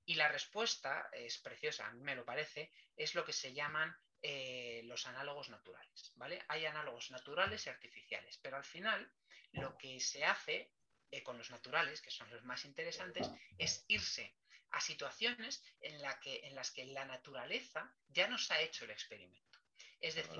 [0.05, 3.97] Y la respuesta es preciosa, a mí me lo parece, es lo que se llaman
[4.21, 6.43] eh, los análogos naturales, ¿vale?
[6.49, 9.09] Hay análogos naturales y artificiales, pero al final
[9.53, 10.73] lo que se hace
[11.13, 14.35] eh, con los naturales, que son los más interesantes, es irse
[14.71, 18.91] a situaciones en, la que, en las que la naturaleza ya nos ha hecho el
[18.91, 19.61] experimento.
[20.01, 20.37] Es decir,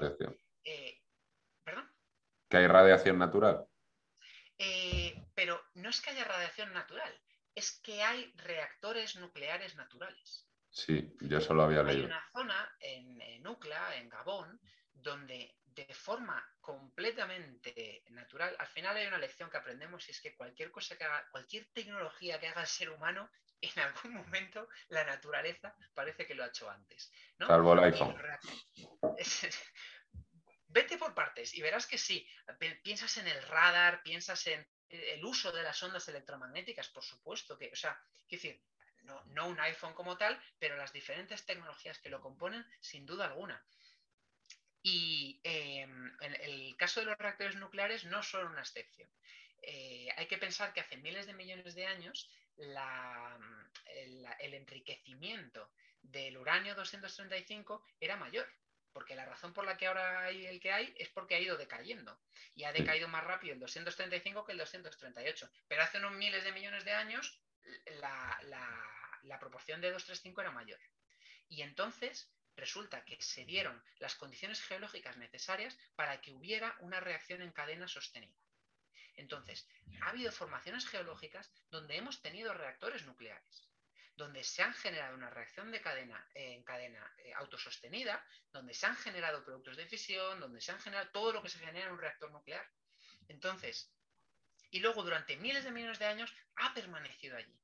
[0.65, 1.01] eh,
[1.63, 1.89] ¿perdón?
[2.49, 3.69] ¿Que hay radiación natural?
[4.59, 7.13] Eh, pero no es que haya radiación natural,
[7.55, 10.47] es que hay reactores nucleares naturales.
[10.71, 12.03] Sí, yo solo había leído.
[12.03, 14.61] Hay una zona en, en Ucla, en Gabón,
[14.93, 20.37] donde de forma completamente natural, al final hay una lección que aprendemos y es que
[20.37, 23.29] cualquier cosa que haga, cualquier tecnología que haga el ser humano,
[23.61, 27.11] en algún momento la naturaleza parece que lo ha hecho antes.
[27.39, 28.17] Salvo el iPhone.
[30.75, 32.27] Vete por partes y verás que sí.
[32.83, 37.71] Piensas en el radar, piensas en el uso de las ondas electromagnéticas, por supuesto que,
[37.73, 37.97] o sea,
[38.27, 38.61] quiero decir,
[39.27, 43.65] no, un iPhone como tal, pero las diferentes tecnologías que lo componen, sin duda alguna.
[44.83, 49.09] Y em, en el caso de los reactores nucleares no son una excepción.
[49.63, 55.71] Eh, hay que pensar que hace miles de millones de años el, enriquecimiento
[56.03, 58.49] del uranio 235 era mayor
[58.95, 61.59] porque la razón por la que ahora hay el que hay es porque ha ido
[61.59, 62.19] decayendo
[62.55, 65.51] y ha decaído más rápido el 235 que el 238.
[65.69, 67.39] Pero hace unos miles de millones de años
[68.01, 68.39] la,
[69.25, 70.79] la proporción de 235 era mayor.
[71.49, 77.43] Y entonces resulta que se dieron las condiciones geológicas necesarias para que hubiera una reacción
[77.43, 78.39] en cadena sostenida.
[79.17, 79.69] Entonces,
[80.03, 83.69] ha habido formaciones geológicas donde hemos tenido reactores nucleares
[84.17, 88.97] donde se han generado una reacción de cadena en cadena eh, autosostenida, donde se han
[88.97, 91.99] generado productos de fisión, donde se han generado todo lo que se genera en un
[91.99, 92.69] reactor nuclear.
[93.29, 93.91] Entonces,
[94.71, 97.59] y luego durante miles de millones de años ha permanecido allí.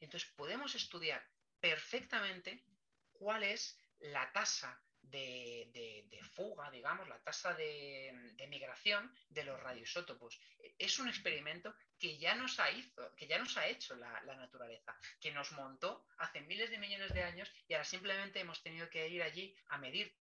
[0.00, 1.26] Entonces podemos estudiar
[1.60, 2.64] perfectamente
[3.12, 4.82] cuál es la tasa
[5.12, 10.40] de, fuga, digamos, la tasa de, migración de los radioisótopos.
[10.78, 14.96] Es un experimento que ya nos ha, hizo, que ya nos ha hecho la, naturaleza,
[15.20, 19.08] que nos montó hace miles de millones de años y ahora simplemente hemos tenido que
[19.08, 20.14] ir allí a medir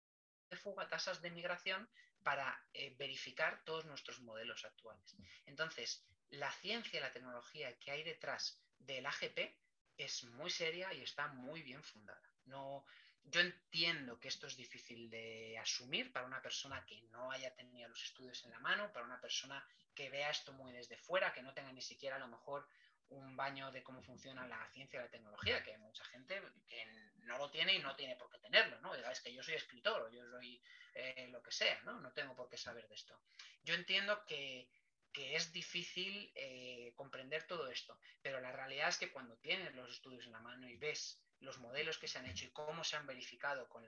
[0.50, 1.88] de fuga, tasas de migración
[2.22, 5.16] para eh, verificar todos nuestros modelos actuales.
[5.46, 9.56] Entonces, la ciencia y la tecnología que hay detrás del AGP
[9.96, 12.22] es muy seria y está muy bien fundada.
[12.46, 12.84] No,
[13.24, 17.88] yo entiendo que esto es difícil de asumir para una persona que no haya tenido
[17.88, 19.64] los estudios en la mano, para una persona
[19.94, 22.66] que vea esto muy desde fuera, que no tenga ni siquiera a lo mejor
[23.10, 26.86] un baño de cómo funciona la ciencia y la tecnología, que hay mucha gente que
[27.24, 28.94] no lo tiene y no tiene por qué tenerlo, ¿no?
[28.94, 30.62] es que yo soy escritor o yo soy
[30.94, 32.00] eh, lo que sea, ¿no?
[32.00, 33.18] No tengo por qué saber de esto.
[33.62, 34.68] Yo entiendo que,
[35.12, 40.24] es difícil eh, comprender todo esto, pero la realidad es que cuando tienes los estudios
[40.24, 43.06] en la mano y ves los modelos que se han hecho y cómo se han
[43.06, 43.82] verificado con,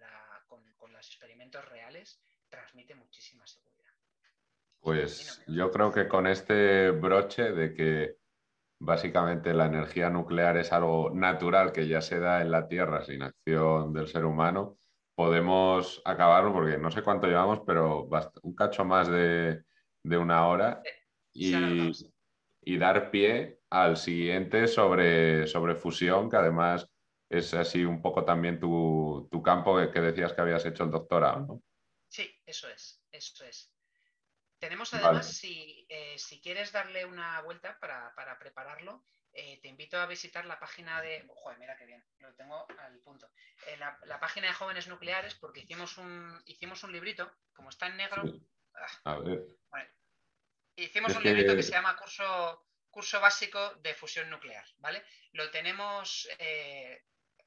[0.92, 3.92] los experimentos reales, transmite muchísima seguridad.
[4.80, 8.16] Pues yo creo que con este broche de que
[8.80, 13.22] básicamente la energía nuclear es algo natural que ya se da en la Tierra sin
[13.22, 14.76] acción del ser humano,
[15.14, 18.08] podemos acabarlo porque no sé cuánto llevamos, pero
[18.42, 19.62] un cacho más de,
[20.04, 20.82] una hora
[21.32, 21.54] y,
[22.62, 26.91] y, dar pie al siguiente sobre, sobre fusión, que además
[27.32, 31.62] es así un poco también tu, campo que, decías que habías hecho el doctorado, ¿no?
[32.06, 33.72] Sí, eso es, eso es.
[34.58, 40.44] Tenemos además, eh, si, quieres darle una vuelta para, prepararlo, eh, te invito a visitar
[40.44, 41.24] la página de.
[41.26, 43.32] Joder, mira qué bien, lo tengo al punto.
[43.66, 47.96] Eh, la, página de jóvenes nucleares, porque hicimos un, hicimos un librito, como está en
[47.96, 48.22] negro.
[48.74, 49.46] Ah, a ver.
[50.76, 55.02] hicimos un librito que se llama Curso, curso Básico de Fusión Nuclear, ¿vale?
[55.32, 56.28] Lo tenemos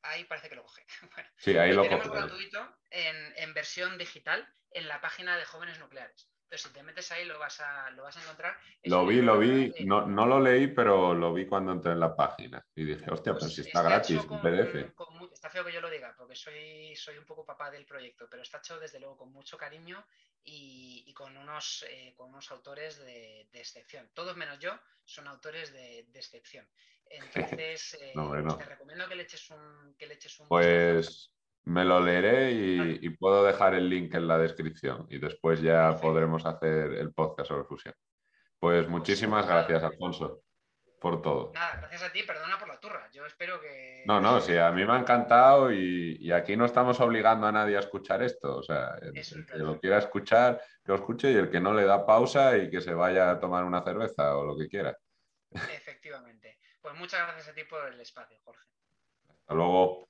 [0.10, 0.86] ahí parece que lo coge.
[1.38, 6.30] sí, ahí lo, tenemos gratuito en, versión digital en la página de jóvenes nucleares.
[6.44, 8.56] Entonces, si te metes ahí lo vas a, lo vas a encontrar.
[8.84, 12.16] lo vi, lo vi, no, no, lo leí, pero lo vi cuando entré en la
[12.16, 12.64] página.
[12.76, 14.94] Y dije, hostia, pues, si está, gratis, en PDF.
[15.34, 18.44] está feo que yo lo diga, porque soy, soy un poco papá del proyecto, pero
[18.44, 20.06] está hecho desde luego con mucho cariño
[20.46, 24.10] y, con, unos, eh, con unos autores de, excepción.
[24.14, 26.68] Todos menos yo son autores de, excepción.
[27.10, 29.96] Entonces, eh, pues te recomiendo que le eches un...
[29.98, 31.32] Que le eches un pues
[31.66, 36.46] me lo leeré y, puedo dejar el link en la descripción y después ya podremos
[36.46, 37.96] hacer el podcast sobre fusión.
[38.60, 40.44] Pues, pues muchísimas gracias, Alfonso,
[41.00, 41.52] por todo.
[41.56, 43.10] Nada, gracias a ti, perdona por la turra.
[43.12, 44.04] Yo espero que.
[44.06, 47.78] No, no, sí, a mí me ha encantado y, aquí no estamos obligando a nadie
[47.78, 48.58] a escuchar esto.
[48.58, 51.86] O sea, el, que lo quiera escuchar, que lo escuche y el que no le
[51.86, 54.96] da pausa y que se vaya a tomar una cerveza o lo que quiera.
[55.52, 56.45] Efectivamente.
[56.86, 58.64] Pues muchas gracias a ti por el espacio, Jorge.
[59.28, 60.08] Hasta luego.